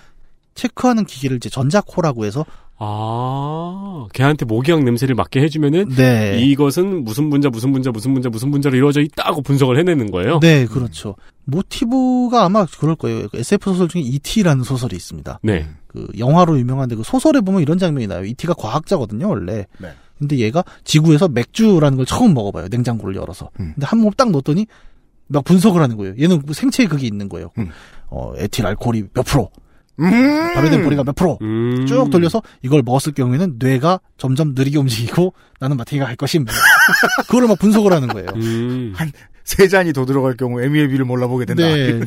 체크하는 0.55 1.05
기계를 1.05 1.37
이제 1.37 1.49
전자코라고 1.49 2.25
해서 2.25 2.45
아, 2.85 4.07
걔한테 4.13 4.45
모기향 4.45 4.83
냄새를 4.83 5.15
맡게 5.15 5.41
해주면은 5.41 5.89
네. 5.89 6.39
이것은 6.41 7.03
무슨 7.03 7.29
분자, 7.29 7.49
무슨 7.49 7.71
분자, 7.71 7.91
무슨 7.91 8.13
분자, 8.13 8.29
무슨 8.29 8.51
분자로 8.51 8.75
이루어져 8.75 9.01
있다고 9.01 9.41
분석을 9.41 9.77
해내는 9.77 10.11
거예요. 10.11 10.39
네, 10.39 10.65
그렇죠. 10.65 11.15
모티브가 11.45 12.43
아마 12.43 12.65
그럴 12.65 12.95
거예요. 12.95 13.29
그 13.29 13.37
SF 13.37 13.71
소설 13.71 13.87
중에 13.87 14.01
E.T.라는 14.01 14.63
소설이 14.63 14.95
있습니다. 14.95 15.39
네. 15.43 15.69
그 15.87 16.07
영화로 16.17 16.59
유명한데 16.59 16.95
그 16.95 17.03
소설에 17.03 17.41
보면 17.41 17.61
이런 17.61 17.77
장면이 17.77 18.07
나요. 18.07 18.25
E.T.가 18.25 18.53
과학자거든요, 18.53 19.29
원래. 19.29 19.65
네. 19.77 19.93
근데 20.17 20.37
얘가 20.39 20.63
지구에서 20.83 21.27
맥주라는 21.27 21.97
걸 21.97 22.05
처음 22.05 22.33
먹어봐요. 22.33 22.67
냉장고를 22.69 23.15
열어서. 23.15 23.49
음. 23.59 23.73
근데 23.75 23.85
한몸딱 23.85 24.31
넣었더니 24.31 24.67
막 25.27 25.43
분석을 25.43 25.81
하는 25.81 25.95
거예요. 25.97 26.15
얘는 26.19 26.41
뭐 26.45 26.53
생체에 26.53 26.87
그게 26.87 27.07
있는 27.07 27.29
거예요. 27.29 27.51
음. 27.57 27.69
어, 28.09 28.33
에틸 28.37 28.65
알코올이 28.65 29.05
몇 29.13 29.23
프로, 29.23 29.49
음. 29.99 30.53
발효된 30.55 30.83
보리가 30.83 31.03
몇 31.03 31.15
프로. 31.15 31.37
음. 31.41 31.85
쭉 31.85 32.09
돌려서 32.09 32.41
이걸 32.61 32.81
먹었을 32.83 33.13
경우에는 33.13 33.55
뇌가 33.59 33.99
점점 34.17 34.53
느리게 34.55 34.77
움직이고 34.77 35.33
나는 35.59 35.77
마티가 35.77 36.05
갈 36.05 36.15
것임. 36.15 36.45
그거를 37.27 37.47
막 37.47 37.59
분석을 37.59 37.93
하는 37.93 38.07
거예요. 38.07 38.27
음. 38.35 38.93
세 39.43 39.67
잔이 39.67 39.91
더 39.93 40.05
들어갈 40.05 40.35
경우 40.37 40.61
M의 40.61 40.87
비를 40.87 41.03
몰라보게 41.05 41.45
된다. 41.45 41.63
네. 41.63 41.99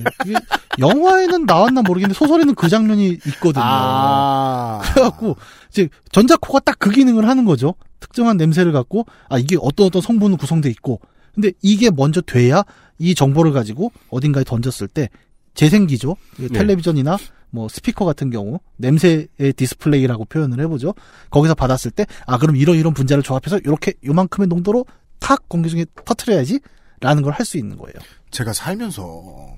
영화에는 0.78 1.44
나왔나 1.44 1.82
모르겠는데 1.82 2.18
소설에는 2.18 2.54
그 2.54 2.68
장면이 2.68 3.18
있거든요. 3.26 3.62
아. 3.64 4.80
그래갖고 4.94 5.36
이제 5.70 5.88
전자코가 6.12 6.60
딱 6.60 6.76
그 6.78 6.90
기능을 6.90 7.26
하는 7.28 7.44
거죠. 7.44 7.74
특정한 8.00 8.36
냄새를 8.36 8.72
갖고 8.72 9.06
아 9.28 9.38
이게 9.38 9.56
어떤 9.60 9.86
어떤 9.86 10.00
성분으로 10.02 10.36
구성돼 10.36 10.68
있고 10.70 11.00
근데 11.34 11.50
이게 11.62 11.90
먼저 11.90 12.20
돼야 12.20 12.62
이 12.98 13.14
정보를 13.14 13.52
가지고 13.52 13.92
어딘가에 14.10 14.44
던졌을 14.44 14.88
때 14.88 15.08
재생기죠. 15.56 16.16
네. 16.38 16.48
텔레비전이나 16.48 17.18
뭐 17.50 17.68
스피커 17.68 18.04
같은 18.04 18.30
경우 18.30 18.60
냄새의 18.76 19.28
디스플레이라고 19.56 20.26
표현을 20.26 20.60
해보죠. 20.60 20.94
거기서 21.30 21.54
받았을 21.54 21.90
때 21.90 22.06
아 22.26 22.38
그럼 22.38 22.54
이런 22.56 22.76
이런 22.76 22.94
분자를 22.94 23.22
조합해서 23.22 23.58
이렇게 23.58 23.94
요만큼의 24.04 24.46
농도로 24.48 24.86
탁 25.18 25.48
공기 25.48 25.68
중에 25.70 25.86
터트려야지라는 26.04 27.22
걸 27.22 27.32
할 27.32 27.44
수 27.46 27.56
있는 27.58 27.76
거예요. 27.76 27.94
제가 28.30 28.52
살면서 28.52 29.56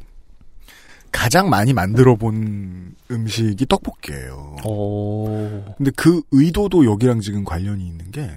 가장 1.11 1.49
많이 1.51 1.73
만들어 1.73 2.17
본 2.17 2.95
음식이 3.11 3.67
떡볶이예요. 3.67 4.57
오. 4.65 5.65
근데 5.77 5.91
그 5.97 6.23
의도도 6.31 6.85
여기랑 6.85 7.21
지금 7.21 7.45
관련이 7.45 7.85
있는 7.87 8.11
게 8.11 8.31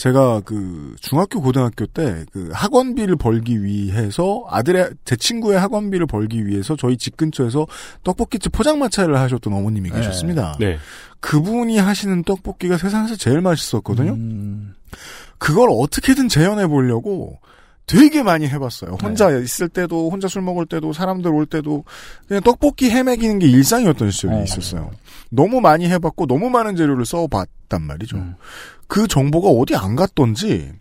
제가 0.00 0.40
그 0.40 0.96
중학교 1.00 1.42
고등학교 1.42 1.86
때 1.86 2.24
그 2.32 2.50
학원비를 2.52 3.16
벌기 3.16 3.62
위해서 3.62 4.44
아들의 4.48 4.90
제 5.04 5.16
친구의 5.16 5.58
학원비를 5.58 6.06
벌기 6.06 6.46
위해서 6.46 6.76
저희 6.76 6.96
집 6.96 7.16
근처에서 7.16 7.66
떡볶이집 8.04 8.52
포장마차를 8.52 9.16
하셨던 9.16 9.52
어머님이 9.52 9.90
네. 9.90 9.96
계셨습니다. 9.96 10.56
네. 10.58 10.78
그분이 11.20 11.78
하시는 11.78 12.22
떡볶이가 12.24 12.78
세상에서 12.78 13.16
제일 13.16 13.40
맛있었거든요. 13.40 14.12
음, 14.12 14.74
그걸 15.38 15.68
어떻게든 15.70 16.28
재현해 16.28 16.66
보려고 16.66 17.38
되게 17.90 18.22
많이 18.22 18.46
해봤어요. 18.46 18.98
혼자 19.02 19.30
있을 19.30 19.68
때도, 19.68 20.10
혼자 20.10 20.28
술 20.28 20.42
먹을 20.42 20.64
때도, 20.66 20.92
사람들 20.92 21.32
올 21.32 21.46
때도, 21.46 21.84
그냥 22.28 22.42
떡볶이 22.42 22.88
헤매기는 22.90 23.40
게 23.40 23.48
일상이었던 23.48 24.10
시절이 24.10 24.34
어. 24.34 24.42
있었어요. 24.44 24.90
너무 25.30 25.60
많이 25.60 25.88
해봤고, 25.88 26.26
너무 26.26 26.50
많은 26.50 26.76
재료를 26.76 27.04
써봤단 27.04 27.82
말이죠. 27.82 28.16
음. 28.16 28.36
그 28.86 29.08
정보가 29.08 29.48
어디 29.48 29.74
안 29.74 29.96
갔던지, 29.96 30.72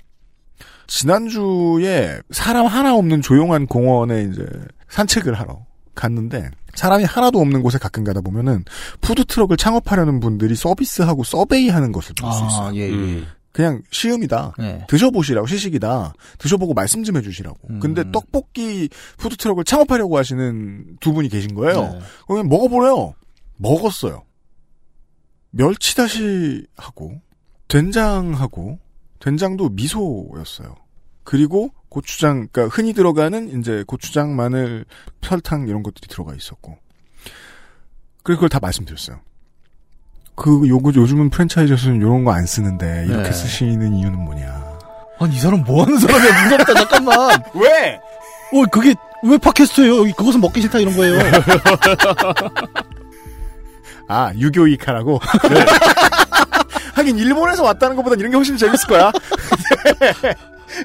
지난주에 0.88 2.22
사람 2.32 2.66
하나 2.68 2.96
없는 2.96 3.22
조용한 3.22 3.66
공원에 3.68 4.24
이제 4.32 4.46
산책을 4.90 5.34
하러 5.34 5.66
갔는데, 5.96 6.52
사람이 6.76 7.04
하나도 7.04 7.40
없는 7.40 7.64
곳에 7.64 7.80
가끔 7.80 8.04
가다 8.04 8.22
보면은, 8.22 8.64
푸드 9.02 9.26
트럭을 9.26 9.58
창업하려는 9.58 10.20
분들이 10.20 10.56
서비스하고 10.56 11.24
survey 11.24 11.70
하는 11.70 11.92
것을 11.92 12.14
볼수 12.20 12.46
있어요. 12.46 12.68
아, 12.68 12.76
예, 12.76 12.82
예. 12.82 12.92
음. 12.92 13.26
그냥 13.52 13.82
시음이다. 13.92 14.54
네. 14.60 14.86
드셔보시라고 14.88 15.48
시식이다. 15.48 16.14
드셔보고 16.38 16.74
말씀 16.74 17.04
좀 17.04 17.18
해주시라고. 17.18 17.58
음. 17.70 17.80
근데 17.80 18.04
떡볶이 18.12 18.90
푸드트럭을 19.18 19.64
창업하려고 19.64 20.18
하시는 20.18 20.98
두 21.00 21.14
분이 21.14 21.30
계신 21.30 21.56
거예요. 21.56 21.82
네. 21.82 22.00
그러면 22.28 22.50
먹어보래요. 22.50 23.16
먹었어요. 23.58 24.24
멸치다시하고 25.52 27.22
된장하고 27.68 28.80
된장도 29.20 29.70
미소였어요. 29.70 30.76
그리고 31.24 31.72
고추장, 31.90 32.48
그러니까 32.52 32.76
흔히 32.76 32.94
들어가는 32.94 33.60
이제 33.60 33.84
고추장, 33.86 34.36
마늘, 34.36 34.86
설탕 35.22 35.68
이런 35.68 35.84
것들이 35.84 36.08
들어가 36.08 36.34
있었고. 36.34 36.78
그래서 38.24 38.38
그걸 38.38 38.50
다 38.50 38.60
말씀드렸어요. 38.60 39.20
그 40.40 40.68
요거 40.68 40.94
요즘은 40.96 41.30
프랜차이즈에서는 41.30 41.98
이런 41.98 42.24
거 42.24 42.32
안 42.32 42.46
쓰는데 42.46 43.06
이렇게 43.08 43.24
네. 43.24 43.32
쓰시는 43.32 43.94
이유는 43.94 44.18
뭐냐? 44.20 44.70
아니 45.20 45.36
이 45.36 45.40
사람 45.40 45.64
뭐 45.64 45.84
하는 45.84 45.98
사람이야 46.00 46.44
무섭다 46.44 46.74
잠깐만 46.74 47.44
왜? 47.54 48.00
어 48.54 48.66
그게 48.72 48.96
왜 49.24 49.38
팟캐스트예요 49.38 49.98
여기 50.00 50.14
그것은 50.14 50.40
먹기 50.40 50.62
싫다 50.62 50.80
이런 50.80 50.96
거예요 50.96 51.20
아 54.08 54.32
유교 54.40 54.66
이카라고. 54.68 55.20
네. 55.52 55.66
하긴 56.96 57.20
일본에서 57.20 57.64
왔다는 57.64 57.96
것보다 57.96 58.16
이런 58.16 58.32
게 58.32 58.38
훨씬 58.38 58.58
재밌을 58.58 58.88
거야. 58.88 59.12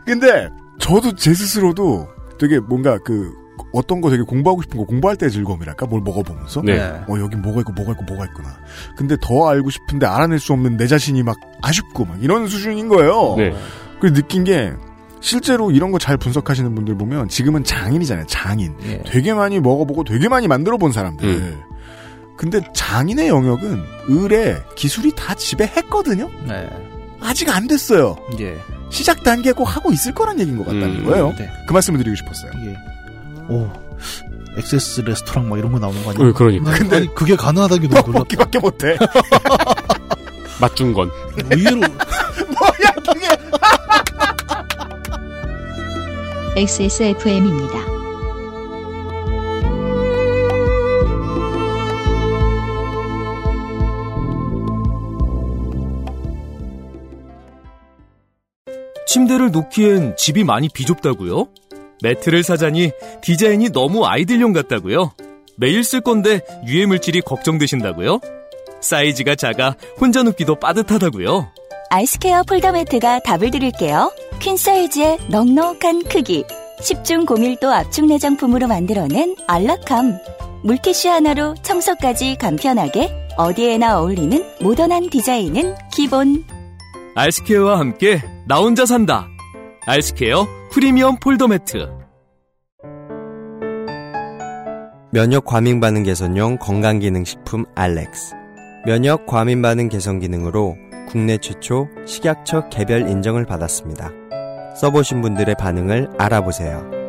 근데 0.04 0.50
저도 0.78 1.14
제 1.14 1.32
스스로도 1.32 2.06
되게 2.38 2.58
뭔가 2.60 2.98
그 2.98 3.32
어떤 3.72 4.00
거 4.00 4.10
되게 4.10 4.22
공부하고 4.22 4.62
싶은 4.62 4.78
거 4.78 4.84
공부할 4.84 5.16
때 5.16 5.28
즐거움이랄까 5.28 5.86
뭘 5.86 6.00
먹어보면서 6.02 6.62
네. 6.62 6.80
어 6.80 7.18
여기 7.18 7.36
뭐가 7.36 7.60
있고 7.60 7.72
뭐가 7.72 7.92
있고 7.92 8.04
뭐가 8.04 8.24
있구나. 8.26 8.56
근데 8.96 9.16
더 9.20 9.48
알고 9.48 9.70
싶은데 9.70 10.06
알아낼 10.06 10.38
수 10.38 10.52
없는 10.52 10.76
내 10.76 10.86
자신이 10.86 11.22
막 11.22 11.36
아쉽고 11.62 12.04
막 12.04 12.22
이런 12.22 12.46
수준인 12.46 12.88
거예요. 12.88 13.34
네. 13.36 13.54
그래서 14.00 14.14
느낀 14.14 14.44
게 14.44 14.72
실제로 15.20 15.70
이런 15.70 15.90
거 15.90 15.98
잘 15.98 16.16
분석하시는 16.16 16.74
분들 16.74 16.96
보면 16.98 17.28
지금은 17.28 17.64
장인이잖아요. 17.64 18.26
장인. 18.26 18.74
예. 18.84 19.02
되게 19.06 19.32
많이 19.32 19.58
먹어보고 19.60 20.04
되게 20.04 20.28
많이 20.28 20.46
만들어 20.48 20.76
본 20.76 20.92
사람들. 20.92 21.26
음. 21.28 21.60
근데 22.36 22.60
장인의 22.74 23.28
영역은 23.28 23.82
을에 24.10 24.56
기술이 24.76 25.12
다 25.16 25.34
지배했거든요. 25.34 26.28
네. 26.46 26.68
아직 27.20 27.48
안 27.54 27.66
됐어요. 27.66 28.16
예. 28.40 28.56
시작 28.90 29.22
단계고 29.24 29.64
하고 29.64 29.90
있을 29.92 30.12
거란 30.12 30.38
얘기인 30.40 30.58
것 30.58 30.64
같다는 30.66 30.96
음. 31.00 31.04
거예요. 31.04 31.32
네. 31.38 31.48
그 31.66 31.72
말씀을 31.72 31.98
드리고 31.98 32.16
싶었어요. 32.16 32.50
이게 32.60 32.74
오 33.48 33.70
엑세스 34.56 35.00
레스토랑 35.02 35.48
막 35.48 35.58
이런 35.58 35.72
거 35.72 35.78
나오는 35.78 36.02
거 36.04 36.10
아니야? 36.10 36.28
어, 36.28 36.32
그러니까. 36.32 36.70
난- 36.70 36.92
아니, 36.94 37.14
그게 37.14 37.34
가능하다는 37.36 37.82
게 37.82 37.88
너무 37.88 38.06
놀랐다. 38.12 38.18
떡볶이밖에 38.36 38.58
못해. 38.60 38.96
맞춘 40.60 40.92
건. 40.92 41.10
의외로 41.50 41.76
뭐야 41.80 42.92
그게? 43.04 43.28
XSFM입니다. 46.60 47.94
침대를 59.06 59.50
놓기엔 59.52 60.16
집이 60.16 60.44
많이 60.44 60.68
비좁다고요? 60.68 61.48
매트를 62.04 62.42
사자니 62.42 62.92
디자인이 63.22 63.70
너무 63.70 64.04
아이들용 64.04 64.52
같다고요? 64.52 65.12
매일 65.56 65.82
쓸 65.82 66.02
건데 66.02 66.40
유해 66.66 66.84
물질이 66.84 67.22
걱정되신다고요? 67.22 68.20
사이즈가 68.80 69.34
작아 69.34 69.74
혼자 69.98 70.22
눕기도 70.22 70.56
빠듯하다고요? 70.56 71.48
아이스케어 71.90 72.42
폴더 72.42 72.72
매트가 72.72 73.20
답을 73.20 73.50
드릴게요. 73.50 74.12
퀸 74.40 74.56
사이즈의 74.56 75.18
넉넉한 75.30 76.04
크기. 76.04 76.44
10중 76.80 77.24
고밀도 77.24 77.72
압축 77.72 78.06
내장품으로 78.06 78.66
만들어낸 78.66 79.34
안락함. 79.46 80.18
물티슈 80.64 81.08
하나로 81.08 81.54
청소까지 81.62 82.36
간편하게 82.36 83.10
어디에나 83.36 84.00
어울리는 84.00 84.44
모던한 84.60 85.08
디자인은 85.08 85.74
기본. 85.94 86.44
알스케어와 87.14 87.78
함께 87.78 88.20
나 88.46 88.58
혼자 88.58 88.84
산다. 88.84 89.28
알스케어 89.86 90.46
프리미엄 90.70 91.18
폴더 91.18 91.46
매트. 91.48 91.90
면역 95.12 95.44
과민 95.44 95.78
반응 95.78 96.04
개선용 96.04 96.56
건강 96.56 97.00
기능 97.00 97.22
식품 97.22 97.66
알렉스. 97.74 98.34
면역 98.86 99.26
과민 99.26 99.60
반응 99.60 99.90
개선 99.90 100.20
기능으로 100.20 100.76
국내 101.08 101.36
최초 101.36 101.86
식약처 102.06 102.70
개별 102.70 103.08
인정을 103.10 103.44
받았습니다. 103.44 104.10
써보신 104.74 105.20
분들의 105.20 105.54
반응을 105.56 106.08
알아보세요. 106.16 107.03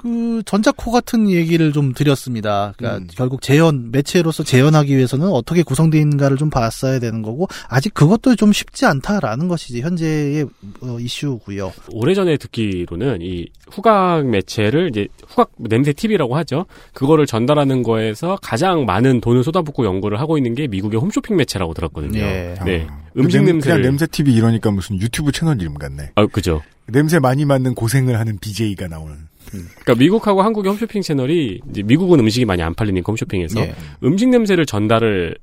그 0.00 0.42
전자코 0.46 0.90
같은 0.92 1.28
얘기를 1.28 1.72
좀 1.72 1.92
드렸습니다. 1.92 2.72
그러니까 2.78 3.02
음. 3.04 3.08
결국 3.14 3.42
재현 3.42 3.90
매체로서 3.90 4.42
재현하기 4.42 4.96
위해서는 4.96 5.28
어떻게 5.28 5.62
구성되어 5.62 6.00
있는가를 6.00 6.38
좀 6.38 6.48
봤어야 6.48 6.98
되는 7.00 7.20
거고 7.20 7.48
아직 7.68 7.92
그것도 7.92 8.36
좀 8.36 8.50
쉽지 8.52 8.86
않다라는 8.86 9.48
것이 9.48 9.78
현재의 9.82 10.46
어, 10.80 10.98
이슈고요. 10.98 11.72
오래전에 11.92 12.38
듣기로는 12.38 13.18
이 13.20 13.46
후각 13.70 14.26
매체를 14.26 14.88
이제 14.88 15.06
후각 15.28 15.50
냄새 15.58 15.92
TV라고 15.92 16.34
하죠. 16.38 16.64
그거를 16.94 17.26
전달하는 17.26 17.82
거에서 17.82 18.38
가장 18.40 18.86
많은 18.86 19.20
돈을 19.20 19.44
쏟아붓고 19.44 19.84
연구를 19.84 20.18
하고 20.18 20.38
있는 20.38 20.54
게 20.54 20.66
미국의 20.66 20.98
홈쇼핑 20.98 21.36
매체라고 21.36 21.74
들었거든요. 21.74 22.18
예. 22.20 22.54
네. 22.64 22.86
그 23.12 23.20
음식 23.20 23.38
냄- 23.38 23.46
냄새를 23.56 23.76
그냥 23.78 23.82
냄새 23.90 24.06
TV 24.06 24.32
이러니까 24.32 24.70
무슨 24.70 24.98
유튜브 24.98 25.30
채널 25.30 25.60
이름 25.60 25.74
같네. 25.74 26.12
아, 26.14 26.26
그죠. 26.26 26.62
냄새 26.86 27.18
많이 27.18 27.44
맡는 27.44 27.74
고생을 27.74 28.18
하는 28.18 28.38
BJ가 28.38 28.88
나오는. 28.88 29.14
그러니까 29.50 29.94
미국하고 29.96 30.42
한국의 30.42 30.70
홈쇼핑 30.70 31.02
채널이 31.02 31.60
이제 31.70 31.82
미국은 31.82 32.20
음식이 32.20 32.44
많이 32.44 32.62
안 32.62 32.74
팔리니까 32.74 33.10
홈쇼핑에서 33.10 33.60
예. 33.60 33.74
음식 34.02 34.28
냄새를 34.28 34.66
전달을 34.66 35.36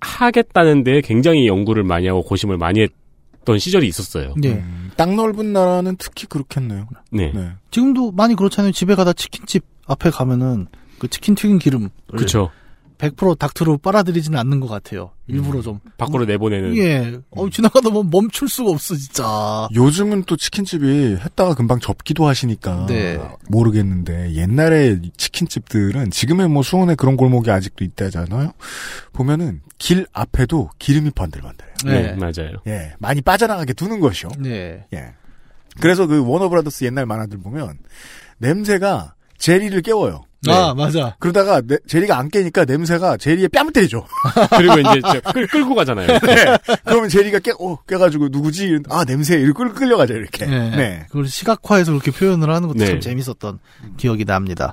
하겠다는데 0.00 1.00
굉장히 1.02 1.46
연구를 1.46 1.84
많이 1.84 2.06
하고 2.06 2.22
고심을 2.22 2.58
많이 2.58 2.80
했던 2.80 3.58
시절이 3.58 3.86
있었어요. 3.86 4.34
예. 4.44 4.52
음, 4.52 4.90
땅 4.96 5.16
넓은 5.16 5.52
나라는 5.52 5.96
특히 5.98 6.26
그렇겠네요. 6.26 6.88
네. 7.10 7.32
네. 7.34 7.50
지금도 7.70 8.12
많이 8.12 8.34
그렇잖아요. 8.34 8.72
집에 8.72 8.94
가다 8.94 9.12
치킨집 9.12 9.64
앞에 9.86 10.10
가면은 10.10 10.66
그 10.98 11.08
치킨 11.08 11.34
튀긴 11.34 11.58
기름 11.58 11.90
그렇죠. 12.08 12.50
100% 12.98 13.38
닥트로 13.38 13.78
빨아들이지는 13.78 14.38
않는 14.38 14.60
것 14.60 14.68
같아요. 14.68 15.10
일부러 15.26 15.62
좀. 15.62 15.80
밖으로 15.96 16.24
내보내는 16.26 16.76
예. 16.76 17.18
어, 17.30 17.48
지나가다 17.48 17.90
보면 17.90 18.10
멈출 18.10 18.48
수가 18.48 18.70
없어, 18.70 18.94
진짜. 18.94 19.68
요즘은 19.74 20.24
또 20.24 20.36
치킨집이 20.36 21.16
했다가 21.20 21.54
금방 21.54 21.80
접기도 21.80 22.26
하시니까 22.26 22.86
네. 22.86 23.20
모르겠는데 23.48 24.34
옛날에 24.34 25.00
치킨집들은 25.16 26.10
지금의 26.10 26.48
뭐 26.48 26.62
수원에 26.62 26.94
그런 26.94 27.16
골목이 27.16 27.50
아직도 27.50 27.84
있다잖아요. 27.84 28.52
보면은 29.12 29.60
길 29.78 30.06
앞에도 30.12 30.70
기름이 30.78 31.10
번들번들해요. 31.10 31.74
네, 31.84 32.02
네. 32.02 32.14
맞아요. 32.14 32.56
예, 32.66 32.94
많이 32.98 33.20
빠져나가게 33.20 33.72
두는 33.72 34.00
것이요. 34.00 34.30
네. 34.38 34.86
예. 34.92 35.14
그래서 35.80 36.06
그 36.06 36.24
워너브라더스 36.24 36.84
옛날 36.84 37.06
만화들 37.06 37.38
보면 37.38 37.78
냄새가 38.38 39.14
제리를 39.38 39.80
깨워요. 39.82 40.22
아, 40.52 40.74
맞아. 40.74 41.16
그러다가 41.18 41.60
네- 41.60 41.78
제리가 41.86 42.18
안 42.18 42.28
깨니까 42.28 42.64
냄새가 42.64 43.16
제리의 43.16 43.48
뺨을 43.48 43.72
때리죠. 43.72 44.06
그리고 44.56 44.78
이제 44.80 45.00
저 45.02 45.20
끌, 45.32 45.46
끌고 45.46 45.74
가잖아요. 45.74 46.06
네. 46.20 46.58
그러면 46.84 47.08
제리가 47.08 47.38
깨, 47.40 47.52
어, 47.58 47.78
깨가지고 47.86 48.28
누구지? 48.30 48.80
아, 48.90 49.04
냄새. 49.04 49.36
이렇게 49.38 49.52
끌, 49.52 49.72
끌려가죠, 49.74 50.14
이렇게. 50.14 50.46
네. 50.46 50.70
네. 50.70 51.06
그걸 51.08 51.26
시각화해서 51.26 51.92
그렇게 51.92 52.10
표현을 52.10 52.50
하는 52.50 52.68
것도 52.68 52.78
네. 52.80 52.86
참 52.86 53.00
재밌었던 53.00 53.58
기억이 53.96 54.24
납니다. 54.24 54.72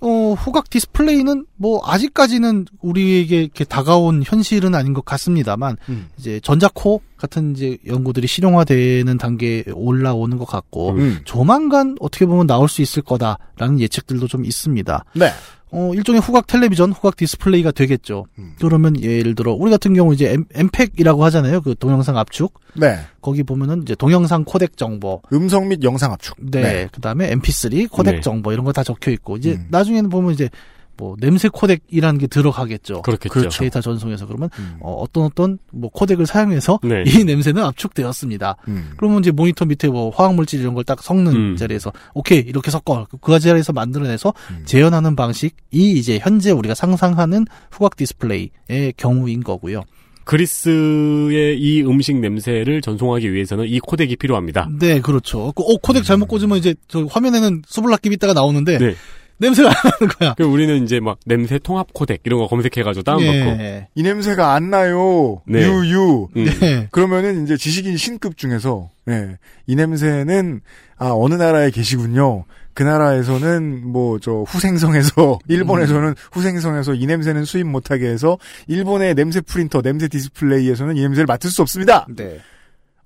어, 0.00 0.34
후각 0.38 0.70
디스플레이는 0.70 1.46
뭐 1.56 1.80
아직까지는 1.84 2.66
우리에게 2.80 3.42
이렇게 3.42 3.64
다가온 3.64 4.22
현실은 4.24 4.74
아닌 4.74 4.92
것 4.92 5.04
같습니다만 5.04 5.76
음. 5.88 6.08
이제 6.18 6.38
전자코 6.40 7.00
같은 7.16 7.56
이제 7.56 7.78
연구들이 7.86 8.26
실용화되는 8.26 9.16
단계에 9.16 9.64
올라오는 9.72 10.36
것 10.36 10.44
같고 10.44 10.90
음. 10.92 11.20
조만간 11.24 11.96
어떻게 12.00 12.26
보면 12.26 12.46
나올 12.46 12.68
수 12.68 12.82
있을 12.82 13.02
거다라는 13.02 13.80
예측들도 13.80 14.28
좀 14.28 14.44
있습니다. 14.44 15.04
네. 15.14 15.30
어, 15.72 15.92
일종의 15.94 16.20
후각 16.20 16.46
텔레비전, 16.46 16.92
후각 16.92 17.16
디스플레이가 17.16 17.72
되겠죠. 17.72 18.26
음. 18.38 18.54
그러면 18.60 19.00
예를 19.02 19.34
들어 19.34 19.52
우리 19.52 19.70
같은 19.70 19.94
경우 19.94 20.14
이제 20.14 20.30
M, 20.30 20.44
MPEG이라고 20.54 21.24
하잖아요. 21.24 21.60
그 21.60 21.74
동영상 21.78 22.16
압축. 22.16 22.54
네. 22.74 22.98
거기 23.20 23.42
보면은 23.42 23.82
이제 23.82 23.94
동영상 23.96 24.44
코덱 24.44 24.76
정보, 24.76 25.22
음성 25.32 25.68
및 25.68 25.82
영상 25.82 26.12
압축. 26.12 26.36
네. 26.40 26.88
그다음에 26.92 27.34
MP3 27.34 27.90
코덱 27.90 28.14
네. 28.16 28.20
정보 28.20 28.52
이런 28.52 28.64
거 28.64 28.72
다 28.72 28.84
적혀 28.84 29.10
있고 29.10 29.36
이제 29.36 29.52
음. 29.52 29.66
나중에는 29.70 30.08
보면 30.10 30.32
이제 30.32 30.48
뭐 30.96 31.14
냄새 31.20 31.48
코덱이라는 31.48 32.18
게 32.18 32.26
들어가겠죠. 32.26 33.02
그렇겠죠. 33.02 33.32
그렇죠. 33.32 33.58
데이터 33.60 33.80
전송에서 33.80 34.26
그러면 34.26 34.48
음. 34.58 34.76
어, 34.80 34.92
어떤 34.94 35.24
어떤 35.24 35.58
뭐 35.72 35.90
코덱을 35.90 36.26
사용해서 36.26 36.80
네. 36.82 37.04
이 37.06 37.24
냄새는 37.24 37.62
압축되었습니다. 37.62 38.56
음. 38.68 38.90
그러면 38.96 39.20
이제 39.20 39.30
모니터 39.30 39.64
밑에 39.66 39.88
뭐 39.88 40.10
화학 40.10 40.34
물질 40.34 40.60
이런 40.60 40.74
걸 40.74 40.84
딱 40.84 41.02
섞는 41.02 41.32
음. 41.34 41.56
자리에서 41.56 41.92
오케이 42.14 42.38
이렇게 42.38 42.70
섞어 42.70 43.06
그- 43.10 43.16
그 43.18 43.38
자리에서 43.40 43.72
만들어내서 43.72 44.32
음. 44.50 44.62
재현하는 44.64 45.16
방식이 45.16 45.52
이제 45.74 46.18
현재 46.22 46.50
우리가 46.52 46.74
상상하는 46.74 47.44
후각 47.72 47.96
디스플레이의 47.96 48.94
경우인 48.96 49.42
거고요. 49.42 49.82
그리스의 50.24 51.58
이 51.60 51.82
음식 51.82 52.16
냄새를 52.16 52.80
전송하기 52.80 53.32
위해서는 53.32 53.66
이 53.68 53.78
코덱이 53.80 54.16
필요합니다. 54.16 54.68
네, 54.78 55.00
그렇죠. 55.00 55.52
그, 55.54 55.62
어, 55.62 55.76
코덱 55.82 56.04
잘못 56.04 56.26
꽂으면 56.26 56.58
이제 56.58 56.74
저 56.88 57.04
화면에는 57.04 57.62
수블라키 57.66 58.08
있다가 58.12 58.32
나오는데 58.32 58.78
네. 58.78 58.94
냄새가 59.38 59.68
안 59.68 59.74
나는 59.84 60.14
거야. 60.18 60.34
그 60.34 60.44
우리는 60.44 60.82
이제 60.84 61.00
막 61.00 61.18
냄새 61.26 61.58
통합 61.58 61.92
코덱 61.92 62.20
이런 62.24 62.40
거 62.40 62.46
검색해가지고 62.46 63.02
다운받고. 63.02 63.62
예. 63.62 63.88
이 63.94 64.02
냄새가 64.02 64.52
안 64.54 64.70
나요. 64.70 65.42
네. 65.46 65.60
유유. 65.62 66.28
음. 66.36 66.44
네. 66.60 66.88
그러면은 66.90 67.44
이제 67.44 67.56
지식인 67.56 67.96
신급 67.96 68.36
중에서 68.36 68.90
예, 69.08 69.36
이 69.66 69.76
냄새는 69.76 70.60
아 70.96 71.10
어느 71.12 71.34
나라에 71.34 71.70
계시군요. 71.70 72.44
그 72.74 72.82
나라에서는 72.82 73.86
뭐 73.86 74.18
저 74.20 74.42
후생성에서 74.46 75.38
일본에서는 75.48 76.14
후생성에서 76.32 76.94
이 76.94 77.06
냄새는 77.06 77.44
수입 77.44 77.66
못하게 77.66 78.08
해서 78.08 78.38
일본의 78.66 79.14
냄새 79.14 79.40
프린터, 79.40 79.80
냄새 79.82 80.08
디스플레이에서는 80.08 80.96
이 80.96 81.00
냄새를 81.00 81.26
맡을 81.26 81.50
수 81.50 81.62
없습니다. 81.62 82.06
네. 82.14 82.38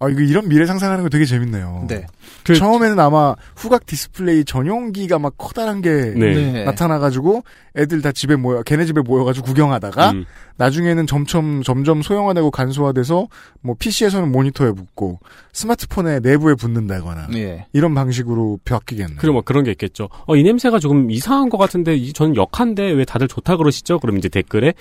아 0.03 0.09
이거 0.09 0.23
이런 0.23 0.49
미래 0.49 0.65
상상하는 0.65 1.05
거 1.05 1.11
되게 1.11 1.27
재밌네요. 1.27 1.85
네. 1.87 2.07
그- 2.43 2.55
처음에는 2.55 2.99
아마 2.99 3.35
후각 3.55 3.85
디스플레이 3.85 4.47
전용기가 4.47 5.19
막 5.19 5.35
커다란 5.37 5.83
게 5.83 5.91
네. 6.17 6.65
나타나가지고 6.65 7.45
애들 7.77 8.01
다 8.01 8.11
집에 8.11 8.35
모여 8.35 8.63
걔네 8.63 8.87
집에 8.87 9.03
모여가지고 9.03 9.45
구경하다가 9.45 10.13
음. 10.13 10.25
나중에는 10.57 11.07
점점 11.07 11.63
점점 11.63 12.01
소형화되고 12.01 12.51
간소화돼서 12.51 13.29
뭐 13.61 13.77
PC에서는 13.79 14.33
모니터에 14.33 14.73
붙고 14.73 15.19
스마트폰에 15.53 16.21
내부에 16.21 16.55
붙는다거나 16.55 17.29
예. 17.35 17.67
이런 17.75 17.95
방식으로 17.95 18.59
바뀌겠네요. 18.65 19.19
그리고 19.21 19.35
뭐 19.35 19.43
그런 19.43 19.65
게 19.65 19.71
있겠죠. 19.73 20.09
어, 20.27 20.35
이 20.35 20.43
냄새가 20.43 20.79
조금 20.79 21.11
이상한 21.11 21.51
것 21.51 21.59
같은데, 21.59 21.95
이, 21.97 22.13
저는 22.15 22.37
역한데 22.37 22.91
왜 22.93 23.05
다들 23.05 23.29
좋다 23.29 23.57
그러시죠? 23.59 23.99
그럼 23.99 24.17
이제 24.17 24.29
댓글에, 24.31 24.73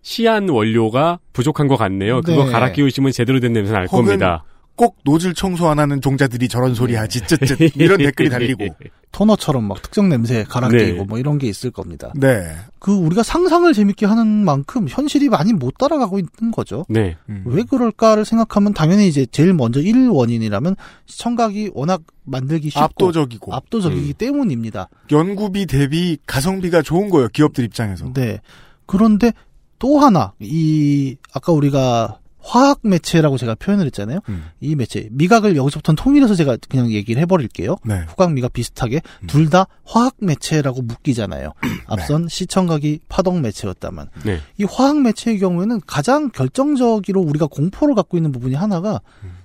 시안 0.00 0.48
원료가 0.48 1.18
부족한 1.32 1.68
것 1.68 1.76
같네요. 1.76 2.20
그거 2.22 2.44
네. 2.46 2.50
갈아 2.50 2.72
끼우시면 2.72 3.12
제대로 3.12 3.38
된 3.40 3.52
냄새 3.52 3.72
날 3.72 3.86
겁니다. 3.86 4.44
꼭 4.82 4.96
노즐 5.04 5.32
청소 5.32 5.68
안 5.68 5.78
하는 5.78 6.00
종자들이 6.00 6.48
저런 6.48 6.74
소리 6.74 6.96
하지 6.96 7.20
쯧쯧 7.20 7.76
이런 7.76 7.98
댓글이 7.98 8.28
달리고 8.30 8.66
토너처럼 9.12 9.62
막 9.62 9.80
특정 9.80 10.08
냄새 10.08 10.42
갈아 10.42 10.66
네. 10.70 10.94
뭐 10.94 11.20
이런 11.20 11.38
게 11.38 11.46
있을 11.46 11.70
겁니다. 11.70 12.12
네. 12.16 12.50
그 12.80 12.92
우리가 12.92 13.22
상상을 13.22 13.72
재밌게 13.72 14.06
하는 14.06 14.26
만큼 14.44 14.88
현실이 14.88 15.28
많이 15.28 15.52
못 15.52 15.78
따라가고 15.78 16.18
있는 16.18 16.50
거죠. 16.50 16.84
네. 16.88 17.16
음. 17.28 17.44
왜 17.46 17.62
그럴까를 17.62 18.24
생각하면 18.24 18.74
당연히 18.74 19.06
이제 19.06 19.24
제일 19.24 19.54
먼저 19.54 19.78
1 19.80 20.08
원인이라면 20.08 20.74
시청각이 21.06 21.70
워낙 21.74 22.02
만들기 22.24 22.70
쉽고 22.70 22.82
압도적이고 22.82 23.54
압도적이기 23.54 24.14
때문입니다. 24.14 24.88
연구비 25.12 25.66
대비 25.66 26.18
가성비가 26.26 26.82
좋은 26.82 27.08
거예요. 27.08 27.28
기업들 27.28 27.62
입장에서. 27.62 28.12
네. 28.14 28.40
그런데 28.86 29.32
또 29.78 30.00
하나 30.00 30.32
이 30.40 31.16
아까 31.32 31.52
우리가 31.52 32.18
화학 32.42 32.80
매체라고 32.82 33.38
제가 33.38 33.54
표현을 33.54 33.86
했잖아요. 33.86 34.20
음. 34.28 34.46
이 34.60 34.74
매체 34.74 35.08
미각을 35.12 35.56
여기서부터 35.56 35.92
통일해서 35.94 36.34
제가 36.34 36.56
그냥 36.68 36.90
얘기를 36.90 37.20
해버릴게요. 37.22 37.76
네. 37.84 38.04
후각 38.08 38.32
미각 38.32 38.52
비슷하게 38.52 39.00
둘다 39.28 39.66
화학 39.84 40.14
매체라고 40.18 40.82
묶이잖아요. 40.82 41.52
앞선 41.86 42.28
시청각이 42.28 43.00
파동 43.08 43.42
매체였다만 43.42 44.08
네. 44.24 44.40
이 44.58 44.64
화학 44.64 45.00
매체의 45.00 45.38
경우에는 45.38 45.80
가장 45.86 46.30
결정적으로 46.30 47.20
우리가 47.20 47.46
공포를 47.46 47.94
갖고 47.94 48.16
있는 48.16 48.32
부분이 48.32 48.54
하나가 48.54 49.00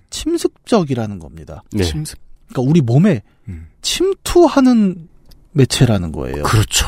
침습적이라는 0.10 1.20
겁니다. 1.20 1.64
네. 1.72 1.84
침습. 1.84 2.20
그러니까 2.50 2.70
우리 2.70 2.82
몸에 2.82 3.22
음. 3.48 3.68
침투하는 3.82 5.08
매체라는 5.52 6.12
거예요. 6.12 6.44
그렇죠. 6.44 6.88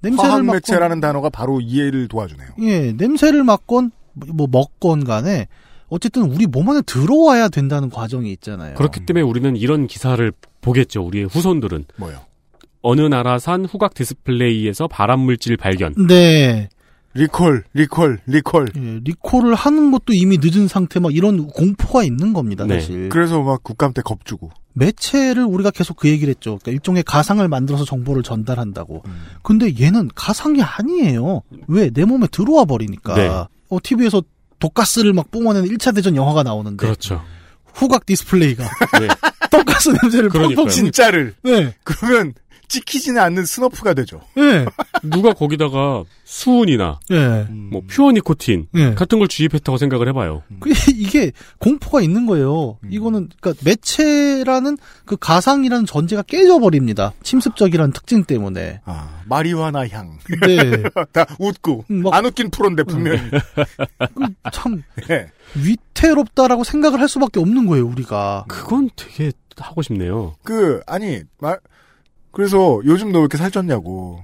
냄새를 0.00 0.30
화학 0.30 0.44
맡건 0.44 0.56
매체라는 0.56 1.00
단어가 1.00 1.30
바로 1.30 1.60
이해를 1.60 2.08
도와주네요. 2.08 2.48
예, 2.62 2.92
냄새를 2.92 3.44
맡건 3.44 3.90
뭐 4.34 4.46
먹건 4.50 5.04
간에 5.04 5.48
어쨌든 5.88 6.22
우리 6.22 6.46
몸 6.46 6.68
안에 6.70 6.82
들어와야 6.82 7.48
된다는 7.48 7.90
과정이 7.90 8.32
있잖아요. 8.32 8.74
그렇기 8.74 9.06
때문에 9.06 9.22
우리는 9.22 9.56
이런 9.56 9.86
기사를 9.86 10.32
보겠죠. 10.60 11.02
우리의 11.04 11.26
후손들은 11.26 11.84
뭐요? 11.96 12.20
어느 12.82 13.00
나라산 13.02 13.64
후각 13.64 13.94
디스플레이에서 13.94 14.88
발암 14.88 15.20
물질 15.20 15.56
발견. 15.56 15.94
네. 16.06 16.68
리콜, 17.14 17.64
리콜, 17.72 18.18
리콜. 18.26 18.68
예, 18.76 19.00
리콜을 19.02 19.54
하는 19.54 19.90
것도 19.90 20.12
이미 20.12 20.38
늦은 20.38 20.68
상태 20.68 21.00
막 21.00 21.14
이런 21.14 21.46
공포가 21.46 22.04
있는 22.04 22.34
겁니다, 22.34 22.66
네. 22.66 22.78
사실. 22.78 23.08
그래서 23.08 23.42
막 23.42 23.62
국감 23.62 23.94
때 23.94 24.02
겁주고. 24.02 24.50
매체를 24.74 25.44
우리가 25.44 25.70
계속 25.70 25.96
그 25.96 26.08
얘기를 26.08 26.28
했죠. 26.28 26.58
그러니까 26.58 26.72
일종의 26.72 27.02
가상을 27.04 27.46
만들어서 27.48 27.86
정보를 27.86 28.22
전달한다고. 28.22 29.02
음. 29.06 29.22
근데 29.42 29.72
얘는 29.80 30.10
가상이 30.14 30.62
아니에요. 30.62 31.40
왜? 31.68 31.88
내 31.88 32.04
몸에 32.04 32.26
들어와 32.30 32.66
버리니까. 32.66 33.14
네. 33.14 33.55
어, 33.68 33.78
TV에서 33.82 34.22
독가스를 34.58 35.12
막 35.12 35.30
뿜어내는 35.30 35.68
1차 35.70 35.94
대전 35.94 36.16
영화가 36.16 36.42
나오는데 36.42 36.84
그렇죠. 36.86 37.22
후각 37.74 38.06
디스플레이가 38.06 38.64
네. 39.00 39.08
독가스 39.50 39.90
냄새를. 40.02 40.28
펑펑 40.30 40.68
친 40.68 40.84
진짜를. 40.86 41.34
네. 41.42 41.74
그러면 41.84 42.32
찍히지는 42.68 43.20
않는 43.20 43.44
snuff가 43.44 43.94
되죠. 43.94 44.20
네. 44.34 44.64
누가 45.02 45.32
거기다가 45.32 46.04
수은이나 46.24 46.98
네. 47.08 47.44
뭐 47.50 47.82
pure 47.88 48.12
니코틴 48.12 48.68
네. 48.72 48.94
같은 48.94 49.18
걸 49.18 49.28
주입했다고 49.28 49.78
생각을 49.78 50.08
해봐요. 50.08 50.42
그 50.60 50.70
이게 50.94 51.32
공포가 51.58 52.00
있는 52.00 52.26
거예요. 52.26 52.78
음. 52.82 52.88
이거는 52.90 53.28
그러니까 53.40 53.62
매체라는 53.64 54.76
그 55.04 55.16
가상이라는 55.16 55.86
전제가 55.86 56.22
깨져버립니다. 56.22 57.12
침습적이라는 57.22 57.92
특징 57.92 58.24
때문에. 58.24 58.80
아, 58.84 59.20
마리화나 59.26 59.86
향. 59.88 60.18
네. 60.46 60.82
다 61.12 61.26
웃고. 61.38 61.84
음, 61.90 62.02
막- 62.02 62.14
안 62.14 62.24
웃긴 62.26 62.50
프로인데, 62.50 62.82
분명히. 62.82 63.20
참 64.52 64.82
예. 65.10 65.26
위태롭다라고 65.54 66.64
생각을 66.64 67.00
할 67.00 67.08
수밖에 67.08 67.40
없는 67.40 67.66
거예요, 67.66 67.86
우리가. 67.86 68.44
그건 68.48 68.90
되게 68.96 69.32
하고 69.58 69.82
싶네요. 69.82 70.34
그, 70.42 70.80
아니, 70.86 71.22
말, 71.38 71.58
그래서 72.36 72.80
요즘 72.84 73.12
너 73.12 73.20
왜 73.20 73.22
이렇게 73.22 73.38
살쪘냐고. 73.38 74.22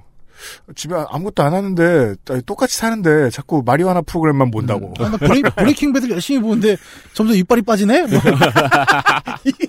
집에 0.75 0.93
아무것도 1.09 1.41
안 1.41 1.53
하는데, 1.53 2.15
똑같이 2.45 2.77
사는데, 2.77 3.31
자꾸 3.31 3.63
마리화나 3.65 4.01
프로그램만 4.01 4.51
본다고. 4.51 4.93
아, 4.99 5.09
나 5.09 5.17
브레이, 5.17 5.41
브레이킹 5.41 5.93
배드 5.93 6.09
열심히 6.11 6.39
보는데 6.41 6.77
점점 7.13 7.35
이빨이 7.35 7.63
빠지네? 7.63 8.05
뭐. 8.07 8.19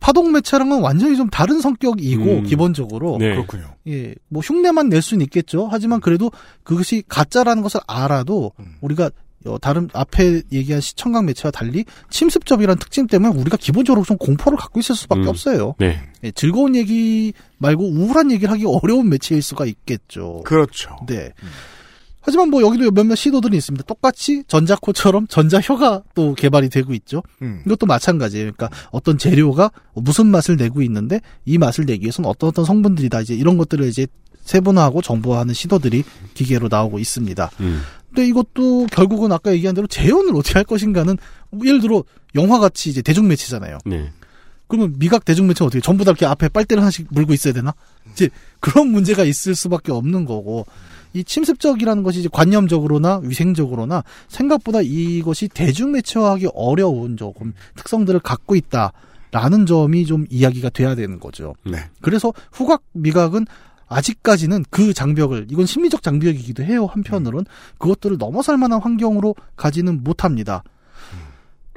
파동 0.00 0.32
매체랑은 0.32 0.80
완전히 0.80 1.16
좀 1.16 1.28
다른 1.28 1.60
성격이고 1.60 2.24
음. 2.24 2.42
기본적으로 2.44 3.18
네. 3.20 3.30
그렇군요. 3.32 3.74
예, 3.86 4.14
뭐 4.28 4.40
흉내만 4.42 4.88
낼 4.88 5.02
수는 5.02 5.22
있겠죠. 5.24 5.68
하지만 5.70 6.00
그래도 6.00 6.32
그것이 6.64 7.02
가짜라는 7.06 7.62
것을 7.62 7.80
알아도 7.86 8.52
음. 8.58 8.76
우리가 8.80 9.04
어, 9.06 9.10
다른 9.60 9.88
앞에 9.92 10.42
얘기한 10.52 10.80
시청각 10.80 11.24
매체와 11.24 11.50
달리 11.50 11.84
침습적이라는 12.10 12.78
특징 12.78 13.06
때문에 13.06 13.34
우리가 13.34 13.56
기본적으로 13.56 14.04
좀 14.04 14.16
공포를 14.18 14.58
갖고 14.58 14.80
있을 14.80 14.94
수밖에 14.94 15.22
음. 15.22 15.28
없어요. 15.28 15.74
네. 15.78 16.00
예, 16.24 16.30
즐거운 16.32 16.76
얘기 16.76 17.32
말고 17.58 17.84
우울한 17.84 18.30
얘기를 18.30 18.50
하기 18.52 18.64
어려운 18.66 19.08
매체일 19.08 19.42
수가 19.42 19.64
있겠죠. 19.66 20.42
그렇죠. 20.44 20.96
네. 21.06 21.32
하지만 22.22 22.50
뭐 22.50 22.62
여기도 22.62 22.90
몇몇 22.90 23.14
시도들이 23.14 23.56
있습니다. 23.56 23.84
똑같이 23.86 24.44
전자코처럼 24.46 25.26
전자혀가 25.26 26.02
또 26.14 26.34
개발이 26.34 26.68
되고 26.68 26.92
있죠. 26.94 27.22
음. 27.40 27.62
이것도 27.64 27.86
마찬가지예요. 27.86 28.52
그러니까 28.52 28.68
어떤 28.90 29.16
재료가 29.16 29.70
무슨 29.94 30.26
맛을 30.26 30.56
내고 30.56 30.82
있는데 30.82 31.20
이 31.46 31.56
맛을 31.56 31.86
내기 31.86 32.02
위해서는 32.02 32.28
어떤 32.28 32.48
어떤 32.48 32.64
성분들이다 32.64 33.22
이제 33.22 33.34
이런 33.34 33.56
것들을 33.56 33.86
이제 33.86 34.06
세분화하고 34.50 35.00
정보화하는 35.00 35.54
시도들이 35.54 36.02
기계로 36.34 36.68
나오고 36.68 36.98
있습니다. 36.98 37.50
음. 37.60 37.82
근데 38.08 38.26
이것도 38.26 38.86
결국은 38.90 39.30
아까 39.30 39.52
얘기한 39.52 39.74
대로 39.74 39.86
재현을 39.86 40.34
어떻게 40.34 40.54
할 40.54 40.64
것인가는 40.64 41.16
예를 41.64 41.80
들어 41.80 42.02
영화같이 42.34 42.90
이제 42.90 43.02
대중 43.02 43.28
매체잖아요. 43.28 43.78
네. 43.86 44.10
그러면 44.66 44.94
미각 44.98 45.24
대중 45.24 45.46
매체 45.46 45.64
어떻게 45.64 45.80
전부 45.80 46.04
다 46.04 46.10
이렇게 46.10 46.26
앞에 46.26 46.48
빨대를 46.48 46.82
하나씩 46.82 47.06
물고 47.10 47.32
있어야 47.32 47.52
되나? 47.52 47.72
이제 48.12 48.28
그런 48.58 48.88
문제가 48.88 49.22
있을 49.24 49.54
수밖에 49.54 49.92
없는 49.92 50.24
거고 50.24 50.66
이 51.12 51.22
침습적이라는 51.22 52.02
것이 52.02 52.20
이제 52.20 52.28
관념적으로나 52.32 53.20
위생적으로나 53.22 54.02
생각보다 54.28 54.80
이것이 54.82 55.48
대중 55.48 55.92
매체화하기 55.92 56.48
어려운 56.54 57.16
조금 57.16 57.52
특성들을 57.76 58.20
갖고 58.20 58.56
있다 58.56 58.92
라는 59.32 59.66
점이 59.66 60.06
좀 60.06 60.26
이야기가 60.28 60.70
돼야 60.70 60.96
되는 60.96 61.20
거죠. 61.20 61.54
네. 61.64 61.78
그래서 62.00 62.32
후각 62.50 62.82
미각은 62.92 63.46
아직까지는 63.90 64.64
그 64.70 64.94
장벽을 64.94 65.48
이건 65.50 65.66
심리적 65.66 66.02
장벽이기도 66.02 66.62
해요. 66.62 66.86
한편으론 66.86 67.44
그것들을 67.78 68.16
넘어설 68.18 68.56
만한 68.56 68.80
환경으로 68.80 69.34
가지는 69.56 70.02
못합니다. 70.02 70.62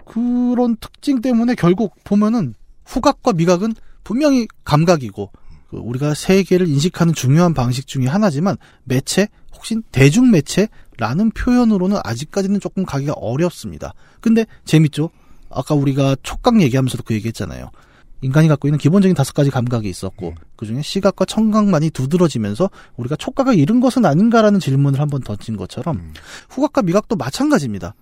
그런 0.06 0.78
특징 0.78 1.22
때문에 1.22 1.56
결국 1.56 1.96
보면은 2.04 2.54
후각과 2.86 3.34
미각은 3.34 3.74
분명히 4.04 4.48
감각이고 4.64 5.32
그 5.70 5.78
우리가 5.78 6.14
세계를 6.14 6.68
인식하는 6.68 7.14
중요한 7.14 7.56
방식 7.56 7.88
중에 7.88 8.06
하나지만 8.06 8.58
매체 8.84 9.28
혹시 9.56 9.78
대중 9.92 10.30
매체라는 10.30 11.32
표현으로는 11.32 11.98
아직까지는 12.04 12.60
조금 12.60 12.86
가기가 12.86 13.14
어렵습니다. 13.14 13.94
근데 14.22 14.46
재밌죠? 14.66 15.10
아까 15.50 15.74
우리가 15.74 16.16
촉각 16.22 16.62
얘기하면서도 16.62 17.04
그 17.04 17.16
얘기했잖아요. 17.16 17.72
인간이 18.24 18.48
갖고 18.48 18.68
있는 18.68 18.80
기본적인 18.80 19.16
다섯 19.16 19.34
가지 19.34 19.52
감각이 19.52 19.88
있었고 19.90 20.34
그중에 20.56 20.82
시각과 20.82 21.26
청각만이 21.26 21.90
두드러지면서 21.90 22.70
우리가 22.96 23.18
촉각을 23.18 23.56
잃은 23.56 23.82
것은 23.82 24.06
아닌가라는 24.06 24.60
질문을 24.60 25.00
한번 25.00 25.22
던진 25.22 25.58
것처럼 25.58 26.14
후각과 26.50 26.82
미각도 26.84 27.18
마찬가지입니다. 27.18 27.94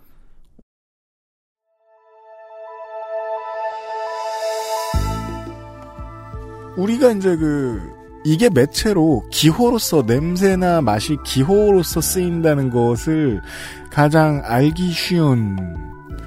우리가 6.78 7.12
이제 7.12 7.36
그 7.36 7.82
이게 8.24 8.50
매체로 8.50 9.24
기호로서 9.32 10.04
냄새나 10.04 10.82
맛이 10.82 11.18
기호로서 11.26 12.02
쓰인다는 12.02 12.70
것을 12.70 13.42
가장 13.90 14.42
알기 14.46 14.92
쉬운 14.92 15.58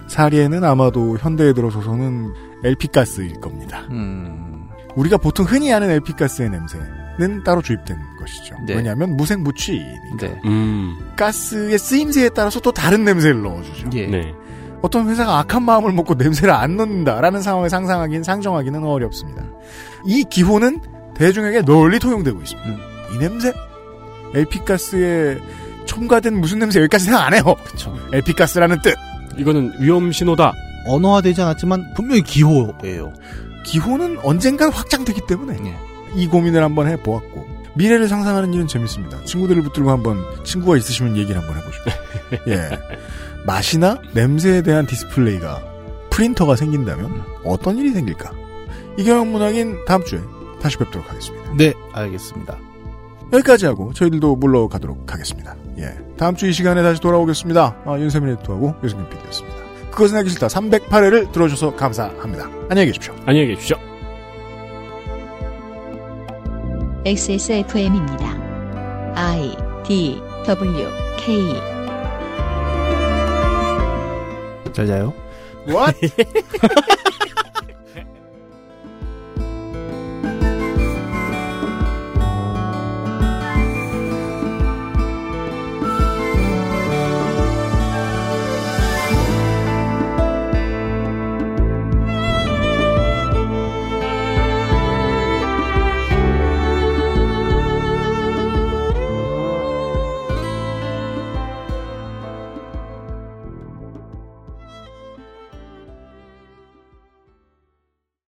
사례는 0.08 0.64
아마도 0.64 1.16
현대에 1.18 1.52
들어서서는 1.52 2.32
LP가스일 2.64 3.40
겁니다. 3.40 3.86
음, 3.90 4.68
우리가 4.96 5.16
보통 5.18 5.44
흔히 5.46 5.72
아는 5.72 5.90
LP가스의 5.90 6.50
냄새는 6.50 7.44
따로 7.44 7.60
주입된 7.62 7.96
것이죠. 8.18 8.56
네. 8.66 8.74
왜냐하면 8.74 9.16
무색무취니까. 9.16 10.16
네. 10.20 10.40
음. 10.46 10.96
가스의 11.16 11.78
쓰임새에 11.78 12.30
따라서 12.30 12.60
또 12.60 12.72
다른 12.72 13.04
냄새를 13.04 13.42
넣어주죠. 13.42 13.90
예. 13.94 14.06
네. 14.06 14.34
어떤 14.82 15.08
회사가 15.08 15.38
악한 15.38 15.62
마음을 15.62 15.92
먹고 15.92 16.14
냄새를 16.14 16.52
안 16.52 16.76
넣는다라는 16.76 17.40
상황을 17.42 17.70
상상하기는 17.70 18.22
상정하기는 18.22 18.84
어렵습니다. 18.84 19.42
이 20.04 20.24
기호는 20.24 20.80
대중에게 21.14 21.62
널리 21.62 21.98
통용되고 21.98 22.40
있습니다. 22.40 22.68
음. 22.68 22.78
이 23.14 23.18
냄새 23.18 23.52
LP가스에 24.34 25.38
첨가된 25.86 26.38
무슨 26.38 26.58
냄새 26.58 26.80
여기까지 26.80 27.04
생각 27.06 27.24
안 27.26 27.34
해요. 27.34 27.42
그쵸. 27.64 27.94
LP가스라는 28.12 28.80
뜻. 28.82 28.94
이거는 29.38 29.74
위험 29.80 30.12
신호다. 30.12 30.52
언어화되지 30.86 31.42
않았지만 31.42 31.94
분명히 31.94 32.22
기호예요. 32.22 33.12
기호는 33.64 34.18
언젠간 34.22 34.70
확장되기 34.72 35.22
때문에 35.26 35.56
예. 35.64 35.76
이 36.16 36.26
고민을 36.28 36.62
한번 36.62 36.86
해보았고 36.88 37.46
미래를 37.76 38.08
상상하는 38.08 38.52
일은 38.54 38.66
재밌습니다. 38.68 39.24
친구들을 39.24 39.62
붙들고 39.62 39.90
한번 39.90 40.18
친구가 40.44 40.76
있으시면 40.76 41.16
얘기를 41.16 41.40
한번 41.40 41.56
해보죠. 41.56 41.78
예. 42.48 42.78
맛이나 43.46 43.98
냄새에 44.12 44.62
대한 44.62 44.86
디스플레이가 44.86 45.62
프린터가 46.10 46.56
생긴다면 46.56 47.22
어떤 47.44 47.76
일이 47.78 47.90
생길까? 47.90 48.30
이경혁 48.98 49.32
문학인 49.32 49.84
다음 49.86 50.04
주에 50.04 50.20
다시 50.62 50.76
뵙도록 50.78 51.10
하겠습니다. 51.10 51.52
네, 51.56 51.72
알겠습니다. 51.92 52.56
여기까지 53.32 53.66
하고 53.66 53.92
저희들도 53.92 54.36
물러가도록 54.36 55.12
하겠습니다. 55.12 55.56
예. 55.78 55.98
다음 56.16 56.36
주 56.36 56.46
이 56.46 56.52
시간에 56.52 56.82
다시 56.82 57.00
돌아오겠습니다. 57.00 57.76
아, 57.84 57.98
윤세민 57.98 58.34
에디터하고 58.34 58.76
유승균 58.84 59.08
PD였습니다. 59.10 59.63
그것은 59.94 60.16
알기 60.18 60.30
싫다 60.30 60.48
308회를 60.48 61.32
들어주셔서 61.32 61.76
감사합니다. 61.76 62.50
안녕히 62.68 62.86
계십시오. 62.86 63.14
안녕히 63.26 63.48
계십시오. 63.48 63.76
XSFM입니다. 67.06 68.34
I 69.14 69.56
D 69.86 70.20
W 70.46 70.88
K 71.18 71.54
잘 74.72 74.86
자요. 74.86 75.12
What? 75.68 75.96